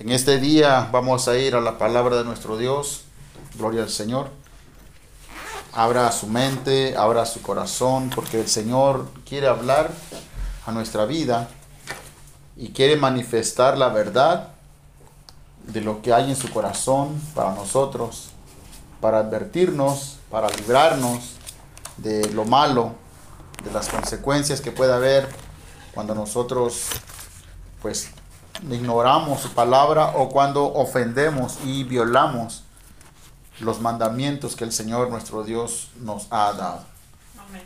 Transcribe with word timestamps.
En 0.00 0.08
este 0.08 0.38
día 0.38 0.88
vamos 0.90 1.28
a 1.28 1.36
ir 1.36 1.54
a 1.54 1.60
la 1.60 1.76
palabra 1.76 2.16
de 2.16 2.24
nuestro 2.24 2.56
Dios. 2.56 3.02
Gloria 3.58 3.82
al 3.82 3.90
Señor. 3.90 4.30
Abra 5.74 6.10
su 6.10 6.26
mente, 6.26 6.96
abra 6.96 7.26
su 7.26 7.42
corazón, 7.42 8.08
porque 8.14 8.40
el 8.40 8.48
Señor 8.48 9.10
quiere 9.28 9.46
hablar 9.46 9.90
a 10.64 10.72
nuestra 10.72 11.04
vida 11.04 11.50
y 12.56 12.70
quiere 12.70 12.96
manifestar 12.96 13.76
la 13.76 13.90
verdad 13.90 14.54
de 15.66 15.82
lo 15.82 16.00
que 16.00 16.14
hay 16.14 16.30
en 16.30 16.36
su 16.36 16.50
corazón 16.50 17.20
para 17.34 17.52
nosotros, 17.54 18.30
para 19.02 19.18
advertirnos, 19.18 20.16
para 20.30 20.48
librarnos 20.48 21.32
de 21.98 22.26
lo 22.30 22.46
malo, 22.46 22.92
de 23.62 23.70
las 23.70 23.90
consecuencias 23.90 24.62
que 24.62 24.72
puede 24.72 24.94
haber 24.94 25.28
cuando 25.92 26.14
nosotros 26.14 26.86
pues 27.82 28.08
ignoramos 28.68 29.40
su 29.40 29.50
palabra 29.50 30.12
o 30.16 30.28
cuando 30.28 30.64
ofendemos 30.64 31.58
y 31.64 31.84
violamos 31.84 32.64
los 33.60 33.80
mandamientos 33.80 34.56
que 34.56 34.64
el 34.64 34.72
Señor 34.72 35.10
nuestro 35.10 35.44
Dios 35.44 35.90
nos 36.00 36.26
ha 36.30 36.52
dado. 36.52 36.84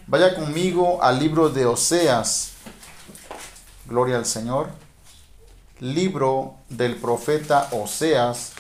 Vaya 0.06 0.34
conmigo 0.34 1.02
al 1.02 1.18
libro 1.18 1.50
de 1.50 1.66
Oseas. 1.66 2.52
Gloria 3.86 4.16
al 4.16 4.26
Señor. 4.26 4.70
Libro 5.80 6.54
del 6.68 6.96
profeta 6.96 7.68
Oseas, 7.72 8.52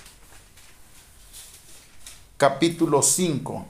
capítulo 2.36 3.02
5. 3.02 3.66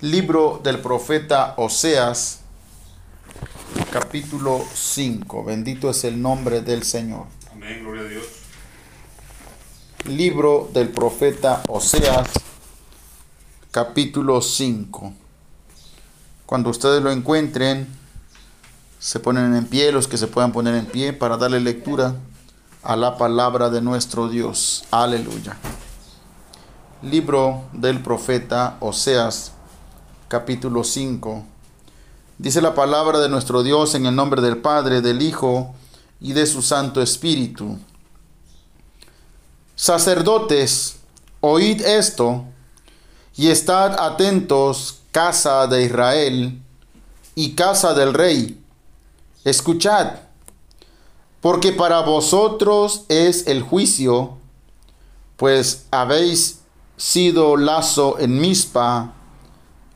Libro 0.00 0.60
del 0.62 0.78
profeta 0.78 1.54
Oseas, 1.56 2.38
capítulo 3.90 4.64
5. 4.72 5.42
Bendito 5.42 5.90
es 5.90 6.04
el 6.04 6.22
nombre 6.22 6.60
del 6.60 6.84
Señor. 6.84 7.26
Amén, 7.50 7.82
gloria 7.82 8.02
a 8.02 8.04
Dios. 8.04 8.24
Libro 10.04 10.70
del 10.72 10.90
profeta 10.90 11.64
Oseas, 11.66 12.28
capítulo 13.72 14.40
5. 14.40 15.12
Cuando 16.46 16.70
ustedes 16.70 17.02
lo 17.02 17.10
encuentren, 17.10 17.88
se 19.00 19.18
ponen 19.18 19.52
en 19.56 19.66
pie, 19.66 19.90
los 19.90 20.06
que 20.06 20.16
se 20.16 20.28
puedan 20.28 20.52
poner 20.52 20.76
en 20.76 20.86
pie 20.86 21.12
para 21.12 21.36
darle 21.36 21.58
lectura 21.58 22.14
a 22.84 22.94
la 22.94 23.18
palabra 23.18 23.68
de 23.68 23.82
nuestro 23.82 24.28
Dios. 24.28 24.84
Aleluya. 24.92 25.56
Libro 27.02 27.64
del 27.72 28.00
profeta 28.00 28.76
Oseas, 28.78 29.54
capítulo 30.28 30.84
5. 30.84 31.42
Dice 32.36 32.60
la 32.60 32.74
palabra 32.74 33.18
de 33.18 33.30
nuestro 33.30 33.62
Dios 33.62 33.94
en 33.94 34.04
el 34.04 34.14
nombre 34.14 34.42
del 34.42 34.58
Padre, 34.58 35.00
del 35.00 35.22
Hijo 35.22 35.74
y 36.20 36.34
de 36.34 36.46
su 36.46 36.60
Santo 36.60 37.00
Espíritu. 37.00 37.78
Sacerdotes, 39.74 40.96
oíd 41.40 41.80
esto 41.80 42.44
y 43.36 43.48
estad 43.48 43.98
atentos, 43.98 45.00
casa 45.12 45.66
de 45.66 45.84
Israel 45.84 46.60
y 47.34 47.54
casa 47.54 47.94
del 47.94 48.12
rey. 48.12 48.62
Escuchad, 49.44 50.10
porque 51.40 51.72
para 51.72 52.00
vosotros 52.00 53.04
es 53.08 53.46
el 53.46 53.62
juicio, 53.62 54.36
pues 55.36 55.86
habéis 55.90 56.58
sido 56.98 57.56
lazo 57.56 58.18
en 58.18 58.38
Mispa 58.38 59.14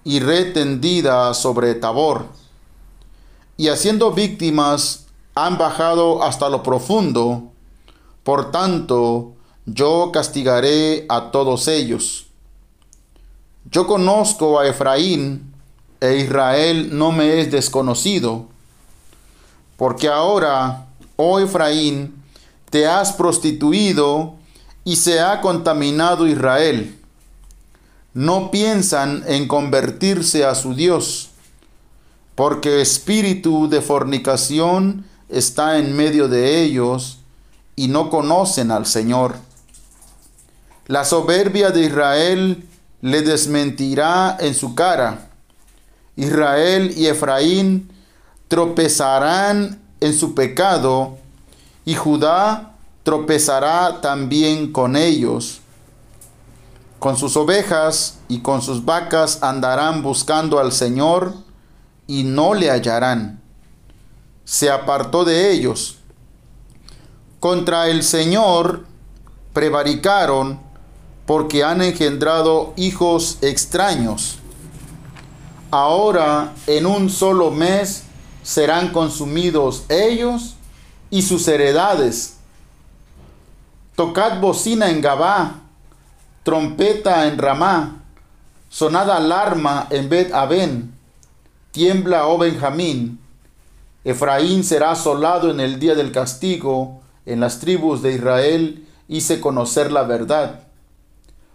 y 0.05 0.21
retendida 0.21 1.33
sobre 1.35 1.75
Tabor, 1.75 2.27
y 3.57 3.69
haciendo 3.69 4.13
víctimas 4.13 5.07
han 5.35 5.59
bajado 5.59 6.23
hasta 6.23 6.49
lo 6.49 6.63
profundo, 6.63 7.53
por 8.23 8.51
tanto 8.51 9.33
yo 9.67 10.11
castigaré 10.13 11.07
a 11.09 11.31
todos 11.31 11.69
ellos. 11.69 12.27
Yo 13.71 13.87
conozco 13.87 14.59
a 14.59 14.67
Efraín, 14.67 15.53
e 16.01 16.17
Israel 16.17 16.97
no 16.97 17.13
me 17.13 17.41
es 17.41 17.53
desconocido, 17.53 18.47
porque 19.77 20.09
ahora, 20.09 20.87
oh 21.17 21.39
Efraín, 21.39 22.23
te 22.71 22.87
has 22.87 23.13
prostituido 23.13 24.35
y 24.85 24.97
se 24.97 25.21
ha 25.21 25.41
contaminado 25.41 26.27
Israel 26.27 27.02
no 28.15 28.51
piensan 28.51 29.25
en 29.27 29.49
convertirse 29.49 30.45
a 30.45 30.55
su 30.55 30.75
Dios, 30.75 31.31
porque 32.35 32.81
espíritu 32.81 33.69
de 33.69 33.81
fornicación 33.81 35.07
está 35.29 35.79
en 35.79 35.97
medio 35.97 36.29
de 36.29 36.63
ellos 36.63 37.19
y 37.75 37.89
no 37.89 38.11
conocen 38.11 38.71
al 38.71 38.87
Señor. 38.87 39.37
La 40.87 41.05
soberbia 41.05 41.71
de 41.71 41.85
Israel 41.85 42.69
le 43.01 43.23
desmentirá 43.23 44.37
en 44.41 44.55
su 44.55 44.75
cara. 44.75 45.31
Israel 46.17 46.93
y 46.97 47.07
Efraín 47.07 47.91
tropezarán 48.49 49.81
en 50.01 50.13
su 50.13 50.35
pecado 50.35 51.17
y 51.87 51.95
Judá 51.95 52.75
tropezará 53.03 54.01
también 54.03 54.71
con 54.71 54.97
ellos 54.97 55.62
con 57.03 57.17
sus 57.17 57.37
ovejas 57.37 58.21
y 58.29 58.43
con 58.43 58.63
sus 58.63 58.85
vacas 58.85 59.43
andarán 59.43 60.05
buscando 60.05 60.61
al 60.61 60.71
Señor 60.71 61.35
y 62.07 62.23
no 62.23 62.55
le 62.55 62.71
hallarán. 62.71 63.43
Se 64.45 64.71
apartó 64.71 65.25
de 65.25 65.51
ellos. 65.51 65.97
Contra 67.41 67.89
el 67.89 68.05
Señor 68.05 68.87
prevaricaron 69.53 70.61
porque 71.27 71.65
han 71.65 71.83
engendrado 71.83 72.73
hijos 72.77 73.39
extraños. 73.41 74.39
Ahora 75.73 76.53
en 76.69 76.87
un 76.87 77.11
solo 77.11 77.51
mes 77.51 78.05
serán 78.45 78.93
consumidos 78.93 79.87
ellos 79.89 80.55
y 81.11 81.23
sus 81.23 81.49
heredades. 81.49 82.37
Tocad 83.97 84.41
bocina 84.41 84.89
en 84.89 85.01
Gabá 85.01 85.63
trompeta 86.43 87.27
en 87.27 87.39
Ramá, 87.39 88.03
sonada 88.69 89.17
alarma 89.17 89.87
en 89.91 90.09
Bet 90.09 90.33
Aben, 90.33 90.95
tiembla, 91.71 92.27
oh 92.27 92.39
Benjamín, 92.39 93.19
Efraín 94.05 94.65
será 94.65 94.91
asolado 94.93 95.51
en 95.51 95.61
el 95.61 95.79
día 95.79 95.95
del 95.95 96.11
castigo, 96.11 97.01
en 97.25 97.39
las 97.39 97.61
tribus 97.61 98.03
de 98.03 98.15
Israel 98.15 98.87
hice 99.07 99.41
conocer 99.41 99.93
la 99.93 100.03
verdad. 100.03 100.61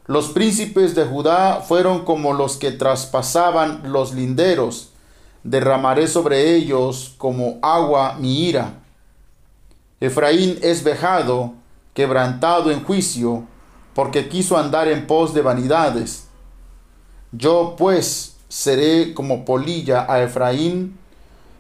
Los 0.06 0.30
príncipes 0.30 0.96
de 0.96 1.04
Judá 1.04 1.62
fueron 1.68 2.06
como 2.06 2.32
los 2.32 2.56
que 2.56 2.72
traspasaban 2.72 3.92
los 3.92 4.14
linderos, 4.14 4.92
derramaré 5.44 6.08
sobre 6.08 6.56
ellos 6.56 7.14
como 7.18 7.60
agua 7.62 8.16
mi 8.18 8.46
ira. 8.48 8.76
Efraín 10.00 10.58
es 10.62 10.84
vejado, 10.84 11.54
quebrantado 11.94 12.72
en 12.72 12.84
juicio, 12.84 13.44
porque 13.98 14.30
quiso 14.30 14.58
andar 14.58 14.88
en 14.88 15.08
pos 15.08 15.34
de 15.34 15.42
vanidades. 15.42 16.28
Yo 17.32 17.74
pues 17.76 18.36
seré 18.48 19.16
como 19.16 19.44
polilla 19.44 20.06
a 20.08 20.22
Efraín 20.22 21.00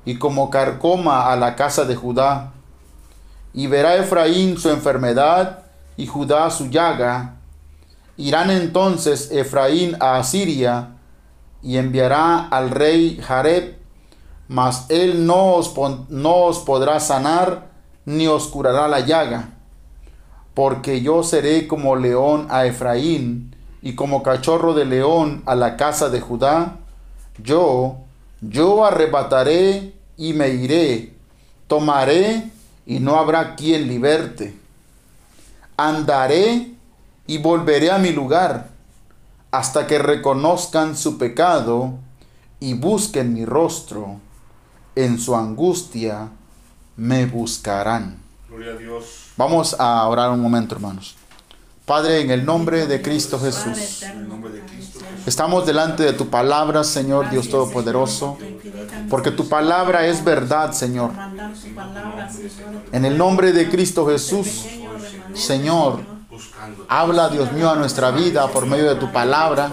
y 0.05 0.19
como 0.19 0.51
carcoma 0.51 1.31
a 1.31 1.35
la 1.35 1.55
casa 1.55 1.83
de 1.85 1.95
Judá. 1.95 2.51
Y 3.55 3.65
verá 3.65 3.95
Efraín 3.95 4.59
su 4.59 4.69
enfermedad 4.69 5.63
y 5.97 6.05
Judá 6.05 6.51
su 6.51 6.67
llaga. 6.67 7.37
Irán 8.17 8.51
entonces 8.51 9.31
Efraín 9.31 9.97
a 9.99 10.17
Asiria 10.17 10.89
y 11.63 11.77
enviará 11.77 12.49
al 12.49 12.69
rey 12.69 13.19
Jareb, 13.19 13.79
mas 14.47 14.85
él 14.89 15.25
no 15.25 15.55
os, 15.55 15.73
no 16.09 16.35
os 16.43 16.59
podrá 16.59 16.99
sanar 16.99 17.71
ni 18.05 18.27
os 18.27 18.45
curará 18.45 18.87
la 18.87 18.99
llaga 18.99 19.56
porque 20.57 21.01
yo 21.03 21.21
seré 21.21 21.67
como 21.67 21.95
león 21.95 22.47
a 22.49 22.65
Efraín 22.65 23.55
y 23.83 23.93
como 23.93 24.23
cachorro 24.23 24.73
de 24.73 24.85
león 24.85 25.43
a 25.45 25.53
la 25.53 25.77
casa 25.77 26.09
de 26.09 26.19
Judá. 26.19 26.79
Yo, 27.37 27.97
yo 28.41 28.83
arrebataré 28.83 29.93
y 30.17 30.33
me 30.33 30.49
iré, 30.49 31.13
tomaré 31.67 32.49
y 32.87 32.99
no 32.99 33.17
habrá 33.17 33.55
quien 33.55 33.87
liberte. 33.87 34.57
Andaré 35.77 36.71
y 37.27 37.37
volveré 37.37 37.91
a 37.91 37.99
mi 37.99 38.09
lugar 38.09 38.69
hasta 39.51 39.85
que 39.85 39.99
reconozcan 39.99 40.97
su 40.97 41.19
pecado 41.19 41.99
y 42.59 42.73
busquen 42.73 43.31
mi 43.31 43.45
rostro. 43.45 44.19
En 44.95 45.19
su 45.19 45.35
angustia 45.35 46.29
me 46.95 47.27
buscarán. 47.27 48.17
Gloria 48.49 48.71
a 48.71 48.75
Dios. 48.75 49.26
Vamos 49.37 49.75
a 49.77 50.07
orar 50.07 50.31
un 50.31 50.39
momento, 50.39 50.73
hermanos. 50.73 51.15
Padre, 51.85 52.21
en 52.21 52.31
el 52.31 52.43
nombre 52.43 52.87
de 52.87 53.03
Cristo 53.03 53.39
Jesús. 53.39 54.03
Estamos 55.27 55.65
delante 55.65 56.03
de 56.03 56.13
tu 56.13 56.27
palabra, 56.27 56.83
Señor 56.83 57.29
Dios 57.29 57.47
Todopoderoso, 57.47 58.37
porque 59.09 59.29
tu 59.29 59.47
palabra 59.47 60.07
es 60.07 60.23
verdad, 60.23 60.71
Señor. 60.71 61.11
En 62.91 63.05
el 63.05 63.15
nombre 63.15 63.53
de 63.53 63.69
Cristo 63.69 64.07
Jesús, 64.07 64.65
Señor, 65.35 65.99
habla, 66.89 67.29
Dios 67.29 67.51
mío, 67.51 67.69
a 67.69 67.75
nuestra 67.75 68.09
vida 68.09 68.47
por 68.47 68.65
medio 68.65 68.89
de 68.89 68.95
tu 68.95 69.11
palabra. 69.11 69.71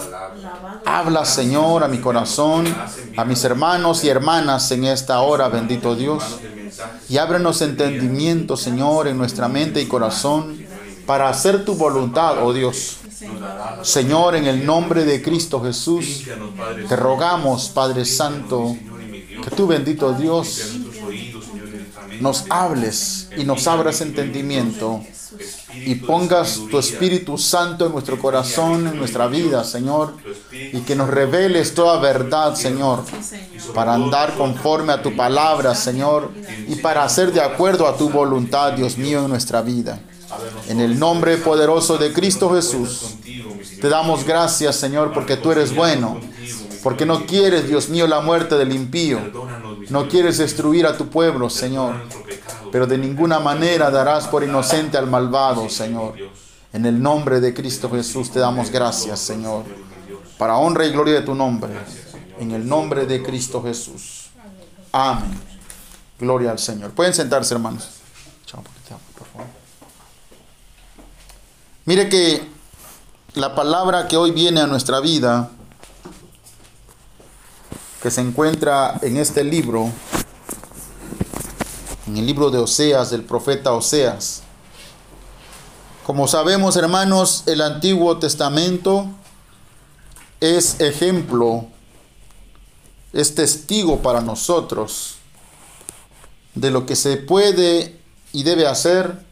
Habla, 0.84 1.24
Señor, 1.24 1.84
a 1.84 1.88
mi 1.88 1.98
corazón, 1.98 2.66
a 3.16 3.24
mis 3.24 3.42
hermanos 3.44 4.04
y 4.04 4.10
hermanas 4.10 4.70
en 4.72 4.84
esta 4.84 5.20
hora, 5.20 5.48
bendito 5.48 5.94
Dios. 5.94 6.22
Y 7.08 7.18
ábrenos 7.18 7.62
entendimiento, 7.62 8.56
Señor, 8.56 9.08
en 9.08 9.18
nuestra 9.18 9.48
mente 9.48 9.80
y 9.80 9.86
corazón 9.86 10.64
para 11.06 11.28
hacer 11.28 11.64
tu 11.64 11.74
voluntad, 11.74 12.42
oh 12.42 12.52
Dios. 12.52 12.98
Señor, 13.82 14.34
en 14.36 14.46
el 14.46 14.64
nombre 14.64 15.04
de 15.04 15.22
Cristo 15.22 15.62
Jesús, 15.62 16.24
te 16.88 16.96
rogamos, 16.96 17.68
Padre 17.68 18.04
Santo, 18.04 18.76
que 19.42 19.50
tú, 19.50 19.66
bendito 19.66 20.12
Dios, 20.12 20.76
nos 22.20 22.44
hables 22.50 23.28
y 23.36 23.44
nos 23.44 23.66
abras 23.66 24.00
entendimiento 24.00 25.02
y 25.76 25.94
pongas 25.96 26.60
tu 26.70 26.78
Espíritu 26.78 27.38
Santo 27.38 27.86
en 27.86 27.92
nuestro 27.92 28.18
corazón, 28.18 28.86
en 28.86 28.96
nuestra 28.96 29.26
vida, 29.26 29.64
Señor, 29.64 30.14
y 30.50 30.80
que 30.80 30.94
nos 30.94 31.08
reveles 31.08 31.74
toda 31.74 32.00
verdad, 32.00 32.54
Señor, 32.54 33.04
para 33.74 33.94
andar 33.94 34.34
conforme 34.34 34.92
a 34.92 35.02
tu 35.02 35.14
palabra, 35.16 35.74
Señor, 35.74 36.30
y 36.68 36.76
para 36.76 37.04
hacer 37.04 37.32
de 37.32 37.40
acuerdo 37.40 37.86
a 37.86 37.96
tu 37.96 38.10
voluntad, 38.10 38.72
Dios 38.72 38.96
mío, 38.98 39.24
en 39.24 39.28
nuestra 39.28 39.62
vida. 39.62 40.00
En 40.68 40.80
el 40.80 40.98
nombre 40.98 41.36
poderoso 41.36 41.98
de 41.98 42.12
Cristo 42.12 42.52
Jesús, 42.54 43.16
te 43.80 43.88
damos 43.88 44.24
gracias, 44.24 44.76
Señor, 44.76 45.12
porque 45.12 45.36
tú 45.36 45.52
eres 45.52 45.74
bueno, 45.74 46.20
porque 46.82 47.06
no 47.06 47.26
quieres, 47.26 47.68
Dios 47.68 47.88
mío, 47.88 48.06
la 48.06 48.20
muerte 48.20 48.56
del 48.56 48.72
impío, 48.72 49.18
no 49.90 50.08
quieres 50.08 50.38
destruir 50.38 50.86
a 50.86 50.96
tu 50.96 51.08
pueblo, 51.08 51.50
Señor, 51.50 51.94
pero 52.74 52.88
de 52.88 52.98
ninguna 52.98 53.38
manera 53.38 53.88
darás 53.88 54.26
por 54.26 54.42
inocente 54.42 54.98
al 54.98 55.06
malvado, 55.06 55.68
Señor. 55.68 56.14
En 56.72 56.84
el 56.84 57.00
nombre 57.00 57.38
de 57.38 57.54
Cristo 57.54 57.88
Jesús 57.88 58.32
te 58.32 58.40
damos 58.40 58.68
gracias, 58.68 59.20
Señor, 59.20 59.62
para 60.38 60.56
honra 60.56 60.84
y 60.84 60.90
gloria 60.90 61.14
de 61.14 61.20
tu 61.20 61.36
nombre, 61.36 61.72
en 62.40 62.50
el 62.50 62.68
nombre 62.68 63.06
de 63.06 63.22
Cristo 63.22 63.62
Jesús. 63.62 64.30
Amén. 64.90 65.40
Gloria 66.18 66.50
al 66.50 66.58
Señor. 66.58 66.90
Pueden 66.90 67.14
sentarse, 67.14 67.54
hermanos. 67.54 67.90
Mire 71.84 72.08
que 72.08 72.44
la 73.34 73.54
palabra 73.54 74.08
que 74.08 74.16
hoy 74.16 74.32
viene 74.32 74.60
a 74.60 74.66
nuestra 74.66 74.98
vida, 74.98 75.48
que 78.02 78.10
se 78.10 78.20
encuentra 78.20 78.98
en 79.00 79.16
este 79.16 79.44
libro, 79.44 79.92
en 82.06 82.16
el 82.16 82.26
libro 82.26 82.50
de 82.50 82.58
Oseas, 82.58 83.10
del 83.10 83.22
profeta 83.22 83.72
Oseas. 83.72 84.42
Como 86.04 86.28
sabemos, 86.28 86.76
hermanos, 86.76 87.44
el 87.46 87.62
Antiguo 87.62 88.18
Testamento 88.18 89.08
es 90.40 90.80
ejemplo, 90.80 91.66
es 93.12 93.34
testigo 93.34 94.00
para 94.00 94.20
nosotros 94.20 95.14
de 96.54 96.70
lo 96.70 96.84
que 96.84 96.94
se 96.94 97.16
puede 97.16 97.98
y 98.32 98.42
debe 98.42 98.66
hacer 98.66 99.24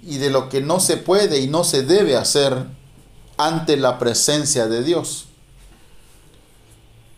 y 0.00 0.18
de 0.18 0.30
lo 0.30 0.48
que 0.48 0.60
no 0.60 0.78
se 0.80 0.96
puede 0.96 1.40
y 1.40 1.48
no 1.48 1.64
se 1.64 1.82
debe 1.82 2.16
hacer 2.16 2.66
ante 3.36 3.76
la 3.76 3.98
presencia 3.98 4.66
de 4.66 4.84
Dios. 4.84 5.26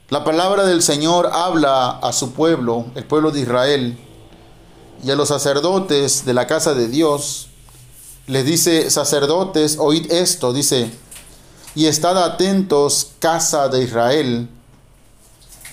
La 0.09 0.25
palabra 0.25 0.65
del 0.65 0.83
Señor 0.83 1.31
habla 1.33 1.91
a 1.91 2.13
su 2.13 2.33
pueblo, 2.33 2.87
el 2.95 3.05
pueblo 3.05 3.33
de 3.33 3.41
Israel, 3.41 3.99
y 5.07 5.11
a 5.13 5.15
los 5.15 5.29
sacerdotes 5.29 6.25
de 6.25 6.35
la 6.35 6.49
casa 6.49 6.75
de 6.75 6.89
Dios. 6.89 7.47
Les 8.27 8.45
dice, 8.45 8.91
sacerdotes, 8.91 9.77
oíd 9.79 10.11
esto, 10.11 10.53
dice, 10.53 10.91
y 11.77 11.87
estad 11.87 12.21
atentos, 12.25 13.13
casa 13.21 13.69
de 13.69 13.85
Israel 13.85 14.49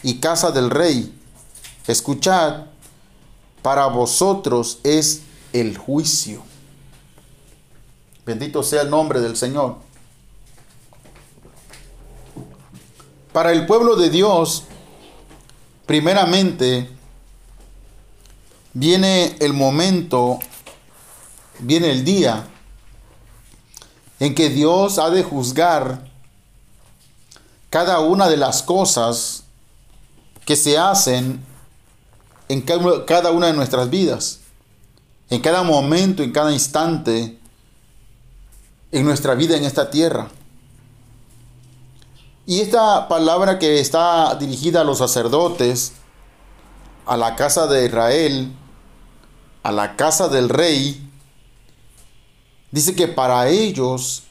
y 0.04 0.20
casa 0.20 0.52
del 0.52 0.70
rey. 0.70 1.20
Escuchad, 1.88 2.66
para 3.64 3.88
vosotros 3.88 4.78
es 4.84 5.24
el 5.52 5.80
juicio. 5.80 6.44
Bendito 8.28 8.62
sea 8.62 8.84
el 8.84 8.92
nombre 8.92 9.20
del 9.20 9.36
Señor. 9.36 9.78
Para 13.32 13.52
el 13.52 13.66
pueblo 13.66 13.96
de 13.96 14.12
Dios, 14.12 14.66
primeramente, 15.88 16.92
viene 18.74 19.36
el 19.40 19.54
momento, 19.54 20.40
viene 21.60 21.92
el 21.92 22.04
día 22.04 22.48
en 24.20 24.36
que 24.36 24.50
Dios 24.50 25.00
ha 25.00 25.10
de 25.10 25.24
juzgar 25.24 26.10
cada 27.70 28.00
una 28.00 28.30
de 28.30 28.38
las 28.38 28.64
cosas 28.64 29.44
que 30.46 30.56
se 30.56 30.78
hacen 30.78 31.44
en 32.50 32.62
cada 32.62 33.32
una 33.32 33.48
de 33.48 33.54
nuestras 33.54 33.90
vidas, 33.90 34.40
en 35.30 35.42
cada 35.42 35.64
momento, 35.64 36.22
en 36.22 36.32
cada 36.32 36.52
instante 36.52 37.40
en 38.94 39.06
nuestra 39.06 39.34
vida 39.34 39.58
en 39.58 39.66
esta 39.66 39.90
tierra. 39.90 40.30
Y 42.46 42.62
esta 42.62 43.08
palabra 43.08 43.58
que 43.58 43.80
está 43.80 44.36
dirigida 44.36 44.82
a 44.82 44.84
los 44.84 45.00
sacerdotes, 45.00 45.94
a 47.06 47.18
la 47.18 47.36
casa 47.36 47.66
de 47.68 47.86
Israel, 47.86 48.54
a 49.64 49.72
la 49.72 49.96
casa 49.96 50.28
del 50.28 50.50
rey, 50.50 51.10
dice 52.72 52.96
que 52.96 53.08
para 53.08 53.48
ellos 53.50 54.24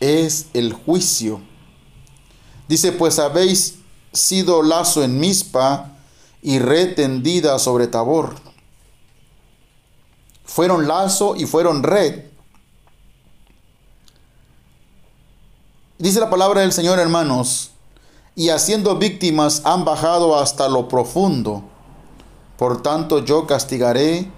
es 0.00 0.46
el 0.54 0.72
juicio. 0.72 1.40
Dice, 2.66 2.92
pues 2.92 3.18
habéis 3.18 3.76
sido 4.12 4.62
lazo 4.62 5.04
en 5.04 5.20
mispa 5.20 5.92
y 6.42 6.58
red 6.58 6.94
tendida 6.94 7.58
sobre 7.58 7.86
Tabor. 7.86 8.36
Fueron 10.44 10.88
lazo 10.88 11.36
y 11.36 11.46
fueron 11.46 11.82
red 11.82 12.30
Dice 16.00 16.18
la 16.18 16.30
palabra 16.30 16.62
del 16.62 16.72
Señor, 16.72 16.98
hermanos, 16.98 17.72
y 18.34 18.48
haciendo 18.48 18.96
víctimas 18.96 19.60
han 19.66 19.84
bajado 19.84 20.38
hasta 20.38 20.66
lo 20.66 20.88
profundo. 20.88 21.62
Por 22.56 22.80
tanto 22.80 23.22
yo 23.22 23.46
castigaré 23.46 24.30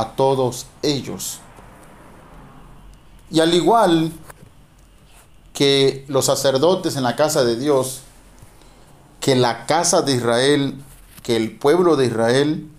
a 0.00 0.16
todos 0.16 0.66
ellos. 0.82 1.40
Y 3.30 3.40
al 3.40 3.54
igual 3.54 4.12
que 5.52 6.04
los 6.08 6.26
sacerdotes 6.26 6.96
en 6.96 7.02
la 7.02 7.16
casa 7.16 7.44
de 7.44 7.56
Dios, 7.56 8.02
que 9.20 9.34
la 9.36 9.66
casa 9.66 10.02
de 10.02 10.12
Israel, 10.12 10.82
que 11.22 11.36
el 11.36 11.58
pueblo 11.58 11.96
de 11.96 12.06
Israel, 12.06 12.70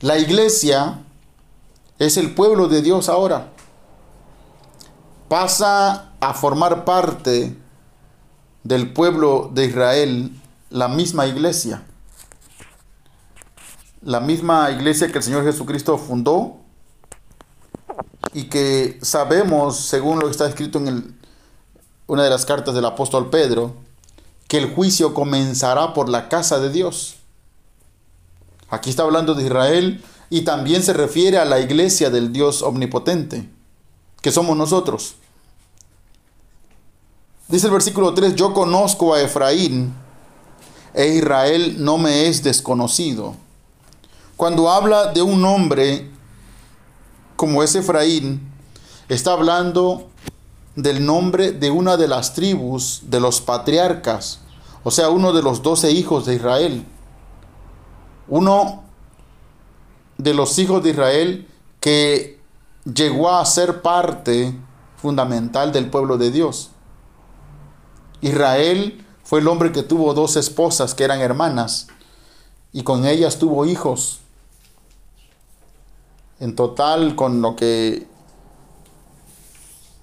la 0.00 0.18
iglesia 0.18 1.00
es 1.98 2.16
el 2.16 2.34
pueblo 2.34 2.68
de 2.68 2.82
Dios 2.82 3.08
ahora 3.08 3.52
pasa 5.28 6.12
a 6.20 6.34
formar 6.34 6.84
parte 6.84 7.56
del 8.64 8.92
pueblo 8.92 9.50
de 9.52 9.66
Israel 9.66 10.32
la 10.70 10.88
misma 10.88 11.26
iglesia. 11.26 11.84
La 14.02 14.20
misma 14.20 14.70
iglesia 14.70 15.08
que 15.08 15.18
el 15.18 15.24
Señor 15.24 15.44
Jesucristo 15.44 15.98
fundó 15.98 16.58
y 18.32 18.44
que 18.44 18.98
sabemos, 19.02 19.76
según 19.76 20.18
lo 20.18 20.26
que 20.26 20.32
está 20.32 20.48
escrito 20.48 20.78
en 20.78 21.18
una 22.06 22.22
de 22.22 22.30
las 22.30 22.46
cartas 22.46 22.74
del 22.74 22.84
apóstol 22.84 23.30
Pedro, 23.30 23.74
que 24.46 24.58
el 24.58 24.74
juicio 24.74 25.14
comenzará 25.14 25.92
por 25.94 26.08
la 26.08 26.28
casa 26.28 26.58
de 26.58 26.70
Dios. 26.70 27.16
Aquí 28.70 28.90
está 28.90 29.02
hablando 29.02 29.34
de 29.34 29.44
Israel 29.44 30.04
y 30.30 30.42
también 30.42 30.82
se 30.82 30.92
refiere 30.92 31.38
a 31.38 31.44
la 31.44 31.60
iglesia 31.60 32.10
del 32.10 32.32
Dios 32.32 32.62
omnipotente 32.62 33.48
que 34.20 34.30
somos 34.30 34.56
nosotros. 34.56 35.14
Dice 37.48 37.66
el 37.66 37.72
versículo 37.72 38.12
3, 38.12 38.34
yo 38.34 38.52
conozco 38.52 39.14
a 39.14 39.22
Efraín 39.22 39.94
e 40.92 41.06
Israel 41.08 41.76
no 41.82 41.96
me 41.96 42.26
es 42.26 42.42
desconocido. 42.42 43.34
Cuando 44.38 44.70
habla 44.70 45.12
de 45.12 45.20
un 45.20 45.44
hombre 45.44 46.08
como 47.34 47.60
es 47.64 47.74
Efraín, 47.74 48.48
está 49.08 49.32
hablando 49.32 50.10
del 50.76 51.04
nombre 51.04 51.50
de 51.50 51.72
una 51.72 51.96
de 51.96 52.06
las 52.06 52.34
tribus 52.34 53.02
de 53.06 53.18
los 53.18 53.40
patriarcas, 53.40 54.38
o 54.84 54.92
sea, 54.92 55.08
uno 55.08 55.32
de 55.32 55.42
los 55.42 55.60
doce 55.60 55.90
hijos 55.90 56.24
de 56.24 56.36
Israel. 56.36 56.86
Uno 58.28 58.84
de 60.18 60.34
los 60.34 60.56
hijos 60.60 60.84
de 60.84 60.90
Israel 60.90 61.48
que 61.80 62.38
llegó 62.84 63.30
a 63.30 63.44
ser 63.44 63.82
parte 63.82 64.56
fundamental 64.98 65.72
del 65.72 65.90
pueblo 65.90 66.16
de 66.16 66.30
Dios. 66.30 66.70
Israel 68.20 69.04
fue 69.24 69.40
el 69.40 69.48
hombre 69.48 69.72
que 69.72 69.82
tuvo 69.82 70.14
dos 70.14 70.36
esposas 70.36 70.94
que 70.94 71.02
eran 71.02 71.20
hermanas 71.20 71.88
y 72.72 72.84
con 72.84 73.04
ellas 73.04 73.40
tuvo 73.40 73.66
hijos. 73.66 74.20
En 76.40 76.54
total, 76.54 77.16
con 77.16 77.42
lo 77.42 77.56
que 77.56 78.06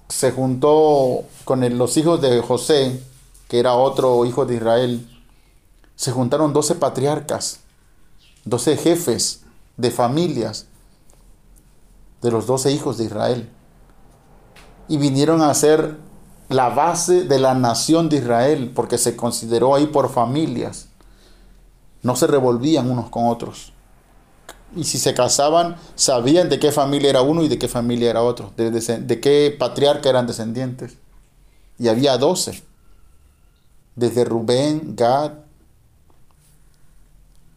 se 0.09 0.31
juntó 0.31 1.23
con 1.45 1.77
los 1.77 1.97
hijos 1.97 2.21
de 2.21 2.41
José, 2.41 3.01
que 3.47 3.59
era 3.59 3.73
otro 3.73 4.25
hijo 4.25 4.45
de 4.45 4.55
Israel, 4.55 5.09
se 5.95 6.11
juntaron 6.11 6.53
doce 6.53 6.75
patriarcas, 6.75 7.59
doce 8.43 8.75
jefes 8.77 9.41
de 9.77 9.91
familias 9.91 10.67
de 12.21 12.31
los 12.31 12.47
doce 12.47 12.71
hijos 12.71 12.97
de 12.97 13.05
Israel. 13.05 13.49
Y 14.87 14.97
vinieron 14.97 15.41
a 15.41 15.53
ser 15.53 15.97
la 16.49 16.69
base 16.69 17.23
de 17.23 17.39
la 17.39 17.53
nación 17.53 18.09
de 18.09 18.17
Israel, 18.17 18.71
porque 18.75 18.97
se 18.97 19.15
consideró 19.15 19.75
ahí 19.75 19.87
por 19.87 20.09
familias. 20.11 20.87
No 22.01 22.15
se 22.15 22.27
revolvían 22.27 22.89
unos 22.89 23.09
con 23.09 23.27
otros. 23.27 23.73
Y 24.75 24.83
si 24.83 24.97
se 24.97 25.13
casaban, 25.13 25.75
sabían 25.95 26.49
de 26.49 26.59
qué 26.59 26.71
familia 26.71 27.09
era 27.09 27.21
uno 27.21 27.43
y 27.43 27.47
de 27.47 27.57
qué 27.59 27.67
familia 27.67 28.09
era 28.09 28.23
otro, 28.23 28.53
de, 28.57 28.71
de 28.71 29.19
qué 29.19 29.55
patriarca 29.57 30.09
eran 30.09 30.27
descendientes. 30.27 30.97
Y 31.77 31.87
había 31.87 32.17
doce, 32.17 32.63
desde 33.95 34.25
Rubén, 34.25 34.95
Gad, 34.95 35.31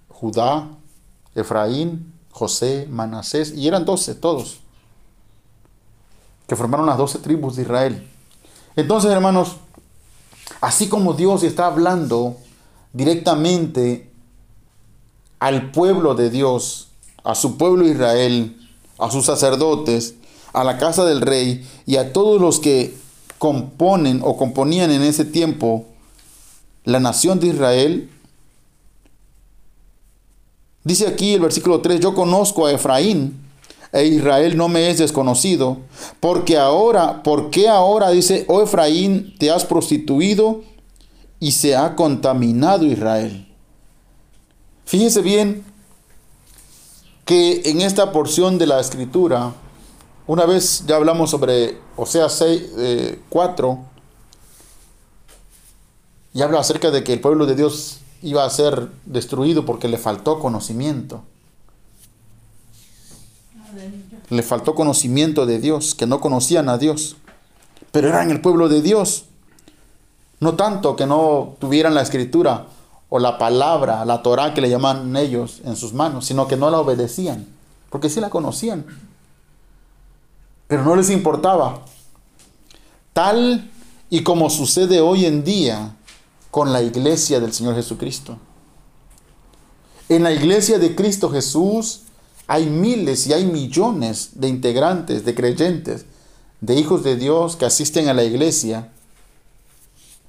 Judá, 0.09 0.69
Efraín, 1.35 2.12
José, 2.31 2.87
Manasés, 2.91 3.53
y 3.53 3.67
eran 3.69 3.85
doce 3.85 4.15
todos, 4.15 4.61
que 6.47 6.57
formaron 6.57 6.87
las 6.87 6.99
doce 6.99 7.19
tribus 7.19 7.57
de 7.57 7.62
Israel. 7.62 8.09
Entonces, 8.77 9.11
hermanos, 9.11 9.57
así 10.61 10.88
como 10.88 11.15
Dios 11.15 11.43
está 11.43 11.67
hablando 11.67 12.37
directamente 12.93 14.11
al 15.38 15.71
pueblo 15.71 16.15
de 16.15 16.31
Dios, 16.31 16.88
a 17.28 17.35
su 17.35 17.58
pueblo 17.58 17.87
Israel, 17.87 18.56
a 18.99 19.11
sus 19.11 19.26
sacerdotes, 19.26 20.14
a 20.54 20.64
la 20.64 20.78
casa 20.78 21.04
del 21.04 21.20
rey 21.20 21.62
y 21.85 21.97
a 21.97 22.14
todos 22.14 22.40
los 22.40 22.58
que 22.58 22.97
componen 23.37 24.23
o 24.25 24.38
componían 24.38 24.90
en 24.90 25.02
ese 25.02 25.26
tiempo 25.26 25.85
la 26.85 27.00
nación 27.00 27.38
de 27.38 27.49
Israel, 27.49 28.11
Dice 30.85 31.06
aquí 31.06 31.35
el 31.35 31.40
versículo 31.40 31.82
3, 31.82 32.00
yo 32.00 32.14
conozco 32.14 32.64
a 32.64 32.73
Efraín 32.73 33.38
e 33.92 34.06
Israel 34.06 34.56
no 34.56 34.68
me 34.68 34.88
es 34.88 34.97
desconocido, 34.97 35.76
porque 36.18 36.56
ahora, 36.56 37.23
¿por 37.23 37.50
qué 37.50 37.68
ahora 37.68 38.08
dice, 38.08 38.47
oh 38.49 38.62
Efraín, 38.62 39.35
te 39.38 39.50
has 39.50 39.66
prostituido 39.66 40.62
y 41.40 41.52
se 41.52 41.76
ha 41.76 41.94
contaminado 41.94 42.87
Israel? 42.87 43.54
Fíjese 44.87 45.20
bien 45.20 45.62
que 47.28 47.61
en 47.66 47.82
esta 47.82 48.11
porción 48.11 48.56
de 48.56 48.66
la 48.66 48.80
escritura, 48.80 49.52
una 50.26 50.47
vez 50.47 50.85
ya 50.87 50.97
hablamos 50.97 51.28
sobre 51.28 51.76
Oseas 51.94 52.32
6, 52.38 53.18
4, 53.28 53.78
y 56.32 56.40
habla 56.40 56.61
acerca 56.61 56.90
de 56.90 57.04
que 57.04 57.12
el 57.12 57.20
pueblo 57.20 57.44
de 57.44 57.54
Dios 57.54 57.99
iba 58.23 58.47
a 58.47 58.49
ser 58.50 58.88
destruido 59.04 59.66
porque 59.66 59.88
le 59.88 59.99
faltó 59.99 60.38
conocimiento. 60.38 61.23
Le 64.30 64.42
faltó 64.42 64.75
conocimiento 64.75 65.44
de 65.44 65.58
Dios, 65.58 65.94
que 65.94 66.06
no 66.06 66.23
conocían 66.23 66.70
a 66.70 66.78
Dios, 66.78 67.18
pero 67.92 68.08
eran 68.08 68.30
el 68.30 68.40
pueblo 68.40 68.70
de 68.70 68.80
Dios. 68.80 69.26
No 70.40 70.54
tanto 70.54 70.97
que 70.97 71.04
no 71.06 71.56
tuvieran 71.58 71.94
la 71.94 72.00
escritura 72.00 72.68
o 73.09 73.19
la 73.19 73.38
palabra, 73.38 74.05
la 74.05 74.23
Torah 74.23 74.55
que 74.55 74.61
le 74.61 74.69
llaman 74.69 75.17
ellos 75.17 75.62
en 75.65 75.77
sus 75.77 75.93
manos, 75.93 76.27
sino 76.27 76.47
que 76.47 76.57
no 76.57 76.71
la 76.71 76.81
obedecían, 76.81 77.47
porque 77.91 78.11
sí 78.11 78.21
la 78.21 78.31
conocían, 78.31 78.85
pero 80.67 80.85
no 80.85 80.95
les 80.95 81.11
importaba. 81.11 81.83
Tal 83.12 83.71
y 84.11 84.23
como 84.23 84.50
sucede 84.50 85.00
hoy 85.00 85.25
en 85.25 85.43
día 85.43 85.97
con 86.50 86.73
la 86.73 86.83
iglesia 86.83 87.41
del 87.41 87.53
Señor 87.53 87.75
Jesucristo. 87.75 88.38
En 90.09 90.23
la 90.23 90.33
iglesia 90.33 90.79
de 90.79 90.95
Cristo 90.95 91.31
Jesús 91.31 92.03
hay 92.47 92.67
miles 92.67 93.27
y 93.27 93.35
hay 93.35 93.45
millones 93.45 94.31
de 94.35 94.49
integrantes, 94.49 95.25
de 95.25 95.35
creyentes, 95.35 96.07
de 96.61 96.75
hijos 96.75 97.05
de 97.05 97.17
Dios 97.17 97.57
que 97.57 97.67
asisten 97.67 98.09
a 98.09 98.15
la 98.15 98.25
iglesia, 98.25 98.91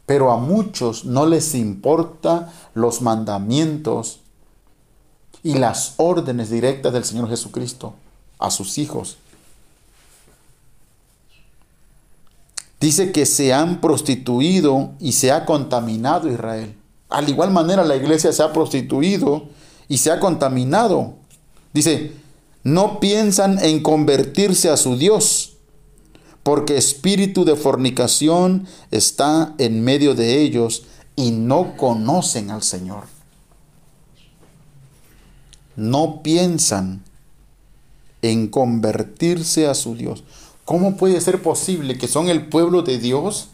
pero 0.06 0.32
a 0.32 0.38
muchos 0.38 1.06
no 1.06 1.26
les 1.26 1.56
importa 1.56 2.52
los 2.80 3.02
mandamientos 3.02 4.22
y 5.44 5.56
las 5.56 5.94
órdenes 5.98 6.50
directas 6.50 6.94
del 6.94 7.04
Señor 7.04 7.30
Jesucristo 7.30 7.94
a 8.40 8.52
sus 8.52 8.78
hijos. 8.78 9.18
Dice 12.80 13.12
que 13.12 13.26
se 13.26 13.54
han 13.54 13.82
prostituido 13.82 14.92
y 15.00 15.12
se 15.12 15.32
ha 15.32 15.46
contaminado 15.46 16.32
Israel. 16.32 16.76
Al 17.10 17.28
igual 17.28 17.52
manera 17.52 17.84
la 17.84 17.98
iglesia 17.98 18.32
se 18.32 18.42
ha 18.42 18.54
prostituido 18.54 19.48
y 19.90 19.98
se 19.98 20.12
ha 20.12 20.20
contaminado. 20.20 21.16
Dice, 21.74 22.14
no 22.64 23.00
piensan 23.00 23.60
en 23.60 23.82
convertirse 23.82 24.70
a 24.70 24.78
su 24.78 24.98
Dios, 24.98 25.58
porque 26.44 26.78
espíritu 26.78 27.44
de 27.44 27.56
fornicación 27.56 28.66
está 28.92 29.54
en 29.58 29.84
medio 29.84 30.16
de 30.16 30.42
ellos 30.42 30.84
y 31.20 31.32
no 31.32 31.76
conocen 31.76 32.50
al 32.50 32.64
Señor. 32.64 33.04
No 35.76 36.24
piensan 36.24 37.04
en 38.22 38.48
convertirse 38.48 39.68
a 39.68 39.76
su 39.76 39.96
Dios. 39.96 40.24
¿Cómo 40.64 40.96
puede 40.96 41.20
ser 41.20 41.44
posible 41.44 41.98
que 41.98 42.08
son 42.08 42.30
el 42.30 42.48
pueblo 42.48 42.84
de 42.84 43.00
Dios 43.00 43.50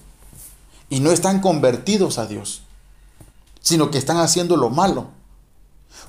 y 0.91 0.99
no 0.99 1.09
están 1.09 1.41
convertidos 1.41 2.19
a 2.19 2.27
Dios, 2.27 2.61
sino 3.61 3.89
que 3.89 3.97
están 3.97 4.17
haciendo 4.17 4.57
lo 4.57 4.69
malo, 4.69 5.07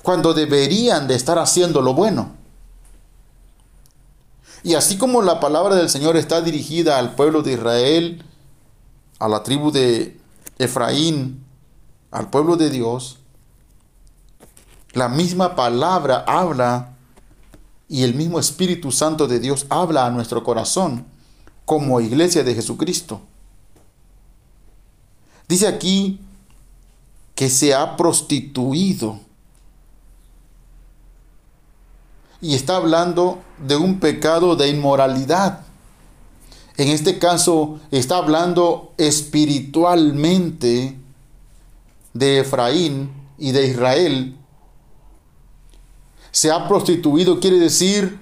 cuando 0.03 0.35
deberían 0.35 1.07
de 1.07 1.15
estar 1.15 1.39
haciendo 1.39 1.81
lo 1.81 1.95
bueno? 1.95 2.33
Y 4.61 4.75
así 4.75 4.99
como 4.99 5.23
la 5.23 5.39
palabra 5.39 5.73
del 5.73 5.89
Señor 5.89 6.17
está 6.17 6.39
dirigida 6.39 6.99
al 6.99 7.15
pueblo 7.15 7.41
de 7.41 7.53
Israel, 7.53 8.23
a 9.17 9.27
la 9.27 9.41
tribu 9.41 9.71
de 9.71 10.19
Efraín, 10.59 11.46
al 12.11 12.29
pueblo 12.29 12.57
de 12.57 12.69
Dios, 12.69 13.17
la 14.93 15.09
misma 15.09 15.55
palabra 15.55 16.23
habla 16.27 16.97
y 17.89 18.03
el 18.03 18.13
mismo 18.15 18.39
Espíritu 18.39 18.91
Santo 18.91 19.27
de 19.27 19.39
Dios 19.39 19.65
habla 19.69 20.05
a 20.05 20.11
nuestro 20.11 20.43
corazón 20.43 21.05
como 21.65 22.01
iglesia 22.01 22.43
de 22.43 22.55
Jesucristo. 22.55 23.21
Dice 25.47 25.67
aquí 25.67 26.19
que 27.35 27.49
se 27.49 27.73
ha 27.73 27.95
prostituido. 27.95 29.21
Y 32.41 32.55
está 32.55 32.75
hablando 32.77 33.41
de 33.59 33.75
un 33.75 33.99
pecado 33.99 34.55
de 34.55 34.69
inmoralidad. 34.69 35.61
En 36.77 36.87
este 36.89 37.19
caso 37.19 37.79
está 37.91 38.17
hablando 38.17 38.93
espiritualmente 38.97 40.97
de 42.17 42.39
Efraín 42.39 43.11
y 43.37 43.51
de 43.51 43.67
Israel 43.67 44.37
se 46.37 46.51
ha 46.51 46.67
prostituido 46.67 47.39
quiere 47.39 47.57
decir 47.57 48.19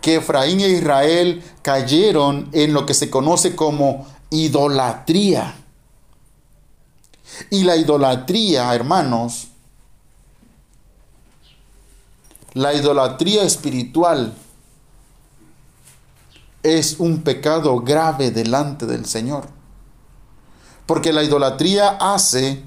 que 0.00 0.16
Efraín 0.16 0.60
e 0.60 0.68
Israel 0.68 1.42
cayeron 1.62 2.48
en 2.52 2.72
lo 2.72 2.86
que 2.86 2.94
se 2.94 3.10
conoce 3.10 3.56
como 3.56 4.06
idolatría. 4.30 5.56
Y 7.50 7.64
la 7.64 7.76
idolatría, 7.76 8.72
hermanos, 8.72 9.48
la 12.54 12.74
idolatría 12.74 13.42
espiritual 13.42 14.34
es 16.62 17.00
un 17.00 17.22
pecado 17.22 17.80
grave 17.80 18.30
delante 18.30 18.86
del 18.86 19.04
Señor. 19.04 19.48
Porque 20.86 21.12
la 21.12 21.24
idolatría 21.24 21.98
hace 22.00 22.62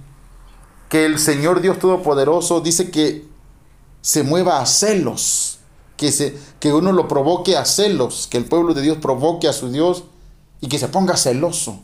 que 0.92 1.06
el 1.06 1.20
Señor 1.20 1.62
Dios 1.62 1.80
Todopoderoso 1.80 2.60
dice 2.60 2.92
que 2.92 3.26
se 4.02 4.24
mueva 4.24 4.60
a 4.60 4.66
celos, 4.66 5.60
que, 5.96 6.12
se, 6.12 6.38
que 6.60 6.74
uno 6.74 6.92
lo 6.92 7.08
provoque 7.08 7.56
a 7.56 7.64
celos, 7.64 8.28
que 8.30 8.38
el 8.38 8.44
pueblo 8.44 8.74
de 8.74 8.82
Dios 8.82 8.98
provoque 8.98 9.48
a 9.48 9.54
su 9.54 9.72
Dios 9.72 10.04
y 10.60 10.68
que 10.68 10.78
se 10.78 10.90
ponga 10.90 11.16
celoso. 11.16 11.80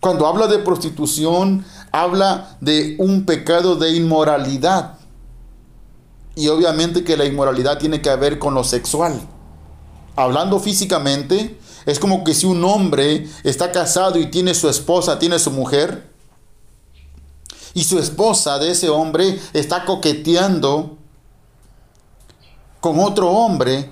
Cuando 0.00 0.26
habla 0.26 0.46
de 0.46 0.60
prostitución, 0.60 1.66
habla 1.92 2.56
de 2.62 2.96
un 2.98 3.26
pecado 3.26 3.76
de 3.76 3.94
inmoralidad. 3.94 5.00
Y 6.34 6.48
obviamente 6.48 7.04
que 7.04 7.18
la 7.18 7.26
inmoralidad 7.26 7.78
tiene 7.78 8.00
que 8.00 8.16
ver 8.16 8.38
con 8.38 8.54
lo 8.54 8.64
sexual. 8.64 9.20
Hablando 10.16 10.58
físicamente, 10.58 11.58
Es 11.86 11.98
como 11.98 12.24
que 12.24 12.34
si 12.34 12.46
un 12.46 12.62
hombre 12.62 13.26
está 13.42 13.72
casado 13.72 14.18
y 14.18 14.30
tiene 14.30 14.52
su 14.52 14.68
esposa, 14.68 15.18
tiene 15.18 15.38
su 15.38 15.50
mujer, 15.50 16.10
y 17.74 17.84
su 17.84 17.98
esposa 17.98 18.58
de 18.58 18.72
ese 18.72 18.88
hombre 18.88 19.38
está 19.52 19.84
coqueteando 19.84 20.96
con 22.80 22.98
otro 22.98 23.30
hombre 23.30 23.90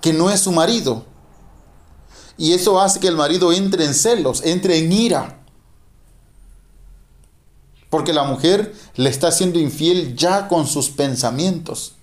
que 0.00 0.12
no 0.12 0.30
es 0.30 0.40
su 0.40 0.52
marido. 0.52 1.04
Y 2.38 2.54
eso 2.54 2.80
hace 2.80 3.00
que 3.00 3.08
el 3.08 3.16
marido 3.16 3.52
entre 3.52 3.84
en 3.84 3.94
celos, 3.94 4.42
entre 4.44 4.78
en 4.78 4.92
ira. 4.92 5.40
Porque 7.90 8.12
la 8.12 8.22
mujer 8.22 8.74
le 8.94 9.10
está 9.10 9.30
siendo 9.32 9.58
infiel 9.58 10.16
ya 10.16 10.48
con 10.48 10.66
sus 10.66 10.88
pensamientos. 10.88 11.94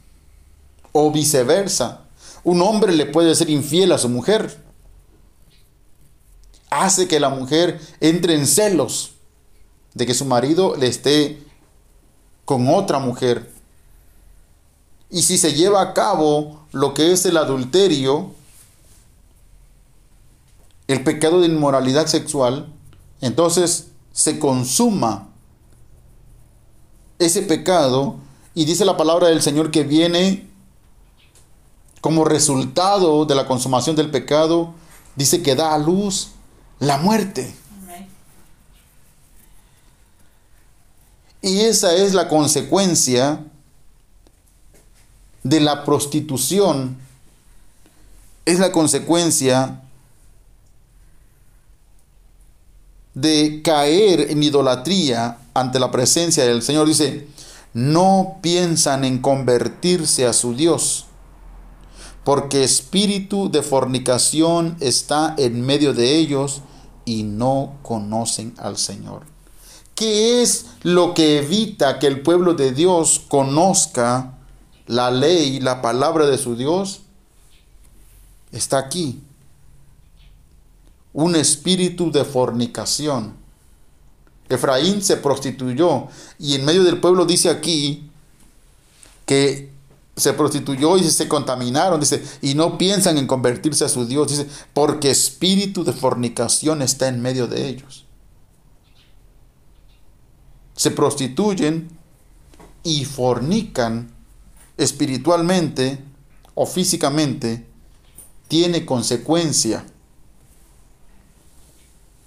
O 0.92 1.12
viceversa. 1.12 2.02
Un 2.44 2.62
hombre 2.62 2.94
le 2.94 3.08
puede 3.08 3.34
ser 3.34 3.50
infiel 3.50 3.92
a 3.92 3.98
su 3.98 4.10
mujer. 4.10 4.64
Hace 6.70 7.08
que 7.08 7.20
la 7.20 7.30
mujer 7.30 7.80
entre 8.00 8.36
en 8.36 8.46
celos 8.46 9.17
de 9.98 10.06
que 10.06 10.14
su 10.14 10.26
marido 10.26 10.76
le 10.76 10.88
esté 10.88 11.44
con 12.46 12.70
otra 12.70 13.00
mujer. 13.00 13.52
Y 15.10 15.24
si 15.24 15.38
se 15.38 15.54
lleva 15.54 15.82
a 15.82 15.94
cabo 15.94 16.62
lo 16.72 16.94
que 16.94 17.12
es 17.12 17.26
el 17.26 17.36
adulterio, 17.36 18.32
el 20.88 21.04
pecado 21.04 21.42
de 21.42 21.48
inmoralidad 21.48 22.06
sexual, 22.06 22.72
entonces 23.22 23.88
se 24.14 24.38
consuma 24.38 25.30
ese 27.18 27.42
pecado 27.42 28.18
y 28.54 28.66
dice 28.66 28.86
la 28.86 28.98
palabra 28.98 29.28
del 29.28 29.42
Señor 29.42 29.72
que 29.72 29.84
viene 29.84 30.48
como 32.02 32.24
resultado 32.24 33.26
de 33.26 33.34
la 33.34 33.48
consumación 33.48 33.96
del 33.96 34.12
pecado, 34.12 34.74
dice 35.16 35.42
que 35.42 35.56
da 35.56 35.74
a 35.74 35.80
luz 35.80 36.30
la 36.80 36.98
muerte. 36.98 37.54
Y 41.48 41.62
esa 41.62 41.96
es 41.96 42.14
la 42.14 42.28
consecuencia 42.28 43.40
de 45.44 45.62
la 45.62 45.86
prostitución, 45.86 46.98
es 48.44 48.60
la 48.60 48.74
consecuencia 48.74 49.82
de 53.14 53.62
caer 53.64 54.30
en 54.30 54.44
idolatría 54.44 55.38
ante 55.54 55.80
la 55.80 55.90
presencia 55.90 56.44
del 56.44 56.62
Señor. 56.62 56.86
Dice, 56.86 57.30
no 57.74 58.40
piensan 58.42 59.06
en 59.06 59.20
convertirse 59.20 60.26
a 60.26 60.34
su 60.34 60.54
Dios, 60.54 61.06
porque 62.26 62.66
espíritu 62.66 63.50
de 63.50 63.64
fornicación 63.64 64.76
está 64.82 65.34
en 65.38 65.62
medio 65.62 65.94
de 65.94 66.18
ellos 66.18 66.62
y 67.06 67.24
no 67.24 67.78
conocen 67.84 68.54
al 68.58 68.78
Señor. 68.78 69.37
¿Qué 69.98 70.44
es 70.44 70.68
lo 70.84 71.16
que 71.16 71.40
evita 71.40 71.98
que 71.98 72.06
el 72.06 72.22
pueblo 72.22 72.54
de 72.54 72.72
Dios 72.72 73.20
conozca 73.28 74.38
la 74.86 75.10
ley, 75.10 75.60
la 75.60 75.82
palabra 75.82 76.28
de 76.28 76.38
su 76.38 76.56
Dios? 76.56 77.02
Está 78.52 78.78
aquí. 78.78 79.24
Un 81.14 81.36
espíritu 81.36 82.12
de 82.12 82.24
fornicación. 82.26 83.34
Efraín 84.50 85.02
se 85.02 85.18
prostituyó 85.18 86.10
y 86.38 86.54
en 86.54 86.64
medio 86.64 86.84
del 86.84 87.00
pueblo 87.00 87.26
dice 87.26 87.50
aquí 87.50 88.08
que 89.26 89.72
se 90.16 90.34
prostituyó 90.34 90.98
y 90.98 91.10
se 91.10 91.28
contaminaron, 91.28 92.00
dice, 92.00 92.24
y 92.44 92.54
no 92.54 92.78
piensan 92.78 93.18
en 93.18 93.26
convertirse 93.26 93.86
a 93.86 93.90
su 93.90 94.06
Dios, 94.06 94.28
dice, 94.28 94.48
porque 94.76 95.10
espíritu 95.10 95.84
de 95.84 95.94
fornicación 95.94 96.84
está 96.84 97.08
en 97.08 97.20
medio 97.20 97.48
de 97.48 97.68
ellos 97.68 98.07
se 100.78 100.92
prostituyen 100.92 101.90
y 102.84 103.04
fornican 103.04 104.12
espiritualmente 104.78 106.00
o 106.54 106.66
físicamente, 106.66 107.66
tiene 108.48 108.86
consecuencia 108.86 109.84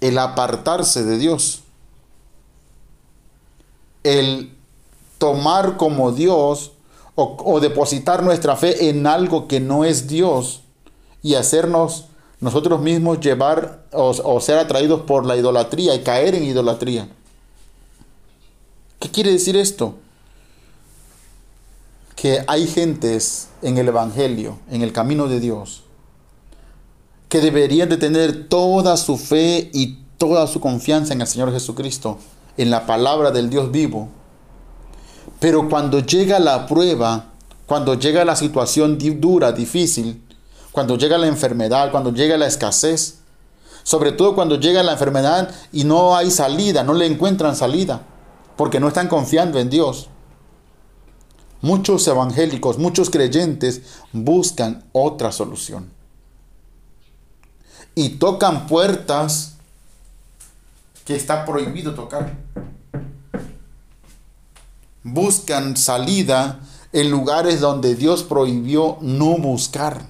el 0.01 0.17
apartarse 0.17 1.03
de 1.03 1.17
Dios, 1.17 1.61
el 4.03 4.53
tomar 5.17 5.77
como 5.77 6.11
Dios 6.11 6.73
o, 7.15 7.59
depositar 7.61 8.23
nuestra 8.23 8.55
fe 8.57 8.89
en 8.89 9.07
algo 9.07 9.47
que 9.47 9.59
no 9.59 9.85
es 9.85 10.07
Dios 10.07 10.61
y 11.21 11.35
hacernos 11.35 12.05
nosotros 12.41 12.81
mismos 12.81 13.19
llevar 13.21 13.85
o 13.93 14.41
ser 14.41 14.57
atraídos 14.57 15.01
por 15.01 15.25
la 15.25 15.37
idolatría 15.37 15.95
y 15.95 16.03
caer 16.03 16.35
en 16.35 16.43
idolatría. 16.43 17.07
¿Qué 19.01 19.09
quiere 19.09 19.31
decir 19.31 19.57
esto? 19.57 19.95
Que 22.15 22.45
hay 22.45 22.67
gentes 22.67 23.47
en 23.63 23.79
el 23.79 23.87
Evangelio, 23.87 24.59
en 24.69 24.83
el 24.83 24.93
camino 24.93 25.27
de 25.27 25.39
Dios, 25.39 25.81
que 27.27 27.41
deberían 27.41 27.89
de 27.89 27.97
tener 27.97 28.47
toda 28.47 28.95
su 28.97 29.17
fe 29.17 29.71
y 29.73 30.03
toda 30.19 30.45
su 30.45 30.61
confianza 30.61 31.13
en 31.13 31.21
el 31.21 31.25
Señor 31.25 31.51
Jesucristo, 31.51 32.19
en 32.57 32.69
la 32.69 32.85
palabra 32.85 33.31
del 33.31 33.49
Dios 33.49 33.71
vivo. 33.71 34.07
Pero 35.39 35.67
cuando 35.67 36.01
llega 36.01 36.37
la 36.37 36.67
prueba, 36.67 37.31
cuando 37.65 37.95
llega 37.95 38.23
la 38.23 38.35
situación 38.35 38.99
dura, 39.19 39.51
difícil, 39.51 40.23
cuando 40.71 40.95
llega 40.95 41.17
la 41.17 41.25
enfermedad, 41.25 41.89
cuando 41.89 42.13
llega 42.13 42.37
la 42.37 42.45
escasez, 42.45 43.17
sobre 43.81 44.11
todo 44.11 44.35
cuando 44.35 44.59
llega 44.59 44.83
la 44.83 44.91
enfermedad 44.91 45.49
y 45.71 45.85
no 45.85 46.15
hay 46.15 46.29
salida, 46.29 46.83
no 46.83 46.93
le 46.93 47.07
encuentran 47.07 47.55
salida, 47.55 48.03
porque 48.55 48.79
no 48.79 48.87
están 48.87 49.07
confiando 49.07 49.59
en 49.59 49.69
Dios. 49.69 50.09
Muchos 51.61 52.07
evangélicos, 52.07 52.77
muchos 52.79 53.09
creyentes 53.09 53.83
buscan 54.11 54.83
otra 54.91 55.31
solución. 55.31 55.91
Y 57.93 58.17
tocan 58.17 58.67
puertas 58.67 59.57
que 61.05 61.15
está 61.15 61.45
prohibido 61.45 61.93
tocar. 61.93 62.35
Buscan 65.03 65.77
salida 65.77 66.59
en 66.93 67.11
lugares 67.11 67.59
donde 67.59 67.95
Dios 67.95 68.23
prohibió 68.23 68.97
no 69.01 69.37
buscar. 69.37 70.05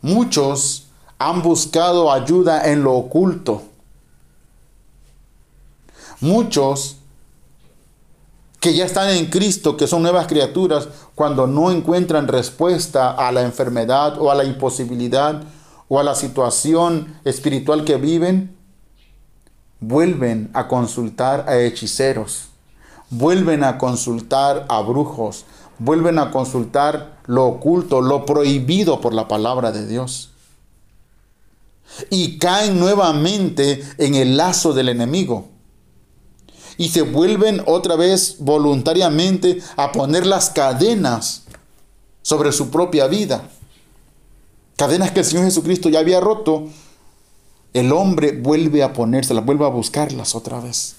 Muchos 0.00 0.88
han 1.18 1.42
buscado 1.42 2.12
ayuda 2.12 2.68
en 2.70 2.82
lo 2.82 2.94
oculto 2.94 3.71
Muchos 6.22 6.98
que 8.60 8.74
ya 8.74 8.84
están 8.84 9.10
en 9.10 9.26
Cristo, 9.26 9.76
que 9.76 9.88
son 9.88 10.02
nuevas 10.02 10.28
criaturas, 10.28 10.88
cuando 11.16 11.48
no 11.48 11.72
encuentran 11.72 12.28
respuesta 12.28 13.10
a 13.10 13.32
la 13.32 13.42
enfermedad 13.42 14.20
o 14.20 14.30
a 14.30 14.36
la 14.36 14.44
imposibilidad 14.44 15.42
o 15.88 15.98
a 15.98 16.04
la 16.04 16.14
situación 16.14 17.18
espiritual 17.24 17.84
que 17.84 17.96
viven, 17.96 18.56
vuelven 19.80 20.48
a 20.54 20.68
consultar 20.68 21.46
a 21.48 21.58
hechiceros, 21.58 22.50
vuelven 23.10 23.64
a 23.64 23.76
consultar 23.76 24.64
a 24.68 24.80
brujos, 24.80 25.44
vuelven 25.80 26.20
a 26.20 26.30
consultar 26.30 27.18
lo 27.26 27.46
oculto, 27.46 28.00
lo 28.00 28.24
prohibido 28.24 29.00
por 29.00 29.12
la 29.12 29.26
palabra 29.26 29.72
de 29.72 29.88
Dios. 29.88 30.30
Y 32.10 32.38
caen 32.38 32.78
nuevamente 32.78 33.82
en 33.98 34.14
el 34.14 34.36
lazo 34.36 34.72
del 34.72 34.88
enemigo 34.88 35.51
y 36.76 36.88
se 36.88 37.02
vuelven 37.02 37.62
otra 37.66 37.96
vez 37.96 38.36
voluntariamente 38.38 39.58
a 39.76 39.92
poner 39.92 40.26
las 40.26 40.50
cadenas 40.50 41.44
sobre 42.22 42.52
su 42.52 42.70
propia 42.70 43.06
vida. 43.06 43.48
Cadenas 44.76 45.10
que 45.10 45.20
el 45.20 45.26
Señor 45.26 45.44
Jesucristo 45.44 45.88
ya 45.88 46.00
había 46.00 46.20
roto. 46.20 46.68
El 47.72 47.92
hombre 47.92 48.32
vuelve 48.32 48.82
a 48.82 48.92
ponérselas, 48.92 49.44
vuelve 49.44 49.64
a 49.64 49.68
buscarlas 49.68 50.34
otra 50.34 50.60
vez. 50.60 50.96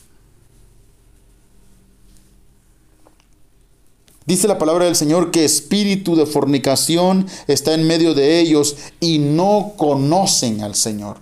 Dice 4.25 4.47
la 4.47 4.57
palabra 4.57 4.86
del 4.86 4.95
Señor 4.95 5.31
que 5.31 5.43
espíritu 5.43 6.15
de 6.15 6.25
fornicación 6.25 7.27
está 7.47 7.73
en 7.73 7.86
medio 7.86 8.13
de 8.13 8.39
ellos 8.39 8.77
y 9.01 9.19
no 9.19 9.73
conocen 9.75 10.62
al 10.62 10.75
Señor. 10.75 11.17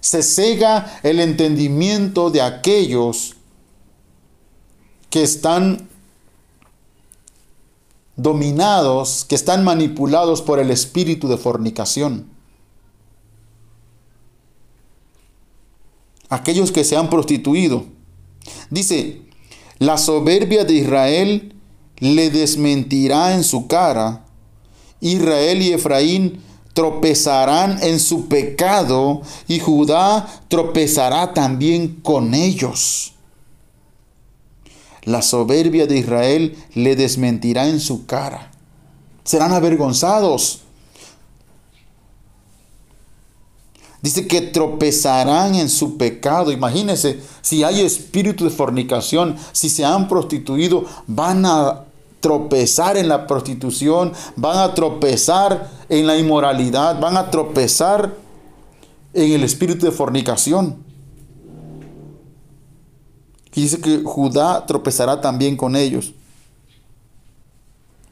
Se 0.00 0.22
cega 0.22 1.00
el 1.02 1.20
entendimiento 1.20 2.30
de 2.30 2.42
aquellos 2.42 3.37
que 5.10 5.22
están 5.22 5.88
dominados, 8.16 9.24
que 9.24 9.34
están 9.34 9.64
manipulados 9.64 10.42
por 10.42 10.58
el 10.58 10.70
espíritu 10.70 11.28
de 11.28 11.38
fornicación. 11.38 12.26
Aquellos 16.28 16.72
que 16.72 16.84
se 16.84 16.96
han 16.96 17.08
prostituido. 17.08 17.86
Dice, 18.70 19.22
la 19.78 19.96
soberbia 19.96 20.64
de 20.64 20.74
Israel 20.74 21.54
le 22.00 22.30
desmentirá 22.30 23.34
en 23.34 23.44
su 23.44 23.66
cara. 23.66 24.24
Israel 25.00 25.62
y 25.62 25.72
Efraín 25.72 26.42
tropezarán 26.74 27.82
en 27.82 27.98
su 28.00 28.28
pecado 28.28 29.22
y 29.46 29.60
Judá 29.60 30.28
tropezará 30.48 31.32
también 31.32 32.00
con 32.02 32.34
ellos. 32.34 33.14
La 35.08 35.22
soberbia 35.22 35.86
de 35.86 35.96
Israel 35.96 36.54
le 36.74 36.94
desmentirá 36.94 37.66
en 37.66 37.80
su 37.80 38.04
cara. 38.04 38.50
Serán 39.24 39.54
avergonzados. 39.54 40.60
Dice 44.02 44.26
que 44.26 44.42
tropezarán 44.42 45.54
en 45.54 45.70
su 45.70 45.96
pecado. 45.96 46.52
Imagínense, 46.52 47.20
si 47.40 47.64
hay 47.64 47.80
espíritu 47.80 48.44
de 48.44 48.50
fornicación, 48.50 49.38
si 49.52 49.70
se 49.70 49.82
han 49.82 50.08
prostituido, 50.08 50.84
van 51.06 51.46
a 51.46 51.84
tropezar 52.20 52.98
en 52.98 53.08
la 53.08 53.26
prostitución, 53.26 54.12
van 54.36 54.58
a 54.58 54.74
tropezar 54.74 55.70
en 55.88 56.06
la 56.06 56.18
inmoralidad, 56.18 57.00
van 57.00 57.16
a 57.16 57.30
tropezar 57.30 58.14
en 59.14 59.32
el 59.32 59.42
espíritu 59.42 59.86
de 59.86 59.92
fornicación. 59.92 60.87
Y 63.58 63.62
dice 63.62 63.80
que 63.80 64.02
Judá 64.04 64.66
tropezará 64.66 65.20
también 65.20 65.56
con 65.56 65.74
ellos. 65.74 66.12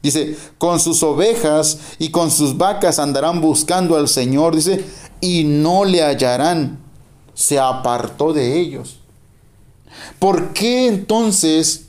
Dice, 0.03 0.35
con 0.57 0.77
sus 0.77 1.01
ovejas 1.03 1.79
y 1.99 2.09
con 2.09 2.31
sus 2.31 2.57
vacas 2.57 2.99
andarán 2.99 3.39
buscando 3.39 3.95
al 3.95 4.09
Señor. 4.09 4.57
Dice, 4.57 4.83
y 5.21 5.45
no 5.45 5.85
le 5.85 6.03
hallarán. 6.03 6.79
Se 7.33 7.57
apartó 7.59 8.33
de 8.33 8.59
ellos. 8.59 8.97
¿Por 10.19 10.51
qué 10.51 10.87
entonces 10.87 11.85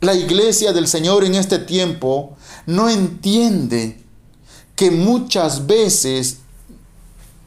la 0.00 0.14
iglesia 0.14 0.72
del 0.72 0.86
Señor 0.86 1.24
en 1.24 1.34
este 1.34 1.58
tiempo 1.58 2.36
no 2.66 2.88
entiende 2.88 4.00
que 4.76 4.92
muchas 4.92 5.66
veces 5.66 6.38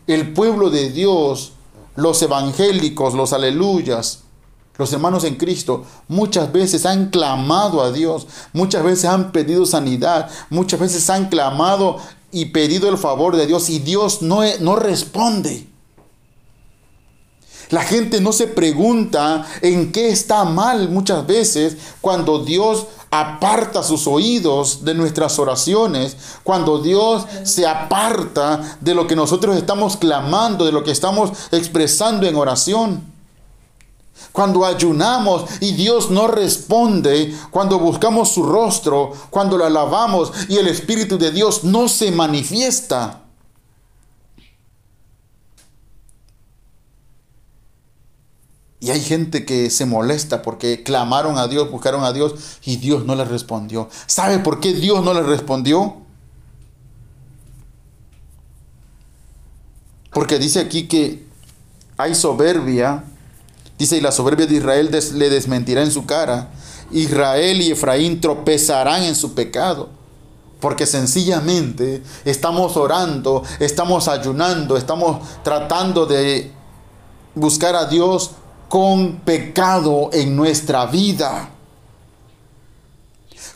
el 0.08 0.34
pueblo 0.34 0.70
de 0.70 0.90
Dios, 0.90 1.54
los 1.96 2.22
evangélicos, 2.22 3.14
los 3.14 3.32
aleluyas, 3.32 4.25
los 4.78 4.92
hermanos 4.92 5.24
en 5.24 5.36
Cristo, 5.36 5.86
muchas 6.08 6.52
veces 6.52 6.86
han 6.86 7.10
clamado 7.10 7.82
a 7.82 7.92
Dios, 7.92 8.28
muchas 8.54 8.84
veces 8.84 9.06
han 9.06 9.32
pedido 9.32 9.66
sanidad, 9.66 10.30
muchas 10.50 10.80
veces 10.80 11.10
han 11.10 11.30
clamado 11.30 11.98
y 12.32 12.46
pedido 12.46 12.90
el 12.90 12.98
favor 12.98 13.36
de 13.36 13.48
Dios 13.48 13.70
y 13.70 13.80
Dios 13.80 14.22
no, 14.22 14.42
no 14.60 14.76
responde. 14.76 15.68
La 17.70 17.82
gente 17.82 18.22
no 18.22 18.32
se 18.32 18.48
pregunta 18.48 19.46
en 19.62 19.92
qué 19.92 20.10
está 20.10 20.44
mal 20.44 20.90
muchas 20.90 21.26
veces 21.26 21.78
cuando 22.00 22.44
Dios 22.44 22.86
aparta 23.10 23.82
sus 23.82 24.08
oídos 24.08 24.84
de 24.84 24.94
nuestras 24.94 25.40
oraciones, 25.40 26.18
cuando 26.44 26.80
Dios 26.80 27.26
se 27.44 27.66
aparta 27.66 28.78
de 28.82 28.94
lo 28.94 29.08
que 29.08 29.16
nosotros 29.16 29.56
estamos 29.56 29.98
clamando, 29.98 30.66
de 30.66 30.72
lo 30.72 30.84
que 30.84 30.92
estamos 30.92 31.32
expresando 31.52 32.28
en 32.28 32.36
oración. 32.36 33.15
Cuando 34.32 34.66
ayunamos 34.66 35.46
y 35.62 35.74
Dios 35.74 36.12
no 36.12 36.28
responde, 36.28 37.34
cuando 37.52 37.80
buscamos 37.80 38.30
su 38.30 38.44
rostro, 38.44 39.14
cuando 39.30 39.58
lo 39.58 39.66
alabamos 39.66 40.32
y 40.50 40.58
el 40.58 40.68
Espíritu 40.68 41.18
de 41.18 41.32
Dios 41.32 41.64
no 41.64 41.88
se 41.88 42.12
manifiesta. 42.12 43.22
Y 48.80 48.92
hay 48.92 49.02
gente 49.02 49.46
que 49.46 49.70
se 49.72 49.86
molesta 49.86 50.42
porque 50.42 50.84
clamaron 50.84 51.38
a 51.38 51.48
Dios, 51.48 51.72
buscaron 51.72 52.04
a 52.04 52.14
Dios 52.14 52.60
y 52.66 52.76
Dios 52.76 53.06
no 53.06 53.16
les 53.16 53.28
respondió. 53.28 53.90
¿Sabe 54.06 54.38
por 54.40 54.60
qué 54.60 54.74
Dios 54.74 55.04
no 55.04 55.14
les 55.14 55.26
respondió? 55.26 55.96
Porque 60.12 60.38
dice 60.38 60.60
aquí 60.60 60.88
que 60.88 61.26
hay 61.98 62.14
soberbia 62.14 63.04
Dice, 63.78 63.98
y 63.98 64.02
la 64.02 64.12
soberbia 64.12 64.46
de 64.46 64.56
Israel 64.56 64.90
le 65.14 65.30
desmentirá 65.30 65.82
en 65.82 65.92
su 65.92 66.06
cara. 66.06 66.50
Israel 66.92 67.62
y 67.62 67.72
Efraín 67.72 68.22
tropezarán 68.22 69.04
en 69.04 69.16
su 69.16 69.34
pecado. 69.34 69.90
Porque 70.60 70.86
sencillamente 70.86 72.02
estamos 72.24 72.78
orando, 72.78 73.44
estamos 73.60 74.08
ayunando, 74.08 74.78
estamos 74.78 75.20
tratando 75.44 76.06
de 76.06 76.52
buscar 77.36 77.76
a 77.76 77.86
Dios 77.86 78.32
con 78.70 79.18
pecado 79.18 80.10
en 80.14 80.36
nuestra 80.36 80.86
vida. 80.86 81.50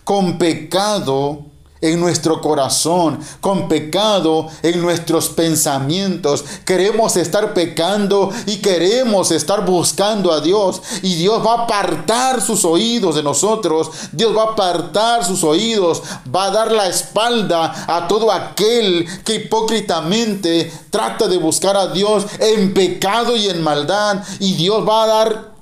Con 0.04 0.38
pecado 0.38 1.49
en 1.82 2.00
nuestro 2.00 2.42
corazón, 2.42 3.20
con 3.42 3.68
pecado 3.68 4.48
en 4.64 4.82
nuestros 4.82 5.30
pensamientos. 5.30 6.44
Queremos 6.66 7.16
estar 7.18 7.54
pecando 7.54 8.32
y 8.46 8.58
queremos 8.58 9.32
estar 9.32 9.66
buscando 9.66 10.32
a 10.32 10.42
Dios. 10.42 10.82
Y 11.02 11.16
Dios 11.16 11.46
va 11.46 11.54
a 11.54 11.64
apartar 11.64 12.42
sus 12.42 12.66
oídos 12.66 13.16
de 13.16 13.24
nosotros. 13.24 13.90
Dios 14.12 14.36
va 14.36 14.44
a 14.44 14.52
apartar 14.52 15.24
sus 15.24 15.44
oídos. 15.44 16.02
Va 16.34 16.46
a 16.46 16.52
dar 16.52 16.72
la 16.72 16.88
espalda 16.88 17.86
a 17.88 18.08
todo 18.08 18.32
aquel 18.32 19.08
que 19.24 19.36
hipócritamente 19.36 20.72
trata 20.90 21.28
de 21.28 21.38
buscar 21.38 21.78
a 21.78 21.88
Dios 21.88 22.26
en 22.40 22.74
pecado 22.74 23.36
y 23.36 23.48
en 23.48 23.62
maldad. 23.62 24.24
Y 24.40 24.56
Dios 24.56 24.88
va 24.88 25.04
a 25.04 25.08
dar 25.08 25.59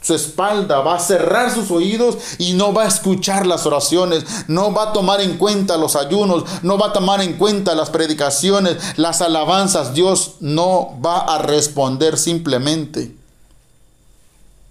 su 0.00 0.14
espalda, 0.14 0.80
va 0.80 0.96
a 0.96 1.00
cerrar 1.00 1.52
sus 1.52 1.70
oídos 1.70 2.16
y 2.38 2.54
no 2.54 2.72
va 2.72 2.84
a 2.84 2.88
escuchar 2.88 3.46
las 3.46 3.66
oraciones, 3.66 4.24
no 4.48 4.72
va 4.72 4.90
a 4.90 4.92
tomar 4.92 5.20
en 5.20 5.36
cuenta 5.36 5.76
los 5.76 5.96
ayunos, 5.96 6.44
no 6.62 6.78
va 6.78 6.88
a 6.88 6.92
tomar 6.92 7.20
en 7.20 7.34
cuenta 7.34 7.74
las 7.74 7.90
predicaciones, 7.90 8.76
las 8.96 9.20
alabanzas. 9.20 9.94
Dios 9.94 10.36
no 10.40 10.98
va 11.04 11.20
a 11.20 11.38
responder 11.38 12.16
simplemente. 12.16 13.14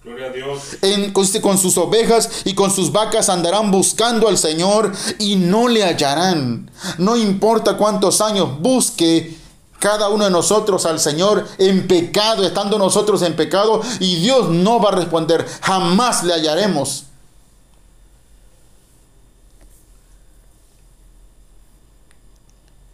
Gloria 0.02 0.26
a 0.26 0.30
Dios. 0.30 0.60
En, 0.80 1.12
con 1.12 1.58
sus 1.58 1.76
ovejas 1.76 2.42
y 2.44 2.54
con 2.54 2.70
sus 2.70 2.90
vacas 2.90 3.28
andarán 3.28 3.70
buscando 3.70 4.28
al 4.28 4.38
Señor 4.38 4.92
y 5.18 5.36
no 5.36 5.68
le 5.68 5.84
hallarán. 5.84 6.70
No 6.96 7.16
importa 7.16 7.76
cuántos 7.76 8.20
años 8.22 8.60
busque, 8.60 9.36
cada 9.80 10.10
uno 10.10 10.24
de 10.24 10.30
nosotros 10.30 10.86
al 10.86 11.00
Señor 11.00 11.48
en 11.58 11.88
pecado, 11.88 12.44
estando 12.44 12.78
nosotros 12.78 13.22
en 13.22 13.34
pecado, 13.34 13.80
y 13.98 14.16
Dios 14.16 14.50
no 14.50 14.78
va 14.80 14.90
a 14.90 14.96
responder, 14.96 15.44
jamás 15.62 16.22
le 16.22 16.34
hallaremos. 16.34 17.06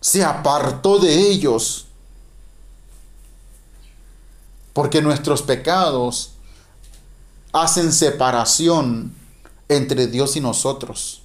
Se 0.01 0.25
apartó 0.25 0.99
de 0.99 1.13
ellos, 1.13 1.87
porque 4.73 5.03
nuestros 5.03 5.43
pecados 5.43 6.31
hacen 7.53 7.93
separación 7.93 9.13
entre 9.69 10.07
Dios 10.07 10.37
y 10.37 10.41
nosotros. 10.41 11.23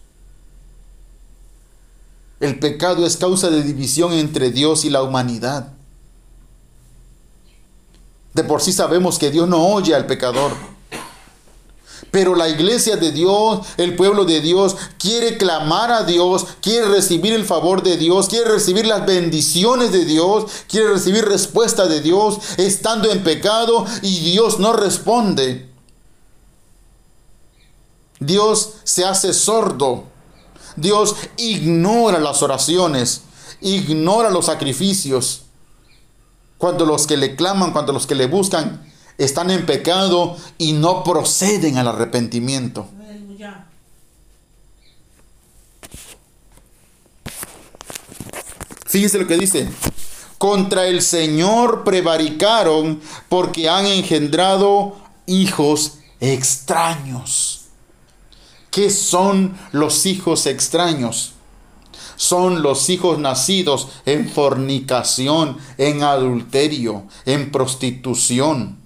El 2.41 2.57
pecado 2.57 3.05
es 3.05 3.17
causa 3.17 3.51
de 3.51 3.61
división 3.61 4.13
entre 4.13 4.49
Dios 4.49 4.83
y 4.83 4.89
la 4.89 5.03
humanidad. 5.03 5.73
De 8.33 8.43
por 8.43 8.61
sí 8.61 8.73
sabemos 8.73 9.19
que 9.19 9.29
Dios 9.29 9.47
no 9.47 9.67
oye 9.67 9.93
al 9.93 10.07
pecador. 10.07 10.51
Pero 12.09 12.35
la 12.35 12.49
iglesia 12.49 12.97
de 12.97 13.11
Dios, 13.11 13.67
el 13.77 13.95
pueblo 13.95 14.25
de 14.25 14.41
Dios, 14.41 14.75
quiere 14.97 15.37
clamar 15.37 15.91
a 15.91 16.03
Dios, 16.03 16.47
quiere 16.61 16.87
recibir 16.87 17.31
el 17.33 17.45
favor 17.45 17.83
de 17.83 17.95
Dios, 17.97 18.27
quiere 18.27 18.49
recibir 18.49 18.87
las 18.87 19.05
bendiciones 19.05 19.91
de 19.91 20.03
Dios, 20.03 20.45
quiere 20.67 20.89
recibir 20.89 21.23
respuesta 21.25 21.87
de 21.87 22.01
Dios, 22.01 22.39
estando 22.57 23.11
en 23.11 23.23
pecado 23.23 23.85
y 24.01 24.19
Dios 24.31 24.59
no 24.59 24.73
responde. 24.73 25.69
Dios 28.19 28.73
se 28.83 29.05
hace 29.05 29.31
sordo 29.31 30.10
Dios 30.75 31.15
ignora 31.37 32.19
las 32.19 32.41
oraciones, 32.41 33.21
ignora 33.61 34.29
los 34.29 34.45
sacrificios. 34.45 35.43
Cuando 36.57 36.85
los 36.85 37.07
que 37.07 37.17
le 37.17 37.35
claman, 37.35 37.71
cuando 37.71 37.93
los 37.93 38.05
que 38.05 38.15
le 38.15 38.27
buscan 38.27 38.91
están 39.17 39.51
en 39.51 39.65
pecado 39.65 40.37
y 40.57 40.73
no 40.73 41.03
proceden 41.03 41.77
al 41.77 41.87
arrepentimiento. 41.87 42.87
Fíjense 48.85 49.19
lo 49.19 49.27
que 49.27 49.37
dice. 49.37 49.69
Contra 50.37 50.87
el 50.87 51.01
Señor 51.01 51.83
prevaricaron 51.83 52.99
porque 53.29 53.69
han 53.69 53.85
engendrado 53.85 54.97
hijos 55.25 55.99
extraños. 56.19 57.50
¿Qué 58.71 58.89
son 58.89 59.57
los 59.73 60.05
hijos 60.05 60.45
extraños? 60.45 61.33
Son 62.15 62.61
los 62.61 62.89
hijos 62.89 63.19
nacidos 63.19 63.89
en 64.05 64.29
fornicación, 64.29 65.57
en 65.77 66.03
adulterio, 66.03 67.03
en 67.25 67.51
prostitución. 67.51 68.79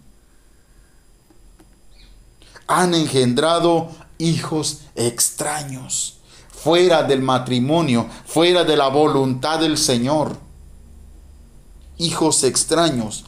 Han 2.65 2.95
engendrado 2.95 3.91
hijos 4.17 4.79
extraños, 4.95 6.17
fuera 6.49 7.03
del 7.03 7.21
matrimonio, 7.21 8.09
fuera 8.25 8.63
de 8.63 8.77
la 8.77 8.87
voluntad 8.87 9.59
del 9.59 9.77
Señor. 9.77 10.43
hijos 11.97 12.43
extraños. 12.43 13.23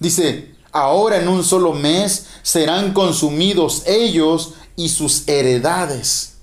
Dice, 0.00 0.57
ahora 0.72 1.16
en 1.16 1.28
un 1.28 1.44
solo 1.44 1.72
mes 1.72 2.26
serán 2.42 2.92
consumidos 2.92 3.82
ellos 3.86 4.54
y 4.76 4.88
sus 4.88 5.26
heredades. 5.28 6.38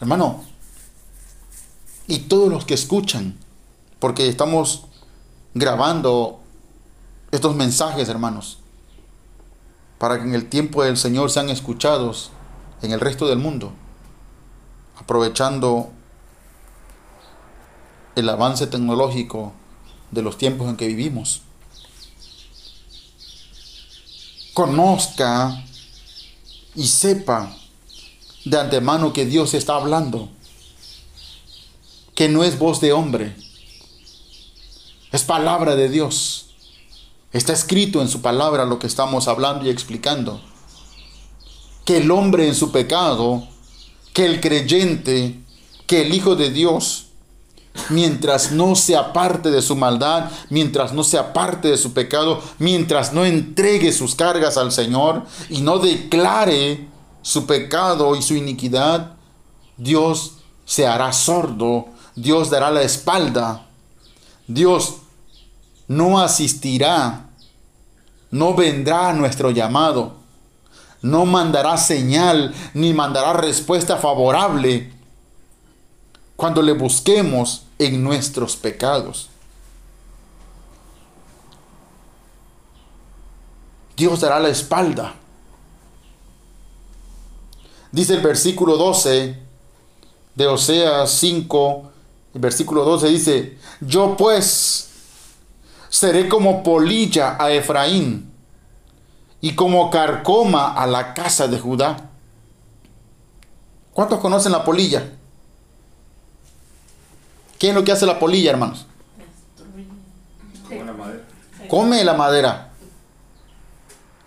Hermano, 0.00 0.44
y 2.06 2.20
todos 2.20 2.50
los 2.50 2.64
que 2.64 2.74
escuchan, 2.74 3.38
porque 3.98 4.28
estamos 4.28 4.86
grabando 5.54 6.40
estos 7.30 7.54
mensajes, 7.54 8.08
hermanos, 8.08 8.58
para 9.98 10.18
que 10.18 10.24
en 10.24 10.34
el 10.34 10.48
tiempo 10.48 10.82
del 10.82 10.96
Señor 10.96 11.30
sean 11.30 11.48
escuchados 11.48 12.30
en 12.82 12.92
el 12.92 13.00
resto 13.00 13.28
del 13.28 13.38
mundo, 13.38 13.72
aprovechando 14.96 15.90
el 18.16 18.28
avance 18.28 18.66
tecnológico 18.66 19.52
de 20.10 20.22
los 20.22 20.36
tiempos 20.36 20.68
en 20.68 20.76
que 20.76 20.88
vivimos. 20.88 21.42
Conozca 24.54 25.64
y 26.74 26.86
sepa 26.86 27.56
de 28.44 28.58
antemano 28.58 29.12
que 29.12 29.24
Dios 29.24 29.54
está 29.54 29.76
hablando, 29.76 30.28
que 32.14 32.28
no 32.28 32.44
es 32.44 32.58
voz 32.58 32.80
de 32.80 32.92
hombre, 32.92 33.36
es 35.12 35.22
palabra 35.24 35.76
de 35.76 35.88
Dios. 35.88 36.46
Está 37.32 37.52
escrito 37.52 38.02
en 38.02 38.08
su 38.08 38.20
palabra 38.20 38.64
lo 38.64 38.78
que 38.78 38.86
estamos 38.86 39.28
hablando 39.28 39.64
y 39.64 39.70
explicando. 39.70 40.40
Que 41.84 41.98
el 41.98 42.10
hombre 42.10 42.46
en 42.46 42.54
su 42.54 42.72
pecado, 42.72 43.46
que 44.12 44.26
el 44.26 44.40
creyente, 44.40 45.40
que 45.86 46.02
el 46.02 46.14
Hijo 46.14 46.36
de 46.36 46.50
Dios, 46.50 47.06
mientras 47.88 48.52
no 48.52 48.74
se 48.74 48.96
aparte 48.96 49.50
de 49.50 49.62
su 49.62 49.76
maldad, 49.76 50.30
mientras 50.50 50.92
no 50.92 51.04
se 51.04 51.18
aparte 51.18 51.68
de 51.68 51.78
su 51.78 51.92
pecado, 51.92 52.40
mientras 52.58 53.12
no 53.12 53.24
entregue 53.24 53.92
sus 53.92 54.14
cargas 54.14 54.56
al 54.56 54.72
Señor 54.72 55.22
y 55.48 55.62
no 55.62 55.78
declare 55.78 56.88
su 57.22 57.46
pecado 57.46 58.16
y 58.16 58.22
su 58.22 58.34
iniquidad, 58.34 59.14
Dios 59.76 60.34
se 60.64 60.86
hará 60.86 61.12
sordo, 61.12 61.86
Dios 62.14 62.50
dará 62.50 62.70
la 62.70 62.82
espalda, 62.82 63.66
Dios 64.46 64.96
no 65.88 66.20
asistirá, 66.20 67.26
no 68.30 68.54
vendrá 68.54 69.10
a 69.10 69.12
nuestro 69.12 69.50
llamado, 69.50 70.14
no 71.02 71.26
mandará 71.26 71.76
señal 71.76 72.54
ni 72.74 72.92
mandará 72.94 73.32
respuesta 73.32 73.96
favorable 73.96 74.92
cuando 76.36 76.62
le 76.62 76.72
busquemos 76.72 77.64
en 77.78 78.02
nuestros 78.02 78.56
pecados. 78.56 79.28
Dios 83.96 84.20
dará 84.20 84.40
la 84.40 84.48
espalda. 84.48 85.14
Dice 87.90 88.14
el 88.14 88.20
versículo 88.20 88.76
12 88.76 89.36
de 90.34 90.46
Oseas 90.46 91.10
5, 91.10 91.90
el 92.34 92.40
versículo 92.40 92.84
12 92.84 93.08
dice, 93.08 93.58
yo 93.80 94.16
pues 94.16 94.88
seré 95.90 96.28
como 96.28 96.62
polilla 96.62 97.36
a 97.38 97.52
Efraín 97.52 98.32
y 99.42 99.54
como 99.54 99.90
carcoma 99.90 100.72
a 100.72 100.86
la 100.86 101.12
casa 101.12 101.48
de 101.48 101.58
Judá. 101.58 102.10
¿Cuántos 103.92 104.20
conocen 104.20 104.52
la 104.52 104.64
polilla? 104.64 105.12
¿Qué 107.62 107.68
es 107.68 107.74
lo 107.76 107.84
que 107.84 107.92
hace 107.92 108.06
la 108.06 108.18
polilla, 108.18 108.50
hermanos? 108.50 108.86
Come 111.68 112.02
la 112.02 112.12
madera. 112.12 112.72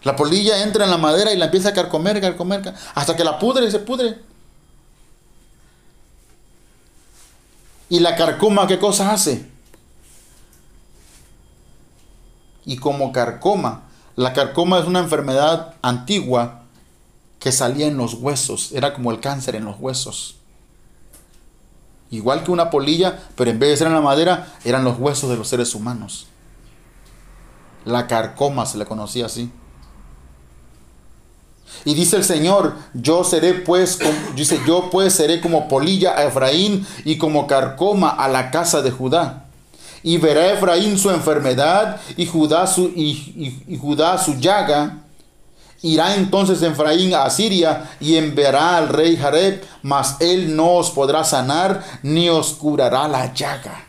La 0.03 0.15
polilla 0.15 0.63
entra 0.63 0.85
en 0.85 0.89
la 0.89 0.97
madera 0.97 1.33
y 1.33 1.37
la 1.37 1.43
empieza 1.43 1.67
a 1.67 1.73
carcomer, 1.73 2.21
carcomer, 2.21 2.73
hasta 2.93 3.13
que 3.13 3.25
la 3.25 3.37
pudre 3.37 3.69
se 3.69 3.79
pudre. 3.79 4.21
¿Y 7.89 7.99
la 7.99 8.15
carcoma 8.15 8.67
qué 8.67 8.79
cosa 8.79 9.11
hace? 9.11 9.49
y 12.63 12.77
como 12.77 13.11
carcoma. 13.11 13.83
La 14.15 14.31
carcoma 14.31 14.79
es 14.79 14.85
una 14.85 14.99
enfermedad 14.99 15.75
antigua 15.81 16.61
que 17.39 17.51
salía 17.51 17.87
en 17.87 17.97
los 17.97 18.13
huesos, 18.13 18.71
era 18.71 18.93
como 18.93 19.11
el 19.11 19.19
cáncer 19.19 19.57
en 19.57 19.65
los 19.65 19.77
huesos. 19.77 20.37
Igual 22.11 22.43
que 22.43 22.51
una 22.51 22.69
polilla, 22.69 23.19
pero 23.35 23.51
en 23.51 23.59
vez 23.59 23.71
de 23.71 23.77
ser 23.77 23.87
en 23.87 23.93
la 23.93 24.01
madera, 24.01 24.53
eran 24.63 24.83
los 24.83 24.99
huesos 24.99 25.29
de 25.29 25.37
los 25.37 25.47
seres 25.47 25.73
humanos. 25.75 26.27
La 27.83 28.07
carcoma 28.07 28.65
se 28.65 28.77
le 28.77 28.85
conocía 28.85 29.25
así. 29.25 29.51
Y 31.83 31.93
dice 31.93 32.17
el 32.17 32.23
Señor, 32.23 32.75
yo 32.93 33.23
seré 33.23 33.53
pues, 33.53 33.99
dice, 34.35 34.59
yo 34.65 34.89
pues 34.89 35.13
seré 35.13 35.41
como 35.41 35.67
polilla 35.67 36.17
a 36.17 36.23
Efraín 36.25 36.85
y 37.03 37.17
como 37.17 37.47
carcoma 37.47 38.09
a 38.09 38.27
la 38.27 38.51
casa 38.51 38.81
de 38.81 38.91
Judá 38.91 39.45
y 40.05 40.19
verá 40.19 40.53
Efraín 40.53 40.99
su 40.99 41.09
enfermedad 41.09 41.99
y 42.15 42.27
Judá 42.27 42.67
su, 42.67 42.93
y, 42.95 43.77
Judá 43.81 44.19
su 44.19 44.35
llaga. 44.35 44.99
Irá 45.85 46.15
entonces 46.15 46.63
Efraín 46.63 47.13
a 47.13 47.29
Siria 47.29 47.91
y 47.99 48.15
enviará 48.15 48.77
al 48.77 48.89
rey 48.89 49.15
Jareb, 49.17 49.63
mas 49.83 50.15
él 50.19 50.55
no 50.55 50.77
os 50.77 50.89
podrá 50.89 51.23
sanar 51.23 51.83
ni 52.01 52.27
os 52.27 52.53
curará 52.53 53.07
la 53.07 53.31
llaga. 53.35 53.85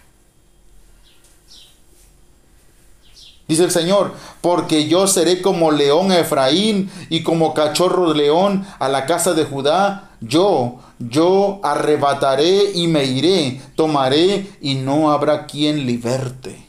Dice 3.48 3.64
el 3.64 3.70
Señor, 3.70 4.12
porque 4.42 4.88
yo 4.88 5.06
seré 5.06 5.40
como 5.40 5.70
león 5.70 6.12
a 6.12 6.18
Efraín 6.18 6.90
y 7.08 7.22
como 7.22 7.54
cachorro 7.54 8.12
de 8.12 8.18
león 8.18 8.66
a 8.78 8.90
la 8.90 9.06
casa 9.06 9.32
de 9.32 9.46
Judá. 9.46 10.10
Yo, 10.20 10.80
yo 10.98 11.60
arrebataré 11.62 12.72
y 12.74 12.88
me 12.88 13.04
iré, 13.04 13.62
tomaré 13.74 14.50
y 14.60 14.74
no 14.74 15.10
habrá 15.12 15.46
quien 15.46 15.86
liberte. 15.86 16.62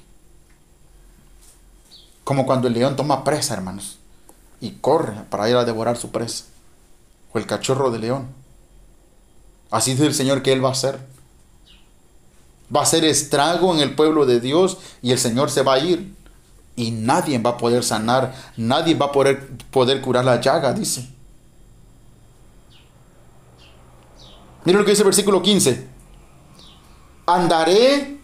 Como 2.24 2.46
cuando 2.46 2.70
el 2.70 2.76
león 2.76 2.96
toma 2.96 3.26
presa, 3.26 3.56
hermanos, 3.56 3.97
y 4.60 4.72
corre 4.72 5.14
para 5.30 5.50
ir 5.50 5.56
a 5.56 5.66
devorar 5.66 5.98
su 5.98 6.12
presa. 6.12 6.46
O 7.34 7.38
el 7.38 7.46
cachorro 7.46 7.92
de 7.92 8.00
león. 8.00 8.28
Así 9.70 9.92
dice 9.92 10.06
el 10.06 10.14
Señor 10.14 10.42
que 10.42 10.54
Él 10.54 10.64
va 10.64 10.70
a 10.70 10.74
hacer. 10.74 11.00
Va 12.74 12.82
a 12.82 12.84
hacer 12.84 13.06
estrago 13.06 13.74
en 13.74 13.82
el 13.82 13.96
pueblo 13.96 14.26
de 14.26 14.40
Dios 14.40 14.78
y 15.02 15.12
el 15.12 15.20
Señor 15.20 15.50
se 15.50 15.64
va 15.64 15.74
a 15.74 15.80
ir 15.80 16.16
y 16.78 16.92
nadie 16.92 17.40
va 17.40 17.52
a 17.52 17.58
poder 17.58 17.84
sanar, 17.84 18.34
nadie 18.56 18.94
va 18.94 19.08
a 19.08 19.12
poder, 19.12 19.50
poder 19.72 20.00
curar 20.00 20.24
la 20.24 20.40
llaga, 20.40 20.74
dice. 20.74 21.10
Mira 24.64 24.80
lo 24.80 24.86
que 24.86 24.92
dice 24.92 25.02
el 25.02 25.08
versículo 25.08 25.42
15. 25.42 25.88
Andaré 27.26 28.20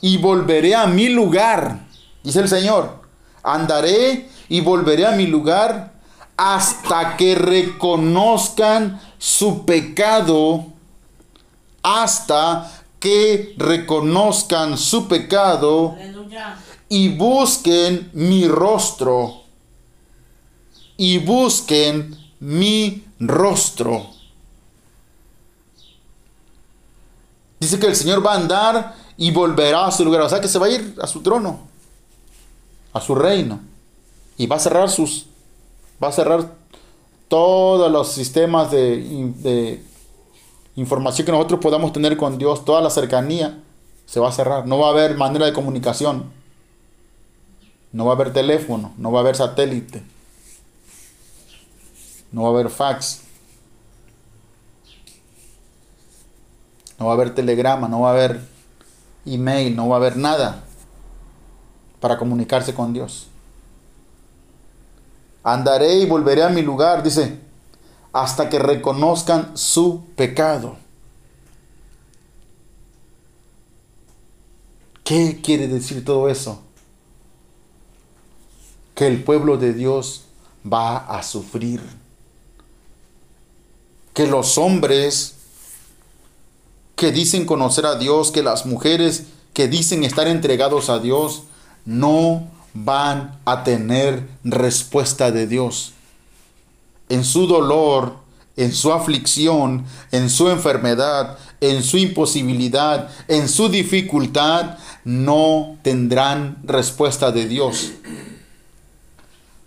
y 0.00 0.18
volveré 0.18 0.74
a 0.74 0.86
mi 0.86 1.08
lugar, 1.08 1.86
dice 2.22 2.40
el 2.40 2.48
Señor. 2.48 3.02
Andaré 3.42 4.28
y 4.48 4.60
volveré 4.60 5.06
a 5.06 5.12
mi 5.12 5.26
lugar 5.26 5.94
hasta 6.36 7.16
que 7.16 7.34
reconozcan 7.34 9.00
su 9.18 9.64
pecado, 9.64 10.66
hasta 11.82 12.70
que 12.98 13.54
reconozcan 13.56 14.76
su 14.78 15.06
pecado 15.06 15.96
y 16.88 17.08
busquen 17.08 18.10
mi 18.12 18.48
rostro. 18.48 19.42
Y 20.96 21.18
busquen 21.18 22.16
mi 22.40 23.04
rostro. 23.18 24.10
Dice 27.58 27.78
que 27.78 27.86
el 27.86 27.96
Señor 27.96 28.24
va 28.24 28.34
a 28.34 28.36
andar 28.36 28.94
y 29.16 29.30
volverá 29.30 29.86
a 29.86 29.90
su 29.90 30.04
lugar. 30.04 30.22
O 30.22 30.28
sea 30.28 30.40
que 30.40 30.48
se 30.48 30.58
va 30.58 30.66
a 30.66 30.70
ir 30.70 30.96
a 31.00 31.06
su 31.06 31.20
trono, 31.20 31.60
a 32.92 33.00
su 33.00 33.14
reino. 33.14 33.73
Y 34.36 34.46
va 34.46 34.56
a 34.56 34.60
cerrar 34.60 34.90
sus. 34.90 35.26
Va 36.02 36.08
a 36.08 36.12
cerrar 36.12 36.52
todos 37.28 37.90
los 37.90 38.12
sistemas 38.12 38.70
de, 38.70 39.32
de 39.38 39.82
información 40.76 41.24
que 41.24 41.32
nosotros 41.32 41.60
podamos 41.60 41.92
tener 41.92 42.16
con 42.16 42.38
Dios, 42.38 42.64
toda 42.64 42.80
la 42.80 42.90
cercanía, 42.90 43.62
se 44.06 44.20
va 44.20 44.28
a 44.28 44.32
cerrar. 44.32 44.66
No 44.66 44.78
va 44.78 44.88
a 44.88 44.90
haber 44.90 45.16
manera 45.16 45.46
de 45.46 45.52
comunicación. 45.52 46.32
No 47.94 48.06
va 48.06 48.12
a 48.12 48.14
haber 48.16 48.32
teléfono, 48.32 48.92
no 48.98 49.12
va 49.12 49.20
a 49.20 49.22
haber 49.22 49.36
satélite, 49.36 50.02
no 52.32 52.42
va 52.42 52.48
a 52.48 52.50
haber 52.50 52.68
fax, 52.68 53.20
no 56.98 57.06
va 57.06 57.12
a 57.12 57.14
haber 57.14 57.36
telegrama, 57.36 57.86
no 57.86 58.00
va 58.00 58.08
a 58.08 58.12
haber 58.14 58.40
email, 59.24 59.76
no 59.76 59.88
va 59.88 59.94
a 59.94 59.98
haber 59.98 60.16
nada 60.16 60.64
para 62.00 62.18
comunicarse 62.18 62.74
con 62.74 62.92
Dios. 62.92 63.28
Andaré 65.44 65.96
y 65.96 66.06
volveré 66.06 66.42
a 66.42 66.48
mi 66.48 66.62
lugar, 66.62 67.02
dice, 67.02 67.38
hasta 68.12 68.48
que 68.48 68.58
reconozcan 68.58 69.56
su 69.56 70.04
pecado. 70.16 70.76
¿Qué 75.04 75.42
quiere 75.42 75.68
decir 75.68 76.02
todo 76.02 76.30
eso? 76.30 76.62
Que 78.94 79.06
el 79.06 79.22
pueblo 79.22 79.58
de 79.58 79.74
Dios 79.74 80.24
va 80.66 80.96
a 80.96 81.22
sufrir. 81.22 81.82
Que 84.14 84.26
los 84.26 84.56
hombres 84.56 85.34
que 86.96 87.12
dicen 87.12 87.44
conocer 87.44 87.84
a 87.84 87.96
Dios, 87.96 88.30
que 88.30 88.42
las 88.42 88.64
mujeres 88.64 89.24
que 89.52 89.68
dicen 89.68 90.04
estar 90.04 90.26
entregados 90.26 90.88
a 90.88 91.00
Dios, 91.00 91.42
no 91.84 92.48
van 92.74 93.38
a 93.44 93.62
tener 93.62 94.28
respuesta 94.42 95.30
de 95.30 95.46
Dios. 95.46 95.92
En 97.08 97.24
su 97.24 97.46
dolor, 97.46 98.16
en 98.56 98.72
su 98.72 98.92
aflicción, 98.92 99.84
en 100.10 100.28
su 100.28 100.48
enfermedad, 100.48 101.38
en 101.60 101.82
su 101.82 101.96
imposibilidad, 101.96 103.08
en 103.28 103.48
su 103.48 103.68
dificultad, 103.68 104.78
no 105.04 105.76
tendrán 105.82 106.58
respuesta 106.64 107.30
de 107.30 107.46
Dios. 107.46 107.92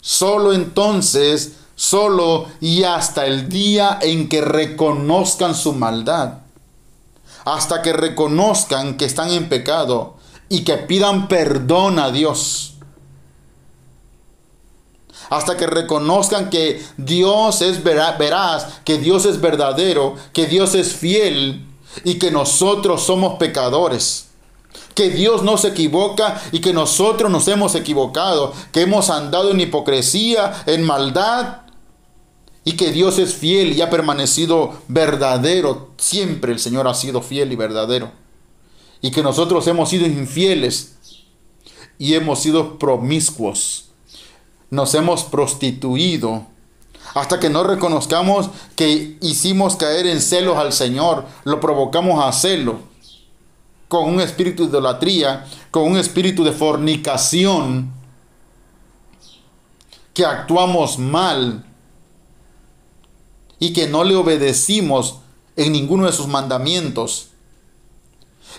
Solo 0.02 0.54
entonces, 0.54 1.54
solo 1.76 2.48
y 2.60 2.84
hasta 2.84 3.26
el 3.26 3.50
día 3.50 4.00
en 4.02 4.30
que 4.30 4.42
reconozcan 4.42 5.56
su 5.56 5.74
maldad, 5.74 6.40
hasta 7.46 7.82
que 7.82 7.94
reconozcan 7.94 8.98
que 8.98 9.06
están 9.06 9.32
en 9.32 9.48
pecado 9.48 10.18
y 10.50 10.64
que 10.64 10.78
pidan 10.78 11.28
perdón 11.28 12.00
a 12.00 12.12
Dios 12.12 12.77
hasta 15.30 15.58
que 15.58 15.68
reconozcan 15.68 16.50
que 16.50 16.82
Dios 16.98 17.62
es 17.62 17.84
veraz, 17.84 18.80
que 18.84 18.98
Dios 18.98 19.26
es 19.26 19.42
verdadero, 19.42 20.16
que 20.34 20.46
Dios 20.46 20.76
es 20.76 20.94
fiel 20.94 21.66
y 22.04 22.16
que 22.16 22.32
nosotros 22.32 23.04
somos 23.04 23.38
pecadores. 23.38 24.26
Que 24.94 25.10
Dios 25.10 25.44
no 25.44 25.58
se 25.58 25.70
equivoca 25.70 26.42
y 26.52 26.60
que 26.60 26.74
nosotros 26.74 27.32
nos 27.32 27.48
hemos 27.48 27.76
equivocado, 27.76 28.54
que 28.72 28.82
hemos 28.82 29.10
andado 29.10 29.52
en 29.52 29.60
hipocresía, 29.60 30.64
en 30.66 30.84
maldad, 30.84 31.68
y 32.68 32.74
que 32.74 32.92
Dios 32.92 33.18
es 33.18 33.34
fiel 33.34 33.78
y 33.78 33.82
ha 33.82 33.90
permanecido 33.90 34.74
verdadero. 34.90 35.92
Siempre 35.96 36.52
el 36.52 36.60
Señor 36.60 36.86
ha 36.90 36.94
sido 36.94 37.22
fiel 37.22 37.54
y 37.54 37.56
verdadero. 37.56 38.12
Y 39.02 39.12
que 39.12 39.24
nosotros 39.24 39.66
hemos 39.68 39.88
sido 39.88 40.06
infieles 40.06 40.98
y 41.98 42.16
hemos 42.16 42.40
sido 42.40 42.78
promiscuos 42.78 43.87
nos 44.70 44.94
hemos 44.96 45.24
prostituido 45.24 46.46
hasta 47.14 47.40
que 47.40 47.50
no 47.50 47.64
reconozcamos 47.64 48.50
que 48.76 49.18
hicimos 49.22 49.76
caer 49.76 50.08
en 50.08 50.22
celos 50.22 50.58
al 50.58 50.74
Señor, 50.74 51.26
lo 51.46 51.60
provocamos 51.60 52.24
a 52.24 52.32
celo, 52.32 52.80
con 53.88 54.10
un 54.10 54.20
espíritu 54.20 54.64
de 54.64 54.70
idolatría, 54.70 55.46
con 55.72 55.84
un 55.84 55.98
espíritu 55.98 56.44
de 56.44 56.52
fornicación, 56.52 57.94
que 60.14 60.26
actuamos 60.26 60.98
mal 60.98 61.64
y 63.60 63.72
que 63.74 63.88
no 63.88 64.04
le 64.04 64.16
obedecimos 64.16 65.20
en 65.56 65.72
ninguno 65.72 66.06
de 66.06 66.12
sus 66.12 66.28
mandamientos. 66.28 67.30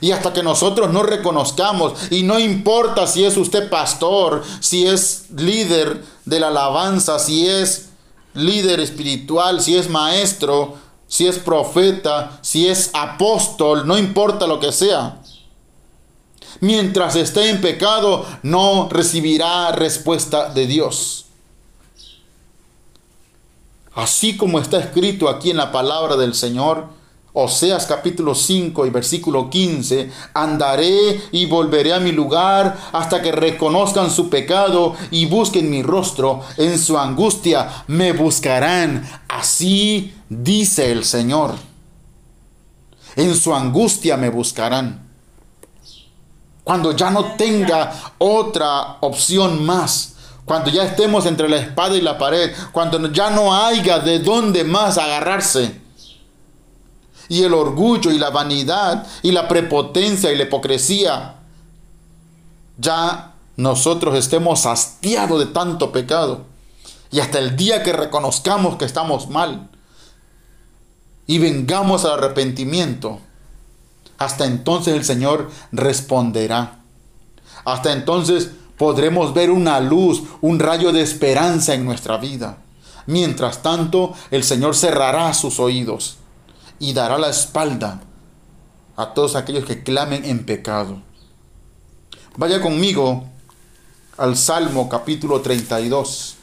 Y 0.01 0.13
hasta 0.13 0.33
que 0.33 0.43
nosotros 0.43 0.93
no 0.93 1.03
reconozcamos, 1.03 1.95
y 2.11 2.23
no 2.23 2.39
importa 2.39 3.07
si 3.07 3.25
es 3.25 3.37
usted 3.37 3.69
pastor, 3.69 4.45
si 4.61 4.87
es 4.87 5.27
líder 5.37 6.05
de 6.25 6.41
la 6.41 6.49
alabanza, 6.49 7.19
si 7.19 7.49
es 7.49 7.89
líder 8.35 8.81
espiritual, 8.81 9.61
si 9.61 9.77
es 9.77 9.89
maestro, 9.89 10.77
si 11.09 11.27
es 11.27 11.39
profeta, 11.39 12.39
si 12.43 12.69
es 12.69 12.91
apóstol, 12.93 13.87
no 13.87 13.99
importa 13.99 14.47
lo 14.47 14.61
que 14.61 14.73
sea. 14.73 15.21
Mientras 16.61 17.17
esté 17.17 17.51
en 17.51 17.61
pecado, 17.61 18.25
no 18.43 18.89
recibirá 18.91 19.73
respuesta 19.73 20.51
de 20.53 20.67
Dios. 20.67 21.27
Así 23.95 24.37
como 24.37 24.61
está 24.61 24.79
escrito 24.79 25.29
aquí 25.29 25.51
en 25.51 25.57
la 25.57 25.73
palabra 25.73 26.17
del 26.17 26.35
Señor, 26.35 26.87
Oseas 27.40 27.87
capítulo 27.87 28.35
5 28.35 28.85
y 28.85 28.90
versículo 28.90 29.48
15, 29.48 30.11
andaré 30.35 31.20
y 31.31 31.46
volveré 31.46 31.94
a 31.94 32.01
mi 32.01 32.11
lugar 32.11 32.77
hasta 32.90 33.22
que 33.22 33.31
reconozcan 33.31 34.11
su 34.11 34.29
pecado 34.29 34.96
y 35.12 35.27
busquen 35.27 35.70
mi 35.70 35.85
rostro. 35.85 36.40
En 36.57 36.77
su 36.81 36.98
angustia 36.98 37.85
me 37.87 38.11
buscarán. 38.11 39.09
Así 39.29 40.12
dice 40.29 40.90
el 40.90 41.05
Señor. 41.05 41.55
En 43.14 43.37
su 43.37 43.55
angustia 43.55 44.16
me 44.16 44.31
buscarán. 44.31 45.07
Cuando 46.64 46.90
ya 46.90 47.12
no 47.12 47.37
tenga 47.37 48.14
otra 48.18 48.96
opción 48.98 49.64
más, 49.64 50.16
cuando 50.44 50.70
ya 50.70 50.83
estemos 50.83 51.24
entre 51.24 51.48
la 51.48 51.59
espada 51.59 51.96
y 51.96 52.01
la 52.01 52.18
pared, 52.18 52.51
cuando 52.72 53.12
ya 53.12 53.31
no 53.31 53.55
haya 53.55 54.01
de 54.01 54.18
dónde 54.18 54.64
más 54.64 54.98
agarrarse 54.98 55.87
y 57.29 57.43
el 57.43 57.55
orgullo 57.55 58.11
y 58.11 58.19
la 58.19 58.31
vanidad 58.31 59.07
y 59.23 59.33
la 59.33 59.49
prepotencia 59.49 60.33
y 60.33 60.37
la 60.37 60.45
hipocresía, 60.45 61.37
ya 62.79 63.35
nosotros 63.57 64.17
estemos 64.17 64.67
hastiados 64.67 65.38
de 65.38 65.47
tanto 65.47 65.93
pecado. 65.93 66.47
Y 67.11 67.21
hasta 67.21 67.38
el 67.38 67.57
día 67.57 67.83
que 67.83 67.93
reconozcamos 67.93 68.77
que 68.77 68.85
estamos 68.85 69.29
mal 69.29 69.69
y 71.27 71.38
vengamos 71.38 72.05
al 72.05 72.12
arrepentimiento, 72.12 73.21
hasta 74.19 74.47
entonces 74.47 74.95
el 74.95 75.05
Señor 75.05 75.51
responderá. 75.73 76.81
Hasta 77.64 77.93
entonces 77.93 78.51
podremos 78.77 79.35
ver 79.35 79.51
una 79.51 79.81
luz, 79.81 80.23
un 80.41 80.59
rayo 80.59 80.93
de 80.93 81.03
esperanza 81.03 81.75
en 81.75 81.85
nuestra 81.85 82.19
vida. 82.19 82.59
Mientras 83.07 83.62
tanto, 83.62 84.12
el 84.31 84.45
Señor 84.45 84.77
cerrará 84.77 85.33
sus 85.35 85.59
oídos 85.59 86.19
y 86.79 86.93
dará 86.93 87.19
la 87.19 87.29
espalda 87.29 88.01
a 88.97 89.14
todos 89.14 89.37
aquellos 89.37 89.64
que 89.64 89.83
clamen 89.83 90.25
en 90.25 90.45
pecado. 90.45 91.03
Vaya 92.37 92.61
conmigo 92.61 93.25
al 94.17 94.37
Salmo 94.37 94.88
capítulo 94.88 95.41
32. 95.41 96.37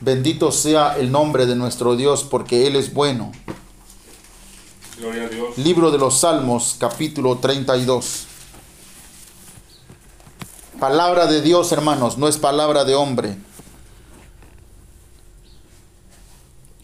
Bendito 0.00 0.52
sea 0.52 0.96
el 0.96 1.10
nombre 1.10 1.46
de 1.46 1.56
nuestro 1.56 1.96
Dios 1.96 2.24
porque 2.24 2.66
Él 2.66 2.76
es 2.76 2.92
bueno. 2.92 3.32
Gloria 4.98 5.24
a 5.24 5.28
Dios. 5.28 5.58
Libro 5.58 5.90
de 5.90 5.98
los 5.98 6.20
Salmos 6.20 6.76
capítulo 6.78 7.38
32. 7.38 8.26
Palabra 10.78 11.26
de 11.26 11.42
Dios, 11.42 11.72
hermanos, 11.72 12.18
no 12.18 12.28
es 12.28 12.36
palabra 12.36 12.84
de 12.84 12.94
hombre. 12.94 13.36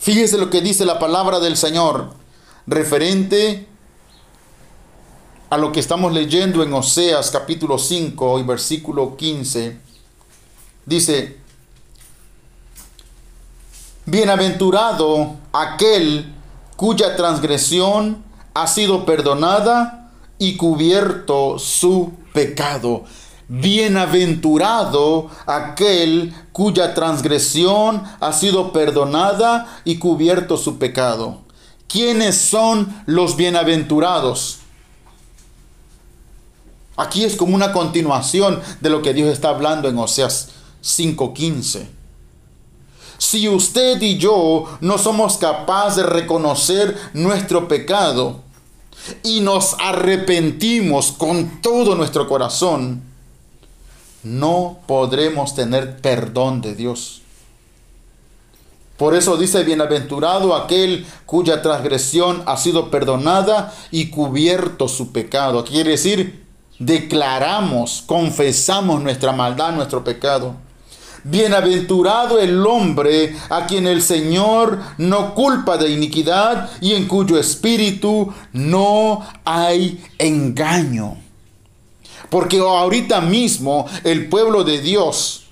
Fíjese 0.04 0.36
lo 0.36 0.50
que 0.50 0.60
dice 0.60 0.84
la 0.84 0.98
palabra 0.98 1.40
del 1.40 1.56
Señor 1.56 2.10
referente 2.66 3.66
a 5.48 5.56
lo 5.56 5.72
que 5.72 5.80
estamos 5.80 6.12
leyendo 6.12 6.62
en 6.62 6.74
Oseas 6.74 7.30
capítulo 7.30 7.78
5 7.78 8.38
y 8.38 8.42
versículo 8.42 9.16
15. 9.16 9.78
Dice, 10.84 11.38
Bienaventurado 14.04 15.36
aquel 15.54 16.34
cuya 16.76 17.16
transgresión 17.16 18.22
ha 18.52 18.66
sido 18.66 19.06
perdonada 19.06 20.12
y 20.38 20.58
cubierto 20.58 21.58
su 21.58 22.12
pecado. 22.34 23.04
Bienaventurado 23.48 25.30
aquel 25.46 26.34
cuya 26.52 26.94
transgresión 26.94 28.02
ha 28.20 28.32
sido 28.32 28.72
perdonada 28.72 29.80
y 29.84 29.98
cubierto 29.98 30.56
su 30.56 30.78
pecado. 30.78 31.42
¿Quiénes 31.86 32.36
son 32.36 33.02
los 33.06 33.36
bienaventurados? 33.36 34.60
Aquí 36.96 37.24
es 37.24 37.36
como 37.36 37.54
una 37.54 37.72
continuación 37.72 38.60
de 38.80 38.90
lo 38.90 39.02
que 39.02 39.14
Dios 39.14 39.28
está 39.28 39.50
hablando 39.50 39.88
en 39.88 39.98
Oseas 39.98 40.50
5:15. 40.82 41.88
Si 43.18 43.48
usted 43.48 44.00
y 44.02 44.18
yo 44.18 44.66
no 44.80 44.98
somos 44.98 45.38
capaces 45.38 45.96
de 45.96 46.02
reconocer 46.04 46.96
nuestro 47.14 47.68
pecado 47.68 48.42
y 49.22 49.40
nos 49.40 49.76
arrepentimos 49.80 51.12
con 51.12 51.60
todo 51.60 51.94
nuestro 51.94 52.28
corazón, 52.28 53.02
no 54.24 54.78
podremos 54.86 55.54
tener 55.54 55.98
perdón 56.00 56.60
de 56.60 56.74
Dios. 56.74 57.20
Por 58.96 59.14
eso 59.14 59.36
dice, 59.36 59.64
bienaventurado 59.64 60.54
aquel 60.54 61.04
cuya 61.26 61.62
transgresión 61.62 62.42
ha 62.46 62.56
sido 62.56 62.90
perdonada 62.90 63.72
y 63.90 64.06
cubierto 64.10 64.86
su 64.86 65.12
pecado. 65.12 65.64
Quiere 65.64 65.90
decir, 65.90 66.44
declaramos, 66.78 68.04
confesamos 68.06 69.02
nuestra 69.02 69.32
maldad, 69.32 69.72
nuestro 69.72 70.04
pecado. 70.04 70.54
Bienaventurado 71.24 72.38
el 72.38 72.64
hombre 72.66 73.34
a 73.48 73.66
quien 73.66 73.86
el 73.86 74.00
Señor 74.00 74.78
no 74.98 75.34
culpa 75.34 75.76
de 75.76 75.90
iniquidad 75.90 76.70
y 76.80 76.92
en 76.92 77.08
cuyo 77.08 77.38
espíritu 77.38 78.32
no 78.52 79.26
hay 79.44 80.04
engaño. 80.18 81.23
Porque 82.30 82.58
ahorita 82.58 83.20
mismo 83.20 83.86
el 84.04 84.28
pueblo 84.28 84.64
de 84.64 84.80
Dios, 84.80 85.44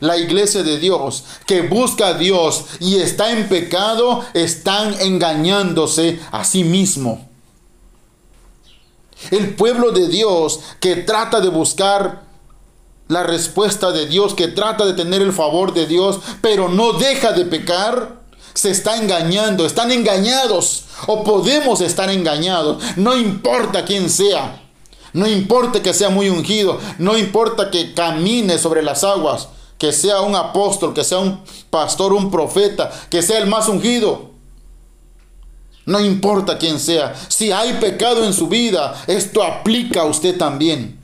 la 0.00 0.16
iglesia 0.16 0.62
de 0.62 0.78
Dios, 0.78 1.24
que 1.46 1.62
busca 1.62 2.08
a 2.08 2.14
Dios 2.14 2.64
y 2.80 2.96
está 2.96 3.32
en 3.32 3.48
pecado, 3.48 4.24
están 4.34 4.94
engañándose 5.00 6.20
a 6.32 6.44
sí 6.44 6.64
mismo. 6.64 7.28
El 9.30 9.54
pueblo 9.54 9.92
de 9.92 10.08
Dios 10.08 10.60
que 10.80 10.96
trata 10.96 11.40
de 11.40 11.48
buscar 11.48 12.26
la 13.08 13.22
respuesta 13.22 13.92
de 13.92 14.06
Dios, 14.06 14.34
que 14.34 14.48
trata 14.48 14.84
de 14.84 14.92
tener 14.92 15.22
el 15.22 15.32
favor 15.32 15.72
de 15.72 15.86
Dios, 15.86 16.18
pero 16.40 16.68
no 16.68 16.92
deja 16.92 17.32
de 17.32 17.44
pecar, 17.44 18.20
se 18.52 18.70
está 18.70 18.96
engañando, 18.96 19.64
están 19.64 19.92
engañados 19.92 20.84
o 21.06 21.22
podemos 21.22 21.80
estar 21.80 22.10
engañados, 22.10 22.82
no 22.96 23.16
importa 23.16 23.84
quién 23.84 24.10
sea. 24.10 24.65
No 25.16 25.26
importa 25.26 25.82
que 25.82 25.94
sea 25.94 26.10
muy 26.10 26.28
ungido, 26.28 26.78
no 26.98 27.16
importa 27.16 27.70
que 27.70 27.94
camine 27.94 28.58
sobre 28.58 28.82
las 28.82 29.02
aguas, 29.02 29.48
que 29.78 29.90
sea 29.90 30.20
un 30.20 30.36
apóstol, 30.36 30.92
que 30.92 31.04
sea 31.04 31.20
un 31.20 31.40
pastor, 31.70 32.12
un 32.12 32.30
profeta, 32.30 32.92
que 33.08 33.22
sea 33.22 33.38
el 33.38 33.46
más 33.46 33.66
ungido. 33.66 34.32
No 35.86 36.00
importa 36.00 36.58
quién 36.58 36.78
sea. 36.78 37.14
Si 37.28 37.50
hay 37.50 37.78
pecado 37.80 38.26
en 38.26 38.34
su 38.34 38.46
vida, 38.48 38.94
esto 39.06 39.42
aplica 39.42 40.02
a 40.02 40.04
usted 40.04 40.36
también. 40.36 41.00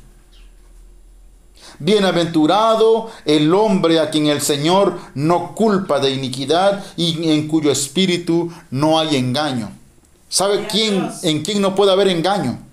Bienaventurado 1.79 3.09
el 3.25 3.55
hombre 3.55 3.99
a 3.99 4.11
quien 4.11 4.27
el 4.27 4.43
Señor 4.43 4.99
no 5.15 5.55
culpa 5.55 6.01
de 6.01 6.11
iniquidad 6.11 6.85
y 6.99 7.31
en 7.31 7.49
cuyo 7.49 7.73
espíritu 7.73 8.53
no 8.71 8.99
hay 8.99 9.17
engaño. 9.17 9.73
¿Sabe 10.29 10.67
quién 10.67 11.11
en 11.23 11.43
quién 11.43 11.63
no 11.63 11.75
puede 11.75 11.93
haber 11.93 12.09
engaño? 12.09 12.72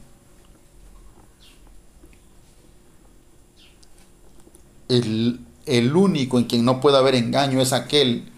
El, 4.90 5.40
el 5.66 5.96
único 5.96 6.38
en 6.38 6.46
quien 6.46 6.66
no 6.66 6.82
puede 6.82 6.98
haber 6.98 7.16
engaño 7.16 7.62
es 7.62 7.72
aquel 7.72 8.30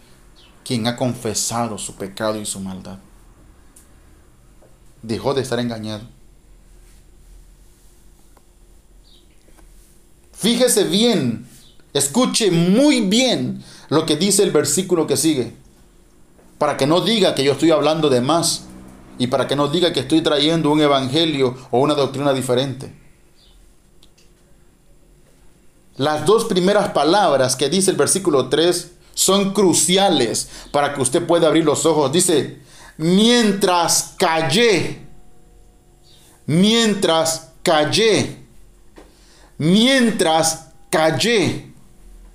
quien 0.63 0.85
ha 0.85 0.95
confesado 0.95 1.77
su 1.79 1.95
pecado 1.95 2.39
y 2.39 2.45
su 2.45 2.59
maldad 2.59 2.99
dejó 5.01 5.33
de 5.33 5.41
estar 5.41 5.59
engañado. 5.59 6.03
Fíjese 10.33 10.85
bien, 10.85 11.47
escuche 11.93 12.49
muy 12.49 13.01
bien 13.01 13.63
lo 13.89 14.05
que 14.05 14.15
dice 14.15 14.43
el 14.43 14.51
versículo 14.51 15.05
que 15.05 15.17
sigue, 15.17 15.53
para 16.57 16.77
que 16.77 16.87
no 16.87 17.01
diga 17.01 17.35
que 17.35 17.43
yo 17.43 17.53
estoy 17.53 17.71
hablando 17.71 18.09
de 18.09 18.21
más 18.21 18.65
y 19.19 19.27
para 19.27 19.47
que 19.47 19.55
no 19.55 19.67
diga 19.67 19.93
que 19.93 19.99
estoy 19.99 20.21
trayendo 20.21 20.71
un 20.71 20.81
evangelio 20.81 21.55
o 21.69 21.79
una 21.79 21.93
doctrina 21.93 22.33
diferente. 22.33 23.00
Las 25.97 26.25
dos 26.25 26.45
primeras 26.45 26.89
palabras 26.89 27.55
que 27.55 27.69
dice 27.69 27.91
el 27.91 27.97
versículo 27.97 28.47
3 28.49 28.91
son 29.13 29.53
cruciales 29.53 30.49
para 30.71 30.93
que 30.93 31.01
usted 31.01 31.25
pueda 31.25 31.47
abrir 31.47 31.65
los 31.65 31.85
ojos. 31.85 32.11
Dice, 32.11 32.59
mientras 32.97 34.13
callé, 34.17 35.01
mientras 36.45 37.49
callé, 37.61 38.37
mientras 39.57 40.67
callé. 40.89 41.71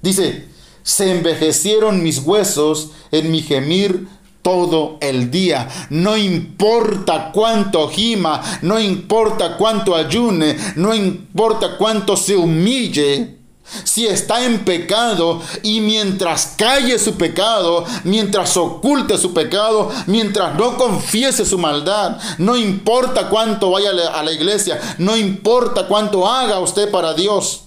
Dice, 0.03 0.49
se 0.83 1.11
envejecieron 1.11 2.03
mis 2.03 2.19
huesos 2.19 2.91
en 3.11 3.31
mi 3.31 3.43
gemir 3.43 4.07
todo 4.43 4.99
el 5.01 5.31
día. 5.31 5.69
No 5.91 6.17
importa 6.17 7.33
cuánto 7.33 7.89
gima, 7.89 8.41
no 8.63 8.79
importa 8.79 9.57
cuánto 9.57 9.97
ayune, 9.97 10.57
no 10.77 10.95
importa 10.95 11.77
cuánto 11.77 12.17
se 12.17 12.37
humille 12.37 13.37
si 13.85 14.07
está 14.07 14.45
en 14.45 14.65
pecado 14.65 15.43
y 15.63 15.81
mientras 15.81 16.55
calle 16.57 16.99
su 16.99 17.17
pecado, 17.17 17.85
mientras 18.05 18.57
oculte 18.57 19.19
su 19.19 19.35
pecado, 19.35 19.91
mientras 20.07 20.55
no 20.57 20.77
confiese 20.77 21.45
su 21.45 21.59
maldad, 21.59 22.19
no 22.39 22.57
importa 22.57 23.29
cuánto 23.29 23.71
vaya 23.71 23.91
a 23.91 24.23
la 24.23 24.33
iglesia, 24.33 24.81
no 24.99 25.17
importa 25.17 25.87
cuánto 25.87 26.29
haga 26.29 26.61
usted 26.61 26.91
para 26.91 27.15
Dios. 27.15 27.63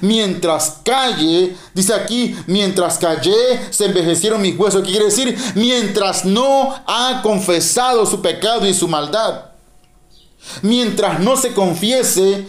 Mientras 0.00 0.78
calle, 0.84 1.56
dice 1.74 1.92
aquí, 1.92 2.36
mientras 2.46 2.98
callé, 2.98 3.32
se 3.70 3.86
envejecieron 3.86 4.40
mis 4.40 4.56
huesos. 4.58 4.82
¿Qué 4.82 4.90
quiere 4.90 5.06
decir? 5.06 5.36
Mientras 5.54 6.24
no 6.24 6.74
ha 6.86 7.20
confesado 7.22 8.06
su 8.06 8.22
pecado 8.22 8.66
y 8.66 8.74
su 8.74 8.88
maldad. 8.88 9.46
Mientras 10.62 11.20
no 11.20 11.36
se 11.36 11.52
confiese, 11.52 12.46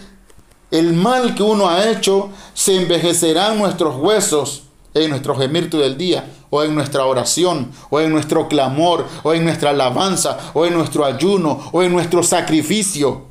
el 0.73 0.93
mal 0.93 1.35
que 1.35 1.43
uno 1.43 1.69
ha 1.69 1.87
hecho, 1.87 2.29
se 2.55 2.75
envejecerán 2.75 3.59
nuestros 3.59 3.95
huesos 3.95 4.63
en 4.95 5.11
nuestro 5.11 5.35
gemir 5.35 5.69
del 5.69 5.95
día, 5.99 6.27
o 6.49 6.63
en 6.63 6.73
nuestra 6.73 7.05
oración, 7.05 7.71
o 7.91 7.99
en 7.99 8.11
nuestro 8.11 8.47
clamor, 8.47 9.07
o 9.21 9.35
en 9.35 9.43
nuestra 9.43 9.69
alabanza, 9.69 10.51
o 10.55 10.65
en 10.65 10.73
nuestro 10.73 11.05
ayuno, 11.05 11.69
o 11.71 11.83
en 11.83 11.91
nuestro 11.91 12.23
sacrificio. 12.23 13.27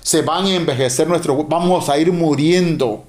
Se 0.00 0.22
van 0.22 0.46
a 0.46 0.54
envejecer 0.54 1.06
nuestros 1.06 1.46
vamos 1.46 1.90
a 1.90 1.98
ir 1.98 2.10
muriendo. 2.12 3.04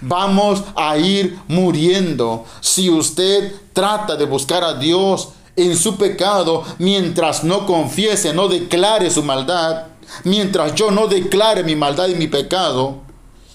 Vamos 0.00 0.64
a 0.74 0.96
ir 0.96 1.38
muriendo. 1.46 2.44
Si 2.60 2.90
usted 2.90 3.52
trata 3.72 4.16
de 4.16 4.26
buscar 4.26 4.64
a 4.64 4.74
Dios 4.74 5.28
en 5.54 5.76
su 5.76 5.96
pecado 5.96 6.64
mientras 6.78 7.44
no 7.44 7.66
confiese, 7.66 8.34
no 8.34 8.48
declare 8.48 9.12
su 9.12 9.22
maldad, 9.22 9.93
mientras 10.24 10.74
yo 10.74 10.90
no 10.90 11.06
declare 11.06 11.64
mi 11.64 11.76
maldad 11.76 12.08
y 12.08 12.14
mi 12.14 12.26
pecado, 12.26 13.02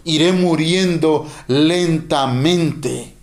iré 0.03 0.31
muriendo 0.31 1.27
lentamente. 1.47 3.15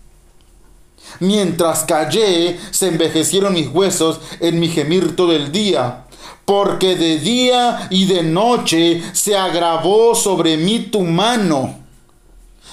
Mientras 1.20 1.84
callé, 1.84 2.58
se 2.70 2.88
envejecieron 2.88 3.54
mis 3.54 3.68
huesos 3.68 4.20
en 4.40 4.60
mi 4.60 4.68
gemir 4.68 5.16
todo 5.16 5.32
el 5.32 5.50
día, 5.50 6.04
porque 6.44 6.96
de 6.96 7.18
día 7.18 7.88
y 7.90 8.06
de 8.06 8.22
noche 8.22 9.02
se 9.12 9.36
agravó 9.36 10.14
sobre 10.14 10.56
mí 10.56 10.80
tu 10.90 11.02
mano. 11.02 11.78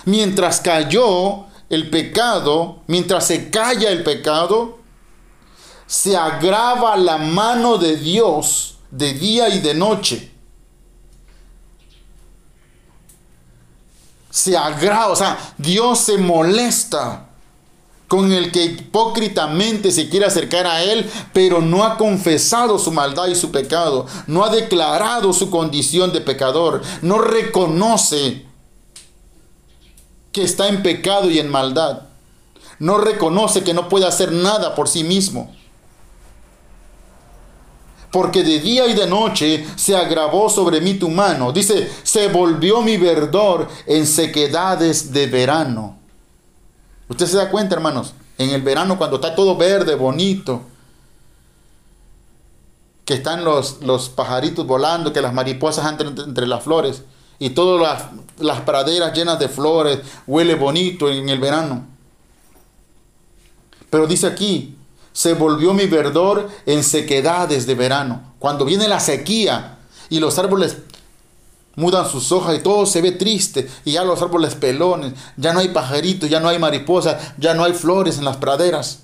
Mientras 0.05 0.59
cayó 0.59 1.45
el 1.69 1.89
pecado, 1.89 2.81
mientras 2.87 3.27
se 3.27 3.49
calla 3.49 3.89
el 3.89 4.03
pecado, 4.03 4.79
se 5.87 6.17
agrava 6.17 6.97
la 6.97 7.17
mano 7.17 7.77
de 7.77 7.95
Dios 7.95 8.77
de 8.91 9.13
día 9.13 9.49
y 9.49 9.59
de 9.59 9.73
noche. 9.73 10.32
Se 14.33 14.57
agrada, 14.57 15.09
o 15.09 15.15
sea, 15.15 15.37
Dios 15.59 15.99
se 15.99 16.17
molesta 16.17 17.27
con 18.07 18.31
el 18.31 18.51
que 18.51 18.65
hipócritamente 18.65 19.91
se 19.91 20.09
quiere 20.09 20.25
acercar 20.25 20.65
a 20.65 20.81
Él, 20.81 21.07
pero 21.33 21.61
no 21.61 21.83
ha 21.83 21.97
confesado 21.99 22.79
su 22.79 22.91
maldad 22.91 23.27
y 23.27 23.35
su 23.35 23.51
pecado, 23.51 24.07
no 24.25 24.43
ha 24.43 24.49
declarado 24.49 25.33
su 25.33 25.51
condición 25.51 26.11
de 26.11 26.21
pecador, 26.21 26.81
no 27.03 27.19
reconoce 27.19 28.47
que 30.31 30.41
está 30.41 30.67
en 30.67 30.81
pecado 30.81 31.29
y 31.29 31.37
en 31.37 31.49
maldad, 31.49 32.07
no 32.79 32.97
reconoce 32.97 33.63
que 33.63 33.75
no 33.75 33.87
puede 33.87 34.07
hacer 34.07 34.31
nada 34.31 34.73
por 34.73 34.89
sí 34.89 35.03
mismo 35.03 35.55
porque 38.13 38.43
de 38.43 38.59
día 38.59 38.85
y 38.85 38.93
de 38.93 39.07
noche 39.07 39.65
se 39.75 39.95
agravó 39.95 40.47
sobre 40.47 40.79
mí 40.79 40.93
tu 40.93 41.09
mano. 41.09 41.51
Dice, 41.51 41.89
se 42.03 42.27
volvió 42.27 42.79
mi 42.83 42.95
verdor 42.95 43.67
en 43.87 44.05
sequedades 44.05 45.11
de 45.11 45.25
verano. 45.25 45.97
Usted 47.09 47.25
se 47.25 47.37
da 47.37 47.49
cuenta, 47.49 47.73
hermanos, 47.73 48.13
en 48.37 48.51
el 48.51 48.61
verano 48.61 48.99
cuando 48.99 49.15
está 49.15 49.33
todo 49.33 49.57
verde, 49.57 49.95
bonito, 49.95 50.61
que 53.03 53.15
están 53.15 53.43
los, 53.43 53.81
los 53.81 54.09
pajaritos 54.09 54.67
volando, 54.67 55.11
que 55.11 55.19
las 55.19 55.33
mariposas 55.33 55.89
entran 55.89 56.15
entre 56.15 56.45
las 56.45 56.63
flores 56.63 57.01
y 57.39 57.49
todas 57.49 57.81
las, 57.81 58.11
las 58.37 58.61
praderas 58.61 59.17
llenas 59.17 59.39
de 59.39 59.49
flores, 59.49 60.01
huele 60.27 60.53
bonito 60.53 61.09
en 61.09 61.29
el 61.29 61.39
verano. 61.39 61.87
Pero 63.89 64.05
dice 64.05 64.27
aquí, 64.27 64.77
se 65.13 65.33
volvió 65.33 65.73
mi 65.73 65.85
verdor 65.85 66.49
en 66.65 66.83
sequedades 66.83 67.65
de 67.65 67.75
verano. 67.75 68.33
Cuando 68.39 68.65
viene 68.65 68.87
la 68.87 68.99
sequía 68.99 69.77
y 70.09 70.19
los 70.19 70.37
árboles 70.39 70.77
mudan 71.75 72.09
sus 72.09 72.31
hojas 72.31 72.57
y 72.57 72.59
todo 72.61 72.85
se 72.85 73.01
ve 73.01 73.11
triste 73.11 73.69
y 73.85 73.93
ya 73.93 74.03
los 74.03 74.21
árboles 74.21 74.55
pelones, 74.55 75.13
ya 75.37 75.53
no 75.53 75.59
hay 75.59 75.69
pajaritos, 75.69 76.29
ya 76.29 76.39
no 76.39 76.49
hay 76.49 76.59
mariposas, 76.59 77.33
ya 77.37 77.53
no 77.53 77.63
hay 77.63 77.73
flores 77.73 78.17
en 78.17 78.25
las 78.25 78.37
praderas. 78.37 79.03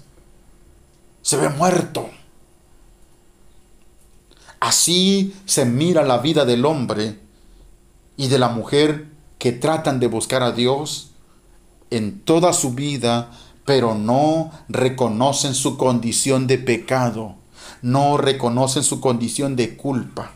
Se 1.21 1.37
ve 1.37 1.49
muerto. 1.49 2.09
Así 4.59 5.35
se 5.45 5.65
mira 5.65 6.03
la 6.03 6.17
vida 6.17 6.43
del 6.43 6.65
hombre 6.65 7.19
y 8.17 8.27
de 8.27 8.39
la 8.39 8.49
mujer 8.49 9.07
que 9.37 9.51
tratan 9.51 9.99
de 9.99 10.07
buscar 10.07 10.43
a 10.43 10.51
Dios 10.51 11.11
en 11.91 12.21
toda 12.21 12.53
su 12.53 12.73
vida, 12.73 13.31
pero 13.69 13.93
no 13.93 14.49
reconocen 14.67 15.53
su 15.53 15.77
condición 15.77 16.47
de 16.47 16.57
pecado, 16.57 17.35
no 17.83 18.17
reconocen 18.17 18.83
su 18.83 18.99
condición 18.99 19.55
de 19.55 19.77
culpa, 19.77 20.31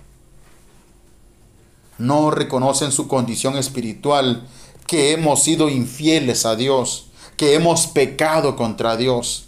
no 1.98 2.30
reconocen 2.30 2.92
su 2.92 3.08
condición 3.08 3.58
espiritual, 3.58 4.48
que 4.86 5.14
hemos 5.14 5.42
sido 5.42 5.68
infieles 5.68 6.46
a 6.46 6.56
Dios, 6.56 7.08
que 7.36 7.56
hemos 7.56 7.88
pecado 7.88 8.56
contra 8.56 8.98
Dios, 8.98 9.46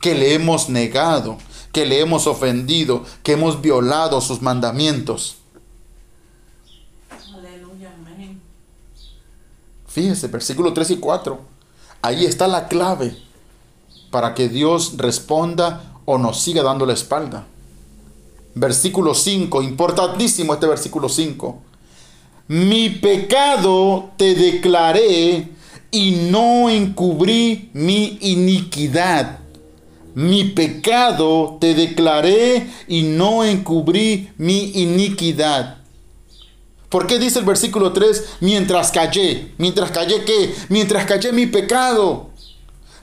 que 0.00 0.14
le 0.14 0.32
hemos 0.32 0.70
negado, 0.70 1.36
que 1.72 1.84
le 1.84 2.00
hemos 2.00 2.26
ofendido, 2.26 3.04
que 3.22 3.32
hemos 3.32 3.60
violado 3.60 4.22
sus 4.22 4.40
mandamientos. 4.40 5.39
Fíjese, 9.90 10.28
versículo 10.28 10.72
3 10.72 10.92
y 10.92 10.96
4. 10.96 11.40
Ahí 12.02 12.24
está 12.24 12.46
la 12.46 12.68
clave 12.68 13.16
para 14.10 14.34
que 14.34 14.48
Dios 14.48 14.94
responda 14.96 15.94
o 16.04 16.16
nos 16.16 16.40
siga 16.40 16.62
dando 16.62 16.86
la 16.86 16.92
espalda. 16.92 17.46
Versículo 18.54 19.14
5, 19.14 19.62
importantísimo 19.62 20.54
este 20.54 20.66
versículo 20.66 21.08
5. 21.08 21.58
Mi 22.48 22.90
pecado 22.90 24.10
te 24.16 24.34
declaré 24.34 25.48
y 25.90 26.10
no 26.30 26.70
encubrí 26.70 27.70
mi 27.72 28.18
iniquidad. 28.20 29.40
Mi 30.14 30.44
pecado 30.44 31.58
te 31.60 31.74
declaré 31.74 32.68
y 32.86 33.02
no 33.02 33.44
encubrí 33.44 34.30
mi 34.38 34.70
iniquidad. 34.74 35.79
¿Por 36.90 37.06
qué 37.06 37.18
dice 37.20 37.38
el 37.38 37.44
versículo 37.44 37.92
3? 37.92 38.38
Mientras 38.40 38.90
callé. 38.90 39.52
¿Mientras 39.58 39.92
callé 39.92 40.24
qué? 40.24 40.54
Mientras 40.68 41.06
callé 41.06 41.32
mi 41.32 41.46
pecado. 41.46 42.30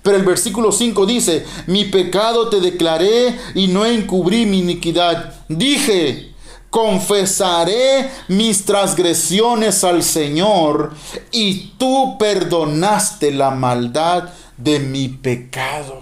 Pero 0.04 0.18
el 0.18 0.24
versículo 0.24 0.72
5 0.72 1.06
dice, 1.06 1.46
mi 1.68 1.86
pecado 1.86 2.50
te 2.50 2.60
declaré 2.60 3.38
y 3.56 3.68
no 3.68 3.86
encubrí 3.86 4.46
mi 4.46 4.60
iniquidad. 4.60 5.34
Dije, 5.48 6.34
confesaré 6.70 8.10
mis 8.28 8.66
transgresiones 8.66 9.84
al 9.84 10.04
Señor 10.04 10.94
y 11.32 11.72
tú 11.78 12.18
perdonaste 12.18 13.32
la 13.32 13.52
maldad 13.52 14.30
de 14.58 14.80
mi 14.80 15.08
pecado. 15.08 16.02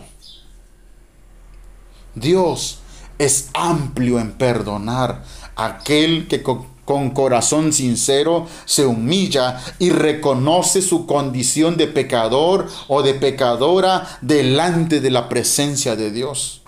Dios 2.15 2.79
es 3.19 3.49
amplio 3.53 4.19
en 4.19 4.31
perdonar 4.33 5.23
a 5.55 5.65
aquel 5.65 6.27
que 6.27 6.41
con 6.85 7.09
corazón 7.09 7.73
sincero 7.73 8.47
se 8.65 8.85
humilla 8.85 9.59
y 9.79 9.89
reconoce 9.89 10.81
su 10.81 11.07
condición 11.07 11.77
de 11.77 11.87
pecador 11.87 12.67
o 12.87 13.01
de 13.01 13.15
pecadora 13.15 14.19
delante 14.21 15.01
de 15.01 15.09
la 15.09 15.27
presencia 15.27 15.95
de 15.95 16.11
Dios. 16.11 16.61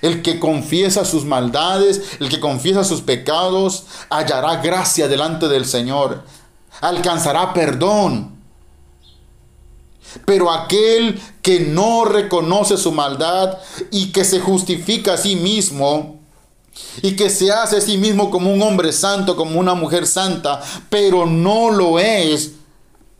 El 0.00 0.22
que 0.22 0.38
confiesa 0.38 1.04
sus 1.04 1.24
maldades, 1.24 2.16
el 2.20 2.28
que 2.28 2.40
confiesa 2.40 2.84
sus 2.84 3.02
pecados, 3.02 3.84
hallará 4.08 4.56
gracia 4.56 5.08
delante 5.08 5.48
del 5.48 5.64
Señor, 5.64 6.22
alcanzará 6.80 7.52
perdón. 7.52 8.32
Pero 10.24 10.50
aquel 10.50 11.20
que 11.40 11.60
no 11.60 12.04
reconoce 12.04 12.76
su 12.76 12.92
maldad 12.92 13.58
y 13.90 14.12
que 14.12 14.24
se 14.24 14.40
justifica 14.40 15.14
a 15.14 15.18
sí 15.18 15.36
mismo, 15.36 16.21
y 17.02 17.16
que 17.16 17.30
se 17.30 17.52
hace 17.52 17.76
a 17.76 17.80
sí 17.80 17.98
mismo 17.98 18.30
como 18.30 18.52
un 18.52 18.62
hombre 18.62 18.92
santo, 18.92 19.36
como 19.36 19.58
una 19.58 19.74
mujer 19.74 20.06
santa, 20.06 20.60
pero 20.88 21.26
no 21.26 21.70
lo 21.70 21.98
es, 21.98 22.52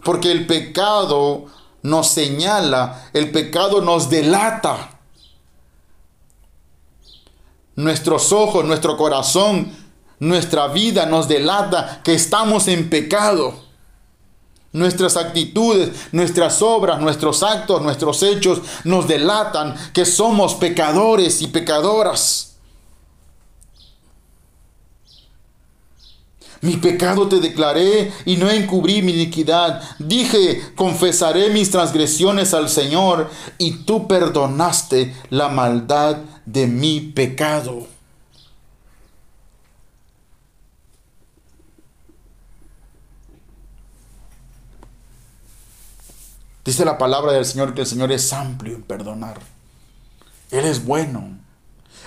porque 0.05 0.32
el 0.32 0.46
pecado 0.46 1.46
nos 1.82 2.09
señala, 2.09 3.11
el 3.12 3.30
pecado 3.30 3.80
nos 3.80 4.09
delata. 4.09 4.90
Nuestros 7.74 8.32
ojos, 8.32 8.64
nuestro 8.64 8.96
corazón, 8.96 9.72
nuestra 10.18 10.68
vida 10.68 11.07
nos 11.07 11.26
delata 11.28 12.00
que 12.05 12.14
estamos 12.14 12.68
en 12.68 12.88
pecado. 12.88 13.55
Nuestras 14.72 15.18
actitudes, 15.18 15.90
nuestras 16.12 16.62
obras, 16.62 17.00
nuestros 17.00 17.42
actos, 17.42 17.82
nuestros 17.82 18.22
hechos 18.22 18.62
nos 18.84 19.07
delatan 19.07 19.74
que 19.92 20.07
somos 20.07 20.55
pecadores 20.55 21.42
y 21.42 21.48
pecadoras. 21.48 22.51
Mi 26.63 26.77
pecado 26.77 27.29
te 27.29 27.41
declaré 27.41 28.13
y 28.25 28.37
no 28.37 28.49
encubrí 28.49 29.03
mi 29.03 29.13
iniquidad. 29.13 29.83
Dije, 29.99 30.63
confesaré 30.77 31.51
mis 31.51 31.73
transgresiones 31.73 32.55
al 32.55 32.69
Señor 32.69 33.29
y 33.59 33.85
tú 33.85 34.07
perdonaste 34.07 35.13
la 35.29 35.49
maldad 35.49 36.19
de 36.47 36.69
mi 36.69 37.01
pecado. 37.01 37.89
Dice 46.65 46.85
la 46.85 46.97
palabra 46.97 47.33
del 47.33 47.45
Señor 47.45 47.75
que 47.75 47.81
el 47.81 47.89
Señor 47.89 48.13
es 48.13 48.33
amplio 48.33 48.77
en 48.77 48.83
perdonar. 48.85 49.41
Él 50.53 50.65
es 50.65 50.85
bueno. 50.85 51.39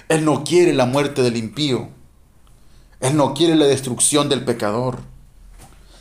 Él 0.08 0.24
no 0.24 0.46
quiere 0.46 0.74
la 0.74 0.86
muerte 0.86 1.24
del 1.24 1.36
impío. 1.36 1.90
Él 3.00 3.18
no 3.18 3.34
quiere 3.34 3.56
la 3.56 3.66
destrucción 3.66 4.30
del 4.30 4.44
pecador, 4.44 5.00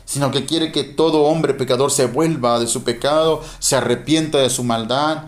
sino 0.05 0.31
que 0.31 0.45
quiere 0.45 0.71
que 0.71 0.83
todo 0.83 1.23
hombre 1.23 1.53
pecador 1.53 1.91
se 1.91 2.05
vuelva 2.05 2.59
de 2.59 2.67
su 2.67 2.83
pecado, 2.83 3.41
se 3.59 3.75
arrepienta 3.75 4.37
de 4.37 4.49
su 4.49 4.63
maldad 4.63 5.23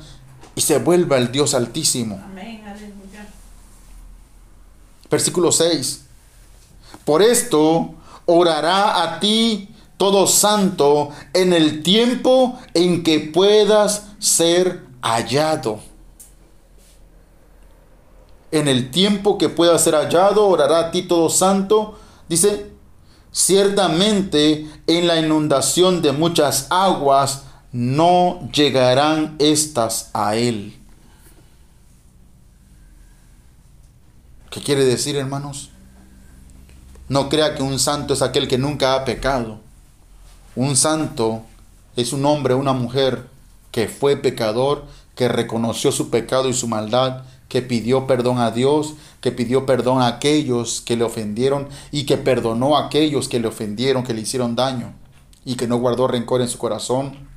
y 0.55 0.61
se 0.61 0.79
vuelva 0.79 1.17
el 1.17 1.31
Dios 1.31 1.53
altísimo. 1.53 2.21
Amén, 2.23 2.63
Versículo 5.09 5.51
6. 5.51 6.03
Por 7.05 7.21
esto 7.21 7.93
orará 8.25 9.03
a 9.03 9.19
ti 9.19 9.69
todo 9.95 10.27
santo 10.27 11.11
en 11.33 11.53
el 11.53 11.81
tiempo 11.81 12.59
en 12.73 13.03
que 13.03 13.19
puedas 13.19 14.07
ser 14.19 14.85
hallado 15.01 15.79
en 18.51 18.67
el 18.67 18.91
tiempo 18.91 19.37
que 19.37 19.49
pueda 19.49 19.77
ser 19.77 19.95
hallado, 19.95 20.47
orará 20.47 20.79
a 20.79 20.91
ti 20.91 21.03
todo 21.03 21.29
santo. 21.29 21.99
Dice, 22.29 22.71
ciertamente 23.31 24.67
en 24.87 25.07
la 25.07 25.19
inundación 25.19 26.01
de 26.01 26.11
muchas 26.11 26.67
aguas 26.69 27.43
no 27.71 28.49
llegarán 28.51 29.35
estas 29.39 30.09
a 30.13 30.35
él. 30.35 30.77
¿Qué 34.49 34.61
quiere 34.61 34.85
decir, 34.85 35.17
hermanos? 35.17 35.69
No 37.09 37.29
crea 37.29 37.55
que 37.55 37.63
un 37.63 37.79
santo 37.79 38.13
es 38.13 38.21
aquel 38.21 38.47
que 38.47 38.57
nunca 38.57 38.95
ha 38.95 39.05
pecado. 39.05 39.59
Un 40.55 40.75
santo 40.75 41.43
es 41.95 42.13
un 42.13 42.25
hombre, 42.25 42.53
una 42.53 42.73
mujer 42.73 43.27
que 43.71 43.87
fue 43.87 44.17
pecador, 44.17 44.85
que 45.15 45.27
reconoció 45.27 45.91
su 45.91 46.09
pecado 46.09 46.49
y 46.49 46.53
su 46.53 46.67
maldad 46.67 47.23
que 47.49 47.61
pidió 47.61 48.07
perdón 48.07 48.39
a 48.39 48.51
Dios, 48.51 48.95
que 49.21 49.31
pidió 49.31 49.65
perdón 49.65 50.01
a 50.01 50.07
aquellos 50.07 50.81
que 50.81 50.97
le 50.97 51.03
ofendieron 51.03 51.67
y 51.91 52.05
que 52.05 52.17
perdonó 52.17 52.77
a 52.77 52.87
aquellos 52.87 53.29
que 53.29 53.39
le 53.39 53.47
ofendieron, 53.47 54.03
que 54.03 54.13
le 54.13 54.21
hicieron 54.21 54.55
daño 54.55 54.93
y 55.45 55.55
que 55.55 55.67
no 55.67 55.77
guardó 55.77 56.07
rencor 56.07 56.41
en 56.41 56.49
su 56.49 56.57
corazón 56.57 57.27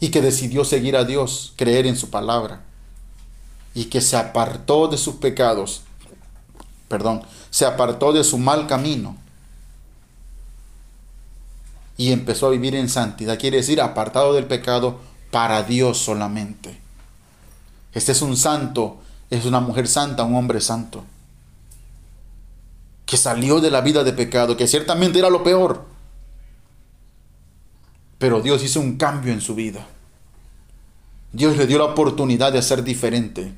y 0.00 0.08
que 0.10 0.20
decidió 0.20 0.64
seguir 0.64 0.96
a 0.96 1.04
Dios, 1.04 1.52
creer 1.56 1.86
en 1.86 1.96
su 1.96 2.10
palabra 2.10 2.64
y 3.72 3.84
que 3.84 4.00
se 4.00 4.16
apartó 4.16 4.88
de 4.88 4.98
sus 4.98 5.14
pecados, 5.14 5.82
perdón, 6.88 7.22
se 7.50 7.64
apartó 7.64 8.12
de 8.12 8.24
su 8.24 8.36
mal 8.36 8.66
camino 8.66 9.16
y 11.96 12.10
empezó 12.10 12.48
a 12.48 12.50
vivir 12.50 12.74
en 12.74 12.88
santidad, 12.88 13.38
quiere 13.38 13.58
decir 13.58 13.80
apartado 13.80 14.34
del 14.34 14.46
pecado 14.46 14.98
para 15.30 15.62
Dios 15.62 15.98
solamente. 15.98 16.81
Este 17.92 18.12
es 18.12 18.22
un 18.22 18.36
santo, 18.36 18.98
es 19.30 19.44
una 19.44 19.60
mujer 19.60 19.86
santa, 19.86 20.24
un 20.24 20.34
hombre 20.34 20.60
santo. 20.60 21.04
Que 23.04 23.16
salió 23.16 23.60
de 23.60 23.70
la 23.70 23.82
vida 23.82 24.04
de 24.04 24.12
pecado, 24.12 24.56
que 24.56 24.66
ciertamente 24.66 25.18
era 25.18 25.30
lo 25.30 25.42
peor. 25.42 25.84
Pero 28.18 28.40
Dios 28.40 28.62
hizo 28.62 28.80
un 28.80 28.96
cambio 28.96 29.32
en 29.32 29.40
su 29.40 29.54
vida. 29.54 29.86
Dios 31.32 31.56
le 31.56 31.66
dio 31.66 31.78
la 31.78 31.84
oportunidad 31.84 32.52
de 32.52 32.62
ser 32.62 32.82
diferente. 32.84 33.52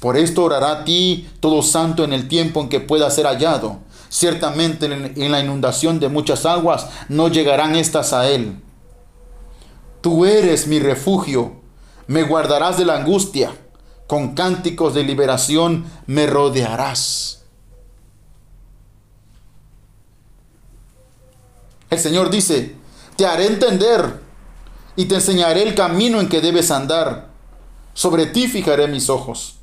Por 0.00 0.16
esto 0.16 0.42
orará 0.42 0.72
a 0.72 0.84
ti 0.84 1.28
todo 1.38 1.62
santo 1.62 2.02
en 2.02 2.12
el 2.12 2.28
tiempo 2.28 2.60
en 2.60 2.68
que 2.68 2.80
pueda 2.80 3.10
ser 3.10 3.26
hallado. 3.26 3.78
Ciertamente 4.08 4.86
en 4.86 5.32
la 5.32 5.40
inundación 5.40 6.00
de 6.00 6.08
muchas 6.08 6.44
aguas 6.44 6.88
no 7.08 7.28
llegarán 7.28 7.76
estas 7.76 8.12
a 8.12 8.28
él. 8.28 8.60
Tú 10.00 10.26
eres 10.26 10.66
mi 10.66 10.80
refugio 10.80 11.61
me 12.06 12.22
guardarás 12.22 12.78
de 12.78 12.84
la 12.84 12.96
angustia, 12.96 13.56
con 14.06 14.34
cánticos 14.34 14.94
de 14.94 15.04
liberación 15.04 15.86
me 16.06 16.26
rodearás. 16.26 17.44
El 21.90 21.98
Señor 21.98 22.30
dice, 22.30 22.76
te 23.16 23.26
haré 23.26 23.46
entender 23.46 24.20
y 24.96 25.06
te 25.06 25.16
enseñaré 25.16 25.62
el 25.62 25.74
camino 25.74 26.20
en 26.20 26.28
que 26.28 26.40
debes 26.40 26.70
andar. 26.70 27.28
Sobre 27.94 28.26
ti 28.26 28.48
fijaré 28.48 28.88
mis 28.88 29.10
ojos 29.10 29.61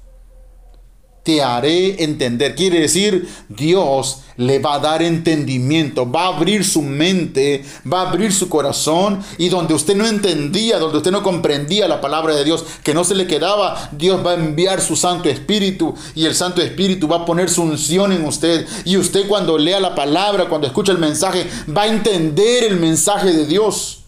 te 1.29 1.43
haré 1.43 2.03
entender. 2.03 2.55
Quiere 2.55 2.79
decir, 2.79 3.29
Dios 3.49 4.21
le 4.37 4.57
va 4.57 4.73
a 4.73 4.79
dar 4.79 5.03
entendimiento, 5.03 6.09
va 6.09 6.23
a 6.23 6.35
abrir 6.35 6.65
su 6.65 6.81
mente, 6.81 7.63
va 7.85 8.01
a 8.01 8.09
abrir 8.09 8.33
su 8.33 8.49
corazón 8.49 9.21
y 9.37 9.49
donde 9.49 9.75
usted 9.75 9.95
no 9.95 10.07
entendía, 10.07 10.79
donde 10.79 10.97
usted 10.97 11.11
no 11.11 11.21
comprendía 11.21 11.87
la 11.87 12.01
palabra 12.01 12.35
de 12.35 12.43
Dios, 12.45 12.65
que 12.83 12.95
no 12.95 13.03
se 13.03 13.13
le 13.13 13.27
quedaba, 13.27 13.91
Dios 13.91 14.25
va 14.25 14.31
a 14.31 14.33
enviar 14.33 14.81
su 14.81 14.95
Santo 14.95 15.29
Espíritu 15.29 15.93
y 16.15 16.25
el 16.25 16.33
Santo 16.33 16.63
Espíritu 16.63 17.07
va 17.07 17.17
a 17.17 17.25
poner 17.25 17.47
su 17.47 17.61
unción 17.61 18.11
en 18.11 18.25
usted. 18.25 18.65
Y 18.85 18.97
usted 18.97 19.27
cuando 19.27 19.55
lea 19.59 19.79
la 19.79 19.93
palabra, 19.93 20.49
cuando 20.49 20.65
escucha 20.65 20.93
el 20.93 20.97
mensaje, 20.97 21.45
va 21.77 21.83
a 21.83 21.89
entender 21.89 22.63
el 22.63 22.79
mensaje 22.79 23.33
de 23.33 23.45
Dios. 23.45 23.99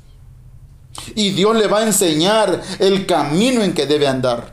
Y 1.13 1.29
Dios 1.29 1.55
le 1.55 1.67
va 1.67 1.81
a 1.81 1.85
enseñar 1.85 2.63
el 2.79 3.05
camino 3.05 3.61
en 3.61 3.75
que 3.75 3.85
debe 3.85 4.07
andar. 4.07 4.50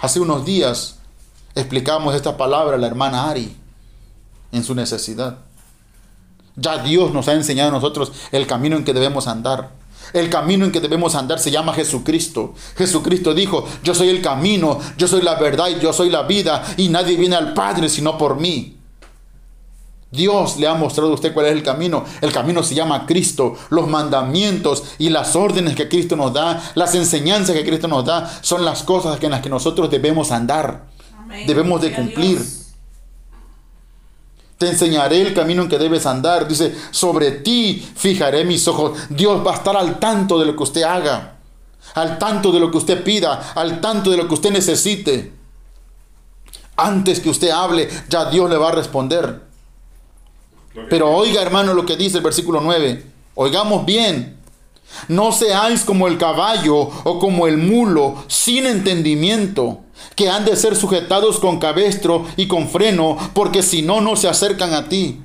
Hace 0.00 0.20
unos 0.20 0.44
días 0.44 0.96
explicamos 1.56 2.14
esta 2.14 2.36
palabra 2.36 2.76
a 2.76 2.78
la 2.78 2.86
hermana 2.86 3.28
Ari 3.28 3.56
en 4.52 4.62
su 4.62 4.74
necesidad. 4.74 5.38
Ya 6.54 6.78
Dios 6.78 7.12
nos 7.12 7.26
ha 7.26 7.34
enseñado 7.34 7.70
a 7.70 7.72
nosotros 7.72 8.12
el 8.30 8.46
camino 8.46 8.76
en 8.76 8.84
que 8.84 8.92
debemos 8.92 9.26
andar. 9.26 9.70
El 10.12 10.30
camino 10.30 10.64
en 10.64 10.72
que 10.72 10.80
debemos 10.80 11.16
andar 11.16 11.40
se 11.40 11.50
llama 11.50 11.74
Jesucristo. 11.74 12.54
Jesucristo 12.76 13.34
dijo, 13.34 13.66
yo 13.82 13.92
soy 13.92 14.08
el 14.08 14.22
camino, 14.22 14.78
yo 14.96 15.08
soy 15.08 15.20
la 15.20 15.34
verdad 15.34 15.68
y 15.68 15.80
yo 15.80 15.92
soy 15.92 16.10
la 16.10 16.22
vida 16.22 16.64
y 16.76 16.88
nadie 16.88 17.16
viene 17.16 17.34
al 17.34 17.52
Padre 17.52 17.88
sino 17.88 18.16
por 18.16 18.36
mí. 18.36 18.77
Dios 20.10 20.56
le 20.56 20.66
ha 20.66 20.74
mostrado 20.74 21.10
a 21.10 21.14
usted 21.14 21.34
cuál 21.34 21.46
es 21.46 21.52
el 21.52 21.62
camino. 21.62 22.04
El 22.20 22.32
camino 22.32 22.62
se 22.62 22.74
llama 22.74 23.04
Cristo. 23.04 23.56
Los 23.68 23.88
mandamientos 23.88 24.84
y 24.98 25.10
las 25.10 25.36
órdenes 25.36 25.74
que 25.74 25.88
Cristo 25.88 26.16
nos 26.16 26.32
da, 26.32 26.62
las 26.74 26.94
enseñanzas 26.94 27.54
que 27.54 27.64
Cristo 27.64 27.88
nos 27.88 28.04
da, 28.04 28.30
son 28.40 28.64
las 28.64 28.82
cosas 28.82 29.22
en 29.22 29.30
las 29.30 29.42
que 29.42 29.50
nosotros 29.50 29.90
debemos 29.90 30.32
andar. 30.32 30.86
Debemos 31.46 31.82
de 31.82 31.92
cumplir. 31.92 32.42
Te 34.56 34.70
enseñaré 34.70 35.20
el 35.20 35.34
camino 35.34 35.62
en 35.62 35.68
que 35.68 35.78
debes 35.78 36.06
andar. 36.06 36.48
Dice, 36.48 36.74
sobre 36.90 37.30
ti 37.30 37.86
fijaré 37.94 38.44
mis 38.44 38.66
ojos. 38.66 38.98
Dios 39.10 39.46
va 39.46 39.52
a 39.52 39.56
estar 39.56 39.76
al 39.76 39.98
tanto 39.98 40.38
de 40.38 40.46
lo 40.46 40.56
que 40.56 40.62
usted 40.62 40.82
haga. 40.82 41.36
Al 41.94 42.18
tanto 42.18 42.50
de 42.50 42.60
lo 42.60 42.70
que 42.70 42.78
usted 42.78 43.04
pida. 43.04 43.52
Al 43.54 43.80
tanto 43.82 44.10
de 44.10 44.16
lo 44.16 44.26
que 44.26 44.34
usted 44.34 44.50
necesite. 44.50 45.34
Antes 46.76 47.20
que 47.20 47.28
usted 47.28 47.50
hable, 47.50 47.88
ya 48.08 48.30
Dios 48.30 48.48
le 48.48 48.56
va 48.56 48.70
a 48.70 48.72
responder. 48.72 49.47
Pero 50.88 51.10
oiga 51.10 51.42
hermano 51.42 51.74
lo 51.74 51.84
que 51.84 51.96
dice 51.96 52.18
el 52.18 52.24
versículo 52.24 52.60
9. 52.60 53.04
Oigamos 53.34 53.84
bien. 53.84 54.36
No 55.08 55.32
seáis 55.32 55.82
como 55.82 56.08
el 56.08 56.18
caballo 56.18 56.76
o 56.76 57.18
como 57.18 57.46
el 57.46 57.58
mulo 57.58 58.24
sin 58.26 58.66
entendimiento, 58.66 59.80
que 60.16 60.30
han 60.30 60.44
de 60.44 60.56
ser 60.56 60.74
sujetados 60.74 61.38
con 61.38 61.58
cabestro 61.58 62.26
y 62.36 62.48
con 62.48 62.68
freno, 62.68 63.16
porque 63.34 63.62
si 63.62 63.82
no, 63.82 64.00
no 64.00 64.16
se 64.16 64.28
acercan 64.28 64.72
a 64.72 64.88
ti. 64.88 65.20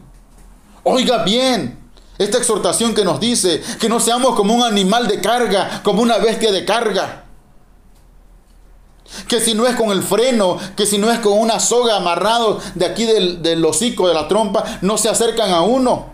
Oiga 0.83 1.23
bien 1.23 1.79
esta 2.17 2.37
exhortación 2.37 2.93
que 2.93 3.05
nos 3.05 3.19
dice 3.19 3.61
que 3.79 3.89
no 3.89 3.99
seamos 3.99 4.35
como 4.35 4.53
un 4.53 4.63
animal 4.63 5.07
de 5.07 5.21
carga, 5.21 5.81
como 5.83 6.01
una 6.01 6.17
bestia 6.17 6.51
de 6.51 6.65
carga 6.65 7.22
que 9.27 9.39
si 9.39 9.53
no 9.53 9.67
es 9.67 9.75
con 9.75 9.91
el 9.91 10.03
freno, 10.03 10.57
que 10.75 10.85
si 10.85 10.97
no 10.97 11.11
es 11.11 11.19
con 11.19 11.33
una 11.33 11.59
soga 11.59 11.97
amarrado 11.97 12.59
de 12.75 12.85
aquí 12.85 13.05
del, 13.05 13.65
hocico, 13.65 14.07
de 14.07 14.13
la 14.13 14.27
trompa, 14.27 14.63
no 14.81 14.97
se 14.97 15.09
acercan 15.09 15.51
a 15.51 15.61
uno. 15.61 16.11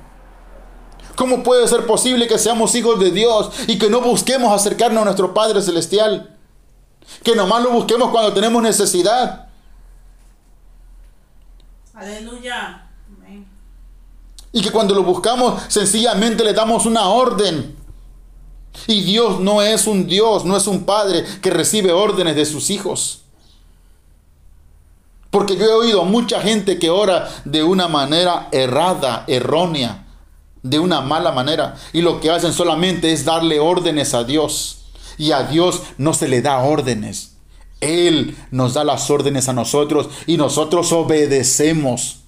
¿Cómo 1.15 1.43
puede 1.43 1.67
ser 1.67 1.85
posible 1.85 2.27
que 2.27 2.37
seamos 2.37 2.75
hijos 2.75 2.99
de 2.99 3.11
Dios 3.11 3.51
y 3.67 3.77
que 3.77 3.89
no 3.89 4.01
busquemos 4.01 4.53
acercarnos 4.53 5.01
a 5.01 5.05
nuestro 5.05 5.33
Padre 5.33 5.61
Celestial? 5.61 6.35
Que 7.23 7.35
nomás 7.35 7.63
lo 7.63 7.71
busquemos 7.71 8.09
cuando 8.11 8.33
tenemos 8.33 8.61
necesidad. 8.63 9.47
Aleluya. 11.93 12.85
Y 14.51 14.61
que 14.61 14.71
cuando 14.71 14.95
lo 14.95 15.03
buscamos 15.03 15.61
sencillamente 15.67 16.43
le 16.43 16.53
damos 16.53 16.85
una 16.85 17.09
orden. 17.09 17.78
Y 18.87 19.01
Dios 19.01 19.39
no 19.39 19.61
es 19.61 19.87
un 19.87 20.07
Dios, 20.07 20.45
no 20.45 20.55
es 20.57 20.67
un 20.67 20.83
padre 20.83 21.23
que 21.41 21.49
recibe 21.49 21.91
órdenes 21.91 22.35
de 22.35 22.45
sus 22.45 22.69
hijos. 22.69 23.21
Porque 25.31 25.55
yo 25.57 25.65
he 25.65 25.73
oído 25.73 26.05
mucha 26.05 26.41
gente 26.41 26.79
que 26.79 26.89
ora 26.89 27.29
de 27.45 27.63
una 27.63 27.87
manera 27.87 28.47
errada, 28.51 29.25
errónea, 29.27 30.07
de 30.63 30.79
una 30.79 31.01
mala 31.01 31.31
manera. 31.31 31.75
Y 31.93 32.01
lo 32.01 32.19
que 32.19 32.31
hacen 32.31 32.53
solamente 32.53 33.11
es 33.11 33.25
darle 33.25 33.59
órdenes 33.59 34.13
a 34.13 34.23
Dios. 34.23 34.85
Y 35.17 35.31
a 35.31 35.43
Dios 35.43 35.81
no 35.97 36.13
se 36.13 36.27
le 36.27 36.41
da 36.41 36.59
órdenes. 36.59 37.35
Él 37.81 38.35
nos 38.51 38.73
da 38.73 38.83
las 38.83 39.09
órdenes 39.09 39.47
a 39.47 39.53
nosotros 39.53 40.09
y 40.25 40.37
nosotros 40.37 40.91
obedecemos. 40.91 42.18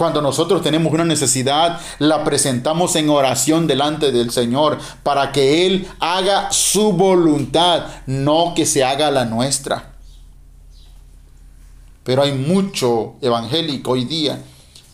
Cuando 0.00 0.22
nosotros 0.22 0.62
tenemos 0.62 0.94
una 0.94 1.04
necesidad, 1.04 1.78
la 1.98 2.24
presentamos 2.24 2.96
en 2.96 3.10
oración 3.10 3.66
delante 3.66 4.12
del 4.12 4.30
Señor 4.30 4.78
para 5.02 5.30
que 5.30 5.66
Él 5.66 5.86
haga 5.98 6.50
su 6.52 6.92
voluntad, 6.92 7.84
no 8.06 8.54
que 8.56 8.64
se 8.64 8.82
haga 8.82 9.10
la 9.10 9.26
nuestra. 9.26 9.92
Pero 12.02 12.22
hay 12.22 12.32
mucho 12.32 13.16
evangélico 13.20 13.90
hoy 13.90 14.06
día 14.06 14.42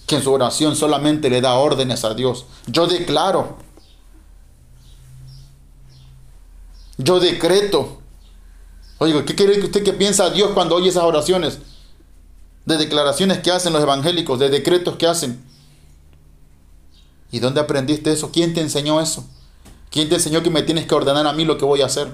que 0.08 0.16
en 0.16 0.24
su 0.24 0.32
oración 0.32 0.74
solamente 0.74 1.30
le 1.30 1.40
da 1.40 1.54
órdenes 1.54 2.04
a 2.04 2.12
Dios. 2.12 2.46
Yo 2.66 2.88
declaro, 2.88 3.58
yo 6.98 7.20
decreto. 7.20 8.00
Oiga, 8.98 9.24
¿qué 9.24 9.36
quiere 9.36 9.60
usted 9.60 9.84
que 9.84 9.92
piensa 9.92 10.30
Dios 10.30 10.50
cuando 10.52 10.74
oye 10.74 10.88
esas 10.88 11.04
oraciones? 11.04 11.60
De 12.66 12.76
declaraciones 12.76 13.38
que 13.38 13.52
hacen 13.52 13.72
los 13.72 13.82
evangélicos, 13.82 14.38
de 14.38 14.50
decretos 14.50 14.96
que 14.96 15.06
hacen. 15.06 15.42
¿Y 17.30 17.38
dónde 17.38 17.60
aprendiste 17.60 18.12
eso? 18.12 18.30
¿Quién 18.32 18.54
te 18.54 18.60
enseñó 18.60 19.00
eso? 19.00 19.24
¿Quién 19.90 20.08
te 20.08 20.16
enseñó 20.16 20.42
que 20.42 20.50
me 20.50 20.62
tienes 20.62 20.86
que 20.86 20.94
ordenar 20.94 21.26
a 21.26 21.32
mí 21.32 21.44
lo 21.44 21.56
que 21.58 21.64
voy 21.64 21.82
a 21.82 21.86
hacer? 21.86 22.12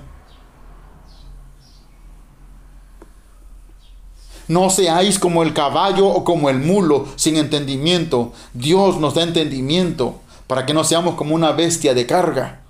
No 4.48 4.68
seáis 4.68 5.18
como 5.18 5.42
el 5.42 5.54
caballo 5.54 6.06
o 6.06 6.24
como 6.24 6.50
el 6.50 6.58
mulo 6.58 7.06
sin 7.16 7.36
entendimiento. 7.36 8.32
Dios 8.52 8.98
nos 8.98 9.14
da 9.14 9.22
entendimiento 9.22 10.20
para 10.46 10.66
que 10.66 10.74
no 10.74 10.84
seamos 10.84 11.14
como 11.14 11.34
una 11.34 11.52
bestia 11.52 11.94
de 11.94 12.06
carga. 12.06 12.61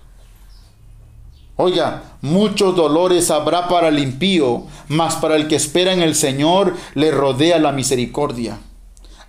Oiga, 1.65 2.17
muchos 2.23 2.75
dolores 2.75 3.31
habrá 3.31 3.69
para 3.69 3.87
el 3.87 4.01
impío, 4.01 4.65
mas 4.89 5.15
para 5.15 5.37
el 5.37 5.47
que 5.47 5.55
espera 5.55 5.93
en 5.93 6.03
el 6.03 6.17
Señor 6.17 6.75
le 6.95 7.13
rodea 7.13 7.61
la 7.61 7.71
misericordia. 7.71 8.59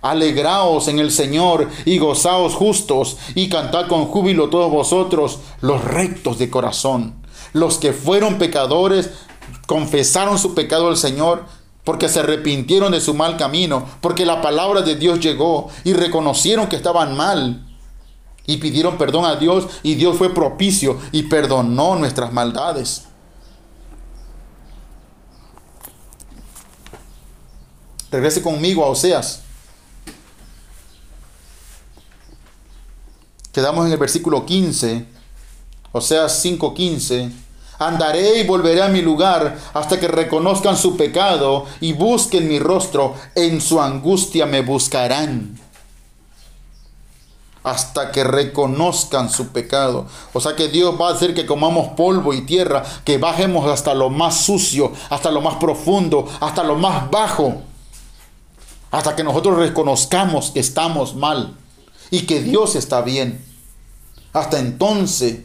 Alegraos 0.02 0.88
en 0.88 0.98
el 0.98 1.12
Señor 1.12 1.68
y 1.84 1.98
gozaos 1.98 2.54
justos 2.54 3.18
y 3.36 3.48
cantad 3.48 3.86
con 3.86 4.06
júbilo 4.06 4.50
todos 4.50 4.72
vosotros 4.72 5.38
los 5.60 5.84
rectos 5.84 6.40
de 6.40 6.50
corazón. 6.50 7.14
Los 7.52 7.78
que 7.78 7.92
fueron 7.92 8.38
pecadores 8.38 9.10
confesaron 9.68 10.36
su 10.36 10.54
pecado 10.54 10.88
al 10.88 10.96
Señor 10.96 11.44
porque 11.84 12.08
se 12.08 12.18
arrepintieron 12.18 12.90
de 12.90 13.00
su 13.00 13.14
mal 13.14 13.36
camino, 13.36 13.86
porque 14.00 14.26
la 14.26 14.42
palabra 14.42 14.82
de 14.82 14.96
Dios 14.96 15.20
llegó 15.20 15.68
y 15.84 15.92
reconocieron 15.92 16.66
que 16.66 16.74
estaban 16.74 17.16
mal 17.16 17.64
y 18.46 18.58
pidieron 18.58 18.98
perdón 18.98 19.24
a 19.24 19.36
Dios 19.36 19.66
y 19.82 19.94
Dios 19.94 20.16
fue 20.16 20.34
propicio 20.34 20.98
y 21.12 21.24
perdonó 21.24 21.96
nuestras 21.96 22.32
maldades. 22.32 23.04
Regrese 28.10 28.42
conmigo 28.42 28.84
a 28.84 28.88
Oseas. 28.88 29.40
Quedamos 33.52 33.86
en 33.86 33.92
el 33.92 33.98
versículo 33.98 34.44
15, 34.44 35.06
Oseas 35.92 36.44
5:15. 36.44 37.32
Andaré 37.78 38.40
y 38.40 38.46
volveré 38.46 38.82
a 38.82 38.88
mi 38.88 39.02
lugar 39.02 39.58
hasta 39.72 39.98
que 39.98 40.06
reconozcan 40.06 40.76
su 40.76 40.96
pecado 40.96 41.66
y 41.80 41.92
busquen 41.92 42.46
mi 42.48 42.60
rostro. 42.60 43.14
En 43.34 43.60
su 43.60 43.80
angustia 43.80 44.46
me 44.46 44.60
buscarán 44.60 45.63
hasta 47.64 48.12
que 48.12 48.22
reconozcan 48.22 49.30
su 49.30 49.48
pecado. 49.48 50.06
O 50.34 50.40
sea 50.40 50.54
que 50.54 50.68
Dios 50.68 50.94
va 51.00 51.08
a 51.08 51.14
hacer 51.14 51.34
que 51.34 51.46
comamos 51.46 51.88
polvo 51.96 52.34
y 52.34 52.42
tierra, 52.42 52.84
que 53.04 53.16
bajemos 53.16 53.66
hasta 53.66 53.94
lo 53.94 54.10
más 54.10 54.36
sucio, 54.36 54.92
hasta 55.08 55.30
lo 55.30 55.40
más 55.40 55.56
profundo, 55.56 56.28
hasta 56.40 56.62
lo 56.62 56.76
más 56.76 57.10
bajo, 57.10 57.62
hasta 58.90 59.16
que 59.16 59.24
nosotros 59.24 59.58
reconozcamos 59.58 60.50
que 60.50 60.60
estamos 60.60 61.16
mal 61.16 61.56
y 62.10 62.26
que 62.26 62.42
Dios 62.42 62.76
está 62.76 63.00
bien. 63.00 63.42
Hasta 64.34 64.58
entonces, 64.58 65.40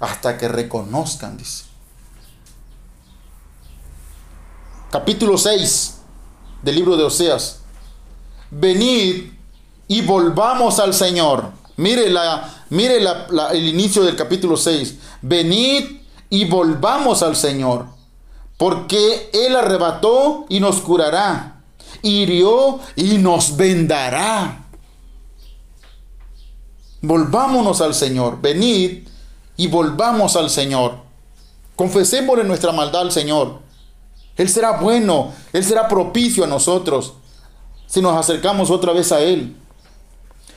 hasta 0.00 0.38
que 0.38 0.48
reconozcan, 0.48 1.36
dice. 1.36 1.64
Capítulo 4.90 5.36
6 5.36 5.98
del 6.62 6.74
libro 6.76 6.96
de 6.96 7.04
Oseas. 7.04 7.60
Venid 8.50 9.33
y 9.88 10.02
volvamos 10.02 10.78
al 10.78 10.94
Señor. 10.94 11.50
Mire, 11.76 12.08
la, 12.10 12.52
mire 12.70 12.98
el 12.98 13.68
inicio 13.68 14.02
del 14.02 14.16
capítulo 14.16 14.56
6. 14.56 14.98
Venid 15.22 16.00
y 16.30 16.44
volvamos 16.46 17.22
al 17.22 17.36
Señor, 17.36 17.86
porque 18.56 19.30
Él 19.32 19.56
arrebató 19.56 20.46
y 20.48 20.60
nos 20.60 20.80
curará, 20.80 21.62
hirió 22.02 22.80
y 22.96 23.18
nos 23.18 23.56
vendará. 23.56 24.66
Volvámonos 27.02 27.80
al 27.80 27.94
Señor, 27.94 28.40
venid 28.40 29.06
y 29.56 29.66
volvamos 29.66 30.36
al 30.36 30.48
Señor. 30.48 30.98
Confesémosle 31.76 32.44
nuestra 32.44 32.72
maldad 32.72 33.02
al 33.02 33.12
Señor. 33.12 33.60
Él 34.36 34.48
será 34.48 34.78
bueno, 34.78 35.32
Él 35.52 35.64
será 35.64 35.86
propicio 35.86 36.44
a 36.44 36.46
nosotros 36.46 37.14
si 37.86 38.00
nos 38.00 38.16
acercamos 38.16 38.70
otra 38.70 38.92
vez 38.92 39.12
a 39.12 39.20
Él. 39.20 39.56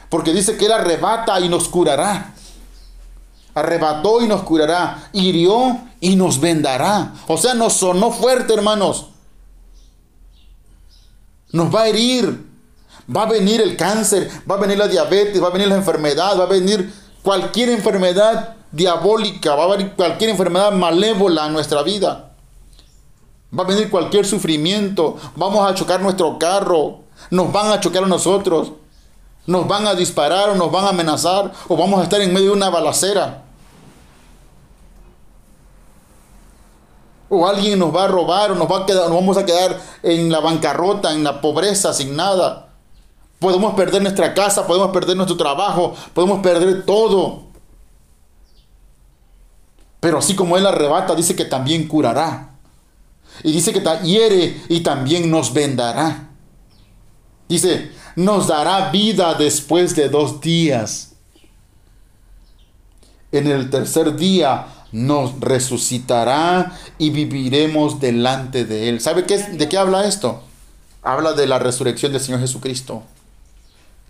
Porque 0.10 0.34
dice 0.34 0.58
que 0.58 0.66
Él 0.66 0.72
arrebata 0.72 1.40
y 1.40 1.50
nos 1.50 1.68
curará. 1.68 2.34
Arrebató 3.54 4.22
y 4.22 4.28
nos 4.28 4.44
curará. 4.44 5.10
Hirió 5.14 5.80
y 6.00 6.16
nos 6.16 6.40
vendará. 6.40 7.14
O 7.28 7.38
sea, 7.38 7.54
nos 7.54 7.74
sonó 7.74 8.12
fuerte, 8.12 8.54
hermanos. 8.54 9.08
Nos 11.52 11.74
va 11.74 11.82
a 11.82 11.88
herir. 11.88 12.48
Va 13.16 13.24
a 13.24 13.26
venir 13.28 13.62
el 13.62 13.78
cáncer, 13.78 14.30
va 14.50 14.56
a 14.56 14.60
venir 14.60 14.78
la 14.78 14.88
diabetes, 14.88 15.42
va 15.42 15.48
a 15.48 15.52
venir 15.52 15.70
la 15.70 15.76
enfermedad, 15.76 16.38
va 16.38 16.44
a 16.44 16.48
venir 16.48 16.94
cualquier 17.24 17.70
enfermedad 17.70 18.58
diabólica, 18.72 19.56
va 19.56 19.64
a 19.64 19.78
venir 19.78 19.94
cualquier 19.94 20.32
enfermedad 20.32 20.74
malévola 20.74 21.48
en 21.48 21.54
nuestra 21.54 21.84
vida. 21.84 22.34
Va 23.58 23.64
a 23.64 23.68
venir 23.68 23.90
cualquier 23.90 24.26
sufrimiento, 24.26 25.16
vamos 25.38 25.70
a 25.70 25.74
chocar 25.74 26.02
nuestro 26.02 26.38
carro, 26.38 27.04
nos 27.32 27.50
van 27.54 27.72
a 27.72 27.80
chocar 27.80 28.04
a 28.04 28.08
nosotros, 28.08 28.74
nos 29.48 29.68
van 29.68 29.88
a 29.88 29.96
disparar 29.96 30.50
o 30.50 30.56
nos 30.56 30.72
van 30.72 30.86
a 30.86 30.90
amenazar 30.90 31.52
o 31.68 31.78
vamos 31.78 32.02
a 32.02 32.04
estar 32.04 32.22
en 32.22 32.34
medio 32.34 32.48
de 32.48 32.58
una 32.58 32.70
balacera. 32.70 33.46
O 37.30 37.48
alguien 37.48 37.80
nos 37.80 37.96
va 37.96 38.04
a 38.04 38.08
robar 38.08 38.52
o 38.52 38.56
nos, 38.56 38.70
va 38.70 38.84
a 38.84 38.86
quedar, 38.86 39.10
nos 39.10 39.16
vamos 39.16 39.38
a 39.38 39.46
quedar 39.46 39.82
en 40.04 40.32
la 40.32 40.40
bancarrota, 40.40 41.14
en 41.14 41.24
la 41.24 41.42
pobreza, 41.42 41.94
sin 41.94 42.16
nada. 42.16 42.68
Podemos 43.40 43.74
perder 43.74 44.02
nuestra 44.02 44.34
casa, 44.34 44.68
podemos 44.68 44.92
perder 44.92 45.16
nuestro 45.16 45.38
trabajo, 45.38 45.94
podemos 46.14 46.40
perder 46.42 46.86
todo. 46.86 47.44
Pero 50.00 50.20
así 50.20 50.36
como 50.36 50.58
Él 50.58 50.66
arrebata, 50.66 51.16
dice 51.16 51.36
que 51.36 51.46
también 51.46 51.88
curará. 51.88 52.52
Y 53.44 53.52
dice 53.52 53.72
que 53.72 53.82
hiere 54.04 54.62
y 54.68 54.82
también 54.82 55.30
nos 55.30 55.54
vendará. 55.54 56.27
Dice, 57.48 57.92
nos 58.16 58.48
dará 58.48 58.90
vida 58.90 59.34
después 59.36 59.96
de 59.96 60.10
dos 60.10 60.42
días. 60.42 61.14
En 63.32 63.48
el 63.48 63.70
tercer 63.70 64.16
día 64.16 64.68
nos 64.92 65.40
resucitará 65.40 66.78
y 66.98 67.10
viviremos 67.10 68.00
delante 68.00 68.66
de 68.66 68.90
Él. 68.90 69.02
¿Sabe 69.02 69.24
de 69.24 69.70
qué 69.70 69.78
habla 69.78 70.06
esto? 70.06 70.42
Habla 71.04 71.34
de 71.34 71.48
la 71.48 71.60
resurrección 71.60 72.12
del 72.12 72.22
Señor 72.22 72.40
Jesucristo, 72.40 73.04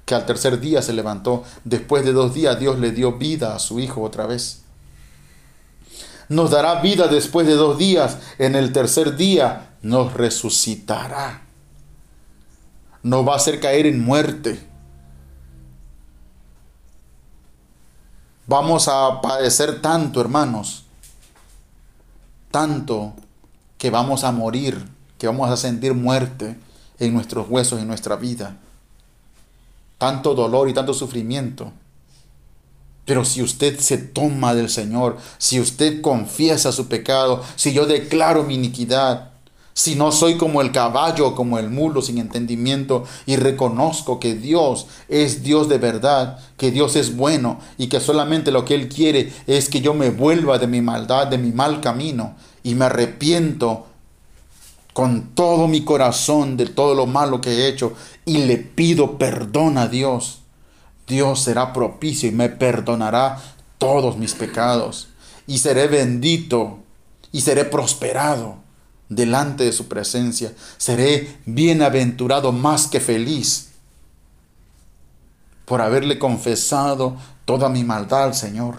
que 0.06 0.16
al 0.16 0.26
tercer 0.26 0.60
día 0.60 0.82
se 0.82 0.94
levantó. 0.94 1.44
Después 1.64 2.06
de 2.06 2.14
dos 2.14 2.34
días 2.34 2.60
Dios 2.60 2.80
le 2.80 2.92
dio 2.92 3.14
vida 3.14 3.56
a 3.56 3.60
su 3.60 3.80
Hijo 3.80 4.02
otra 4.02 4.26
vez. 4.26 4.62
Nos 6.30 6.52
dará 6.52 6.82
vida 6.82 7.08
después 7.08 7.48
de 7.48 7.54
dos 7.54 7.78
días. 7.78 8.18
En 8.38 8.56
el 8.56 8.74
tercer 8.74 9.16
día 9.16 9.70
nos 9.82 10.14
resucitará. 10.14 11.47
Nos 13.04 13.28
va 13.28 13.34
a 13.34 13.38
hacer 13.38 13.60
caer 13.60 13.86
en 13.86 14.04
muerte. 14.04 14.60
Vamos 18.48 18.88
a 18.88 19.22
padecer 19.22 19.82
tanto, 19.82 20.22
hermanos. 20.22 20.86
Tanto 22.50 23.14
que 23.78 23.90
vamos 23.90 24.24
a 24.24 24.32
morir, 24.32 24.88
que 25.18 25.28
vamos 25.28 25.50
a 25.50 25.58
sentir 25.58 25.94
muerte 25.94 26.58
en 27.00 27.14
nuestros 27.14 27.50
huesos, 27.50 27.80
en 27.80 27.88
nuestra 27.88 28.16
vida. 28.16 28.58
Tanto 29.98 30.34
dolor 30.34 30.70
y 30.70 30.74
tanto 30.74 30.94
sufrimiento. 30.94 31.72
Pero 33.06 33.24
si 33.24 33.42
usted 33.42 33.80
se 33.80 33.98
toma 33.98 34.54
del 34.54 34.70
Señor, 34.70 35.18
si 35.38 35.60
usted 35.60 36.02
confiesa 36.02 36.72
su 36.72 36.88
pecado, 36.88 37.44
si 37.56 37.74
yo 37.74 37.86
declaro 37.86 38.44
mi 38.44 38.56
iniquidad, 38.56 39.32
si 39.78 39.94
no 39.94 40.12
soy 40.12 40.38
como 40.38 40.62
el 40.62 40.72
caballo 40.72 41.36
como 41.36 41.60
el 41.60 41.70
mulo 41.70 42.02
sin 42.02 42.18
entendimiento 42.18 43.04
y 43.28 43.36
reconozco 43.36 44.20
que 44.20 44.34
Dios 44.34 44.88
es 45.08 45.44
Dios 45.44 45.70
de 45.70 45.78
verdad, 45.78 46.40
que 46.58 46.72
Dios 46.72 46.96
es 46.96 47.16
bueno 47.16 47.60
y 47.78 47.86
que 47.86 48.00
solamente 48.00 48.50
lo 48.50 48.66
que 48.66 48.74
Él 48.74 48.90
quiere 48.90 49.32
es 49.46 49.70
que 49.70 49.80
yo 49.80 49.94
me 49.94 50.10
vuelva 50.10 50.58
de 50.58 50.66
mi 50.66 50.82
maldad, 50.82 51.28
de 51.28 51.38
mi 51.38 51.52
mal 51.52 51.80
camino 51.80 52.34
y 52.64 52.74
me 52.74 52.86
arrepiento 52.86 53.86
con 54.94 55.36
todo 55.36 55.68
mi 55.68 55.84
corazón 55.84 56.58
de 56.58 56.66
todo 56.66 56.96
lo 56.96 57.06
malo 57.06 57.40
que 57.40 57.52
he 57.52 57.68
hecho 57.68 57.94
y 58.26 58.40
le 58.40 58.58
pido 58.58 59.20
perdón 59.20 59.78
a 59.78 59.88
Dios. 59.88 60.40
Dios 61.06 61.42
será 61.42 61.72
propicio 61.72 62.28
y 62.28 62.32
me 62.32 62.50
perdonará 62.50 63.40
todos 63.78 64.18
mis 64.18 64.34
pecados 64.34 65.10
y 65.46 65.60
seré 65.60 65.86
bendito 65.86 66.80
y 67.32 67.42
seré 67.42 67.64
prosperado 67.64 68.66
delante 69.10 69.64
de 69.64 69.72
su 69.72 69.88
presencia. 69.88 70.54
Seré 70.78 71.38
bienaventurado 71.46 72.52
más 72.52 72.88
que 72.88 73.00
feliz 73.00 73.70
por 75.66 75.82
haberle 75.82 76.18
confesado 76.18 77.18
toda 77.46 77.70
mi 77.70 77.84
maldad 77.84 78.24
al 78.24 78.36
Señor. 78.36 78.76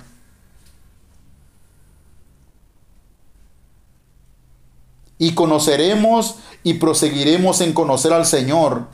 Y 5.18 5.32
conoceremos 5.34 6.36
y 6.62 6.74
proseguiremos 6.74 7.60
en 7.60 7.72
conocer 7.72 8.12
al 8.12 8.24
Señor, 8.24 8.86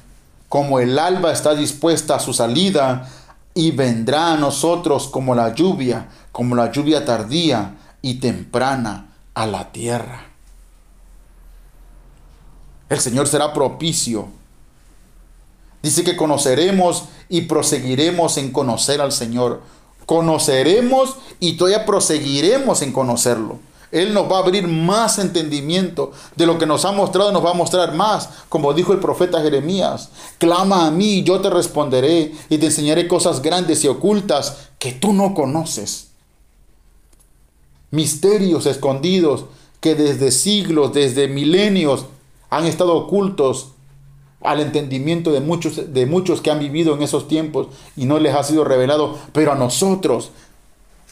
como 0.48 0.80
el 0.80 0.98
alba 0.98 1.32
está 1.32 1.54
dispuesta 1.54 2.16
a 2.16 2.20
su 2.20 2.32
salida, 2.32 3.08
y 3.54 3.70
vendrá 3.70 4.32
a 4.32 4.36
nosotros 4.36 5.06
como 5.06 5.34
la 5.34 5.54
lluvia, 5.54 6.08
como 6.32 6.56
la 6.56 6.72
lluvia 6.72 7.04
tardía 7.04 7.76
y 8.02 8.14
temprana 8.14 9.14
a 9.34 9.46
la 9.46 9.70
tierra. 9.70 10.33
El 12.88 13.00
Señor 13.00 13.26
será 13.26 13.52
propicio. 13.52 14.28
Dice 15.82 16.04
que 16.04 16.16
conoceremos 16.16 17.04
y 17.28 17.42
proseguiremos 17.42 18.38
en 18.38 18.52
conocer 18.52 19.00
al 19.00 19.12
Señor. 19.12 19.60
Conoceremos 20.06 21.16
y 21.40 21.56
todavía 21.56 21.86
proseguiremos 21.86 22.82
en 22.82 22.92
conocerlo. 22.92 23.58
Él 23.94 24.12
nos 24.12 24.30
va 24.30 24.38
a 24.38 24.40
abrir 24.40 24.66
más 24.66 25.20
entendimiento 25.20 26.10
de 26.34 26.46
lo 26.46 26.58
que 26.58 26.66
nos 26.66 26.84
ha 26.84 26.90
mostrado, 26.90 27.30
nos 27.30 27.44
va 27.44 27.52
a 27.52 27.54
mostrar 27.54 27.94
más. 27.94 28.28
Como 28.48 28.74
dijo 28.74 28.92
el 28.92 28.98
profeta 28.98 29.40
Jeremías, 29.40 30.08
clama 30.38 30.86
a 30.86 30.90
mí 30.90 31.18
y 31.18 31.22
yo 31.22 31.40
te 31.40 31.48
responderé 31.48 32.32
y 32.48 32.58
te 32.58 32.66
enseñaré 32.66 33.06
cosas 33.06 33.40
grandes 33.40 33.84
y 33.84 33.88
ocultas 33.88 34.70
que 34.80 34.92
tú 34.92 35.12
no 35.12 35.32
conoces. 35.32 36.08
Misterios 37.92 38.66
escondidos 38.66 39.44
que 39.80 39.94
desde 39.94 40.32
siglos, 40.32 40.92
desde 40.92 41.28
milenios, 41.28 42.06
han 42.56 42.66
estado 42.66 42.94
ocultos 42.94 43.72
al 44.40 44.60
entendimiento 44.60 45.32
de 45.32 45.40
muchos, 45.40 45.92
de 45.92 46.06
muchos 46.06 46.40
que 46.40 46.50
han 46.50 46.60
vivido 46.60 46.94
en 46.94 47.02
esos 47.02 47.26
tiempos 47.26 47.68
y 47.96 48.04
no 48.04 48.18
les 48.18 48.34
ha 48.34 48.44
sido 48.44 48.62
revelado. 48.62 49.18
Pero 49.32 49.52
a 49.52 49.56
nosotros, 49.56 50.30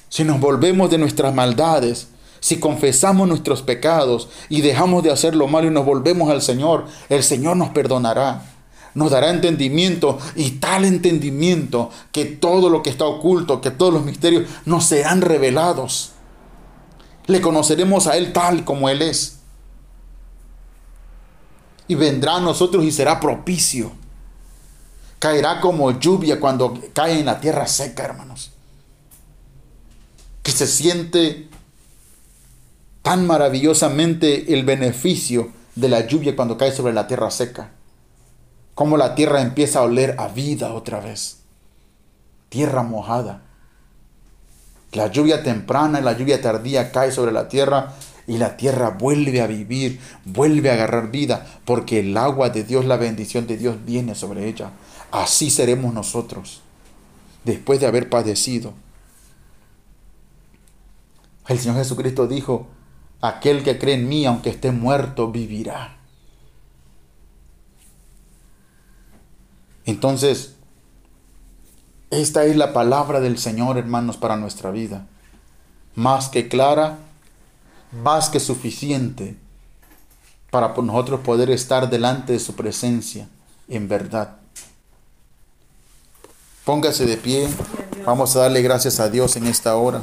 si 0.09 0.23
nos 0.23 0.39
volvemos 0.39 0.91
de 0.91 0.99
nuestras 0.99 1.35
maldades, 1.35 2.09
si 2.39 2.61
confesamos 2.61 3.27
nuestros 3.27 3.63
pecados 3.63 4.29
y 4.49 4.61
dejamos 4.61 5.03
de 5.03 5.11
hacer 5.11 5.35
lo 5.35 5.49
malo 5.49 5.67
y 5.67 5.71
nos 5.71 5.85
volvemos 5.85 6.31
al 6.31 6.43
Señor, 6.43 6.85
el 7.09 7.25
Señor 7.25 7.57
nos 7.57 7.71
perdonará. 7.71 8.49
Nos 8.95 9.11
dará 9.11 9.31
entendimiento 9.31 10.19
y 10.37 10.53
tal 10.53 10.85
entendimiento 10.85 11.91
que 12.13 12.27
todo 12.27 12.69
lo 12.69 12.83
que 12.83 12.91
está 12.91 13.07
oculto, 13.07 13.63
que 13.63 13.71
todos 13.71 13.93
los 13.93 14.05
misterios 14.05 14.49
nos 14.67 14.85
serán 14.85 15.23
revelados. 15.23 16.13
Le 17.27 17.41
conoceremos 17.41 18.07
a 18.07 18.17
Él 18.17 18.33
tal 18.33 18.65
como 18.65 18.91
Él 18.91 19.01
es 19.03 19.42
y 21.93 21.95
vendrá 21.95 22.37
a 22.37 22.41
nosotros 22.41 22.85
y 22.85 22.91
será 22.91 23.21
propicio. 23.21 23.93
Caerá 25.19 25.61
como 25.61 25.91
lluvia 26.01 26.41
cuando 26.41 26.81
cae 26.95 27.21
en 27.21 27.27
la 27.27 27.39
tierra 27.39 27.67
seca, 27.67 28.03
hermanos. 28.03 28.51
Que 30.43 30.53
se 30.53 30.67
siente 30.67 31.51
tan 33.03 33.27
maravillosamente 33.27 34.55
el 34.55 34.65
beneficio 34.65 35.53
de 35.75 35.91
la 35.91 36.07
lluvia 36.07 36.35
cuando 36.35 36.57
cae 36.57 36.73
sobre 36.73 36.95
la 36.95 37.07
tierra 37.07 37.31
seca. 37.31 37.73
Como 38.75 38.97
la 38.97 39.15
tierra 39.15 39.43
empieza 39.43 39.81
a 39.81 39.83
oler 39.83 40.17
a 40.19 40.29
vida 40.29 40.73
otra 40.73 40.99
vez. 40.99 41.41
Tierra 42.49 42.83
mojada. 42.83 43.43
La 44.93 45.09
lluvia 45.09 45.43
temprana 45.43 46.01
y 46.01 46.03
la 46.03 46.17
lluvia 46.17 46.41
tardía 46.41 46.91
cae 46.91 47.13
sobre 47.13 47.33
la 47.33 47.49
tierra 47.49 47.93
y 48.27 48.39
la 48.39 48.57
tierra 48.57 48.91
vuelve 48.91 49.41
a 49.41 49.47
vivir, 49.47 50.01
vuelve 50.25 50.71
a 50.71 50.75
agarrar 50.75 51.11
vida, 51.11 51.47
porque 51.65 52.01
el 52.01 52.17
agua 52.17 52.51
de 52.51 52.65
Dios, 52.65 52.85
la 52.85 52.97
bendición 52.97 53.47
de 53.47 53.57
Dios 53.57 53.77
viene 53.85 54.15
sobre 54.15 54.49
ella. 54.49 54.71
Así 55.11 55.51
seremos 55.51 55.93
nosotros, 55.93 56.61
después 57.45 57.81
de 57.81 57.87
haber 57.87 58.09
padecido. 58.09 58.75
El 61.49 61.59
Señor 61.59 61.77
Jesucristo 61.77 62.27
dijo, 62.27 62.69
aquel 63.21 63.63
que 63.63 63.79
cree 63.79 63.95
en 63.95 64.09
mí, 64.09 64.25
aunque 64.27 64.51
esté 64.51 64.71
muerto, 64.71 65.31
vivirá. 65.31 65.97
Entonces, 69.85 70.55
esta 72.11 72.45
es 72.45 72.57
la 72.57 72.73
palabra 72.73 73.21
del 73.21 73.39
Señor, 73.39 73.79
hermanos, 73.79 74.17
para 74.17 74.37
nuestra 74.37 74.71
vida. 74.71 75.07
Más 75.95 76.29
que 76.29 76.49
clara, 76.49 76.99
más 77.93 78.31
que 78.31 78.41
suficiente 78.41 79.37
para 80.51 80.75
nosotros 80.75 81.21
poder 81.21 81.51
estar 81.51 81.89
delante 81.89 82.35
de 82.35 82.39
su 82.39 82.55
presencia 82.55 83.29
en 83.69 83.89
verdad. 83.89 84.37
Póngase 86.65 87.07
de 87.07 87.17
pie. 87.17 87.49
Vamos 88.05 88.37
a 88.37 88.41
darle 88.41 88.63
gracias 88.63 89.01
a 89.01 89.09
Dios 89.09 89.37
en 89.37 89.47
esta 89.47 89.77
hora 89.77 90.03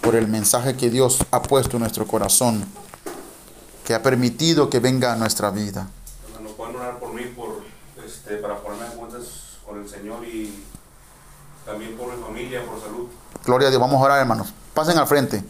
por 0.00 0.14
el 0.14 0.28
mensaje 0.28 0.76
que 0.76 0.90
Dios 0.90 1.18
ha 1.30 1.42
puesto 1.42 1.76
en 1.76 1.82
nuestro 1.82 2.06
corazón, 2.06 2.64
que 3.84 3.94
ha 3.94 4.02
permitido 4.02 4.70
que 4.70 4.80
venga 4.80 5.12
a 5.12 5.16
nuestra 5.16 5.50
vida. 5.50 5.88
Hermano, 6.26 6.54
pueden 6.56 6.76
orar 6.76 6.98
por 6.98 7.12
mí 7.12 7.22
por, 7.36 7.64
este, 8.04 8.36
para 8.36 8.58
ponerme 8.62 8.86
en 8.86 8.92
cuentas 8.92 9.58
con 9.66 9.80
el 9.80 9.88
Señor 9.88 10.24
y 10.24 10.64
también 11.64 11.96
por 11.96 12.14
mi 12.14 12.22
familia, 12.22 12.64
por 12.64 12.80
salud. 12.80 13.08
Gloria 13.44 13.68
a 13.68 13.70
Dios. 13.70 13.80
Vamos 13.80 14.00
a 14.00 14.04
orar, 14.04 14.20
hermanos. 14.20 14.54
Pasen 14.74 14.96
al 14.98 15.06
frente. 15.06 15.44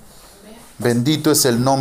Bendito 0.79 1.31
es 1.31 1.45
el 1.45 1.63
nombre. 1.63 1.77